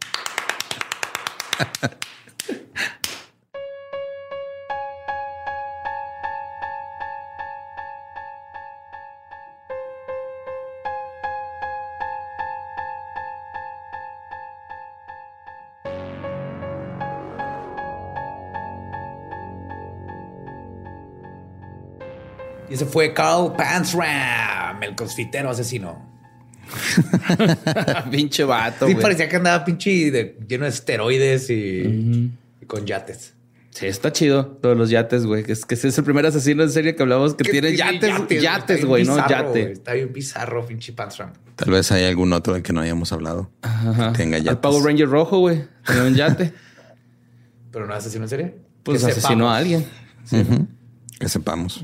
Y 22.69 22.73
ese 22.73 22.85
fue 22.85 23.13
Carl 23.13 23.53
Pansram, 23.53 24.83
el 24.83 24.95
confitero 24.95 25.49
asesino. 25.49 26.16
pinche 28.11 28.43
vato. 28.43 28.87
Sí, 28.87 28.93
güey. 28.93 29.01
parecía 29.01 29.27
que 29.29 29.35
andaba 29.35 29.63
pinche 29.65 30.11
de- 30.11 30.37
lleno 30.47 30.63
de 30.65 30.69
esteroides 30.69 31.49
y, 31.49 32.31
y 32.61 32.65
con 32.65 32.85
yates. 32.85 33.33
Sí, 33.71 33.85
está 33.85 34.11
chido 34.11 34.57
de 34.63 34.73
los 34.75 34.89
yates, 34.89 35.25
güey. 35.25 35.43
Que 35.43 35.51
es 35.51 35.63
que 35.65 35.75
ese 35.75 35.89
es 35.89 35.97
el 35.99 36.03
primer 36.03 36.25
asesino 36.25 36.63
en 36.63 36.71
serie 36.71 36.95
que 36.95 37.03
hablamos 37.03 37.35
que 37.35 37.43
tiene 37.49 37.75
yates, 37.75 38.41
yates, 38.41 38.83
güey, 38.85 39.03
no 39.05 39.17
Está 39.17 39.27
bien 39.27 39.37
bizarro, 39.37 39.47
yate. 39.47 39.61
güey. 39.61 39.73
Está 39.73 39.93
bien 39.93 40.13
bizarro, 40.13 40.65
pinche 40.65 40.93
Pansram. 40.93 41.33
Tal 41.55 41.69
vez 41.71 41.91
hay 41.91 42.05
algún 42.05 42.33
otro 42.33 42.53
del 42.55 42.63
que 42.63 42.73
no 42.73 42.81
hayamos 42.81 43.11
hablado. 43.13 43.51
Ajá. 43.61 44.11
Que 44.13 44.17
tenga 44.17 44.37
Al 44.37 44.43
yates. 44.43 44.59
Power 44.61 44.83
Ranger 44.83 45.07
rojo, 45.09 45.39
güey. 45.39 45.63
Tenía 45.85 46.03
un 46.03 46.15
yate. 46.15 46.53
Pero 47.71 47.85
no 47.85 47.93
asesino 47.93 48.23
en 48.25 48.29
serie. 48.29 48.55
Pues 48.81 49.03
Que 49.03 49.11
asesinó 49.11 49.27
sepamos. 49.29 49.53
a 49.53 49.57
alguien. 49.57 49.85
Que 51.19 51.29
sepamos. 51.29 51.81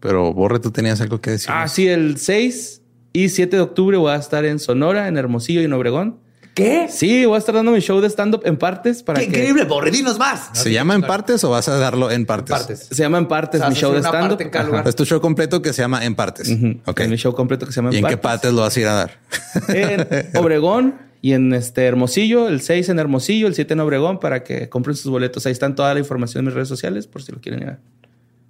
Pero 0.00 0.32
Borre, 0.32 0.58
tú 0.58 0.72
tenías 0.72 1.00
algo 1.00 1.20
que 1.20 1.30
decir. 1.32 1.50
Ah, 1.52 1.68
sí, 1.68 1.86
el 1.86 2.16
6 2.18 2.81
y 3.12 3.28
7 3.28 3.56
de 3.56 3.62
octubre 3.62 3.96
voy 3.96 4.12
a 4.12 4.16
estar 4.16 4.44
en 4.44 4.58
Sonora, 4.58 5.08
en 5.08 5.16
Hermosillo 5.16 5.60
y 5.60 5.64
en 5.64 5.72
Obregón. 5.72 6.18
¿Qué? 6.54 6.86
Sí, 6.90 7.24
voy 7.24 7.36
a 7.36 7.38
estar 7.38 7.54
dando 7.54 7.72
mi 7.72 7.80
show 7.80 8.00
de 8.02 8.10
stand-up 8.10 8.42
en 8.44 8.58
partes 8.58 9.02
para 9.02 9.20
¡Qué 9.20 9.26
que... 9.28 9.38
increíble! 9.38 9.64
Borre, 9.64 9.90
dinos 9.90 10.18
más. 10.18 10.50
¿Se 10.52 10.70
llama 10.70 10.94
en 10.94 11.00
partes 11.00 11.42
o 11.44 11.50
vas 11.50 11.66
a 11.68 11.78
darlo 11.78 12.10
en 12.10 12.26
partes? 12.26 12.54
Partes. 12.54 12.88
Se 12.90 12.94
llama 13.02 13.16
en 13.16 13.26
partes 13.26 13.60
O 13.60 13.64
sea, 13.64 13.70
mi 13.70 13.74
show 13.74 13.92
de 13.92 14.00
stand-up. 14.00 14.38
en. 14.38 14.86
Es 14.86 14.94
tu 14.94 15.06
show 15.06 15.18
completo 15.20 15.62
que 15.62 15.72
se 15.72 15.80
llama 15.80 16.04
en 16.04 16.14
partes. 16.14 16.50
Ujú. 16.50 16.78
Ok. 16.84 17.00
Es 17.00 17.08
mi 17.08 17.16
show 17.16 17.32
completo 17.34 17.64
que 17.64 17.72
se 17.72 17.76
llama 17.80 17.94
¿Y 17.94 17.98
en 17.98 18.02
qué 18.04 18.18
partes. 18.18 18.50
partes 18.50 18.52
lo 18.52 18.60
vas 18.60 18.76
a 18.76 18.80
ir 18.80 18.86
a 18.86 18.92
dar? 18.94 19.18
En 19.68 20.36
Obregón 20.36 20.96
y 21.22 21.32
en 21.32 21.54
este 21.54 21.86
Hermosillo, 21.86 22.48
el 22.48 22.60
6 22.60 22.90
en 22.90 22.98
Hermosillo, 22.98 23.46
el 23.46 23.54
7 23.54 23.72
en 23.72 23.80
Obregón, 23.80 24.20
para 24.20 24.44
que 24.44 24.68
compren 24.68 24.94
sus 24.94 25.10
boletos. 25.10 25.46
Ahí 25.46 25.52
están 25.52 25.74
toda 25.74 25.94
la 25.94 26.00
información 26.00 26.40
en 26.40 26.46
mis 26.46 26.54
redes 26.54 26.68
sociales 26.68 27.06
por 27.06 27.22
si 27.22 27.32
lo 27.32 27.40
quieren 27.40 27.62
ir 27.62 27.68
a 27.70 27.78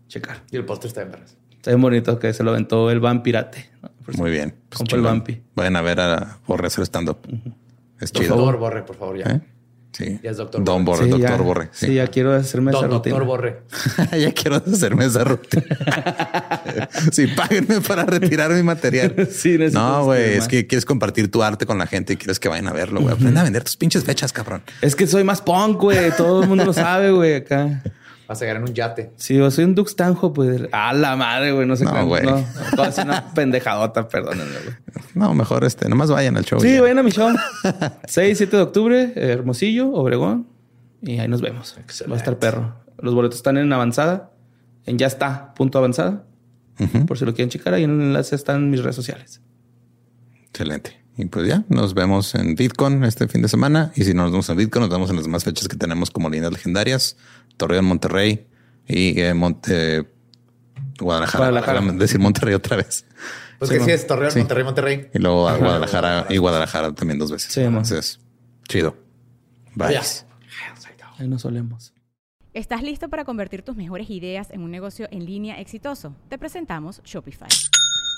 checar. 0.09 0.43
Y 0.51 0.57
el 0.57 0.65
póster 0.65 0.89
está 0.89 1.03
en 1.03 1.13
vergas. 1.13 1.37
Está 1.53 1.71
bien 1.71 1.81
bonito 1.83 2.19
que 2.19 2.33
se 2.33 2.43
lo 2.43 2.51
aventó 2.51 2.91
el 2.91 2.99
vampirate. 2.99 3.71
¿no? 3.81 3.91
Muy 4.17 4.31
bien. 4.31 4.55
Pues 4.69 4.79
Compa 4.79 4.97
el 4.97 5.03
vampi. 5.03 5.43
Vayan 5.55 5.77
a 5.77 5.83
ver 5.83 6.01
a 6.01 6.39
Borre 6.47 6.67
hacer 6.67 6.85
stand-up. 6.85 7.19
Es 8.01 8.11
Por 8.13 8.23
chido. 8.23 8.35
favor, 8.37 8.57
Borre, 8.59 8.83
por 8.83 8.97
favor, 8.97 9.17
ya. 9.19 9.25
¿Eh? 9.31 9.41
Sí. 9.93 10.19
Ya 10.23 10.31
es 10.31 10.39
doctor 10.39 10.65
Don 10.65 10.87
Borre. 10.87 11.01
Borre, 11.01 11.05
Sí, 11.05 11.11
doctor 11.21 11.39
ya. 11.39 11.45
Borre. 11.45 11.69
Sí. 11.73 11.87
Sí. 11.87 11.95
ya 11.95 12.07
quiero 12.07 12.33
hacerme 12.33 12.71
esa 12.71 12.81
Don 12.81 12.91
rutina. 12.93 13.15
doctor 13.17 13.27
Borre. 13.27 13.63
ya 14.19 14.33
quiero 14.33 14.57
hacerme 14.57 15.05
esa 15.05 15.23
rutina. 15.25 15.63
sí, 17.13 17.27
páguenme 17.27 17.81
para 17.83 18.05
retirar 18.05 18.51
mi 18.53 18.63
material. 18.63 19.15
Sí, 19.31 19.59
necesito 19.59 19.81
no, 19.81 20.05
güey, 20.07 20.35
es 20.39 20.49
que 20.49 20.67
quieres 20.67 20.85
compartir 20.87 21.31
tu 21.31 21.43
arte 21.43 21.67
con 21.67 21.77
la 21.79 21.87
gente 21.87 22.15
y 22.15 22.17
quieres 22.17 22.41
que 22.41 22.49
vayan 22.49 22.69
a 22.69 22.73
verlo, 22.73 23.01
güey. 23.03 23.13
Aprende 23.15 23.41
a 23.41 23.43
vender 23.45 23.65
tus 23.65 23.77
pinches 23.77 24.03
fechas, 24.05 24.33
cabrón. 24.33 24.63
Es 24.81 24.97
que 24.97 25.07
soy 25.07 25.25
más 25.25 25.43
punk, 25.43 25.79
güey. 25.79 26.11
Todo 26.17 26.43
el 26.43 26.49
mundo 26.49 26.65
lo 26.65 26.73
sabe, 26.73 27.11
güey, 27.11 27.35
acá. 27.37 27.83
Vas 28.33 28.41
a 28.41 28.47
llegar 28.47 28.63
en 28.63 28.63
un 28.63 28.73
yate. 28.73 29.13
Sí, 29.17 29.37
yo 29.37 29.51
soy 29.51 29.65
un 29.65 29.75
Dux 29.75 29.95
Tanjo, 29.95 30.33
pues. 30.33 30.63
A 30.73 30.95
la 30.95 31.17
madre, 31.17 31.53
güey. 31.53 31.67
No 31.67 31.77
sé 31.77 31.85
No, 31.85 32.07
güey. 32.07 32.25
No, 32.25 32.43
una 33.03 33.31
pendejadota, 33.35 34.09
perdónenme, 34.09 34.55
güey. 34.65 34.77
No, 35.13 35.35
mejor 35.35 35.65
este, 35.65 35.87
nomás 35.87 36.11
vayan 36.11 36.39
al 36.39 36.45
show. 36.47 36.59
Sí, 36.59 36.77
ya. 36.77 36.81
vayan 36.81 36.99
a 36.99 37.03
mi 37.03 37.11
show. 37.11 37.29
6, 38.07 38.39
7 38.39 38.57
de 38.57 38.63
octubre, 38.63 39.13
Hermosillo, 39.17 39.91
Obregón. 39.93 40.47
Y 41.03 41.19
ahí 41.19 41.29
nos 41.29 41.43
vemos. 41.43 41.77
Va 42.11 42.15
a 42.15 42.17
estar 42.17 42.39
perro. 42.39 42.75
Los 42.97 43.15
boletos 43.15 43.37
están 43.37 43.59
en 43.59 43.71
avanzada. 43.71 44.31
En 44.87 44.97
ya 44.97 45.09
está, 45.09 45.53
punto 45.53 45.77
avanzada. 45.77 46.25
Por 47.07 47.19
si 47.19 47.27
lo 47.27 47.35
quieren 47.35 47.51
checar, 47.51 47.75
ahí 47.75 47.85
en 47.85 48.01
el 48.01 48.01
enlace 48.01 48.35
están 48.35 48.57
en 48.57 48.71
mis 48.71 48.83
redes 48.83 48.97
sociales. 48.97 49.43
Excelente. 50.47 51.02
Y 51.17 51.27
pues 51.27 51.47
ya, 51.47 51.65
nos 51.69 51.95
vemos 51.95 52.35
en 52.35 52.55
VidCon 52.55 53.05
este 53.05 53.29
fin 53.29 53.43
de 53.43 53.49
semana. 53.49 53.93
Y 53.95 54.05
si 54.05 54.15
no 54.15 54.23
nos 54.23 54.33
vemos 54.33 54.49
en 54.49 54.57
VidCon, 54.57 54.83
nos 54.83 54.91
vemos 54.91 55.11
en 55.11 55.17
las 55.17 55.25
demás 55.25 55.45
fechas 55.45 55.69
que 55.69 55.77
tenemos 55.77 56.11
como 56.11 56.31
líneas 56.31 56.53
legendarias. 56.53 57.17
Torreón, 57.57 57.85
Monterrey 57.85 58.47
y 58.89 59.21
eh, 59.21 59.35
Monte... 59.35 60.09
Guadalajara. 60.99 61.45
Guadalajara. 61.45 61.81
Déjame 61.81 61.99
decir 61.99 62.21
Monterrey 62.21 62.55
otra 62.55 62.77
vez. 62.77 63.05
Pues 63.59 63.71
Sí, 63.71 63.79
que 63.79 63.85
sí 63.85 63.91
es 63.91 64.07
Torreón, 64.07 64.33
sí. 64.33 64.39
Monterrey, 64.41 64.65
Monterrey. 64.65 65.11
Y 65.15 65.19
luego 65.19 65.49
a 65.49 65.57
Guadalajara 65.57 66.27
y 66.31 66.37
Guadalajara 66.39 66.93
también 66.95 67.19
dos 67.19 67.31
veces. 67.31 67.53
Sí. 67.53 67.61
Entonces, 67.61 68.21
chido. 68.69 68.97
Bye. 69.75 69.93
Ya. 69.93 70.03
Ahí 71.19 71.29
nos 71.29 71.43
solemos. 71.43 71.93
¿Estás 72.55 72.83
listo 72.83 73.09
para 73.09 73.25
convertir 73.25 73.63
tus 73.63 73.77
mejores 73.77 74.11
ideas 74.11 74.51
en 74.51 74.63
un 74.63 74.71
negocio 74.71 75.09
en 75.11 75.25
línea 75.25 75.61
exitoso? 75.61 76.15
Te 76.29 76.39
presentamos 76.39 77.01
Shopify. 77.05 77.49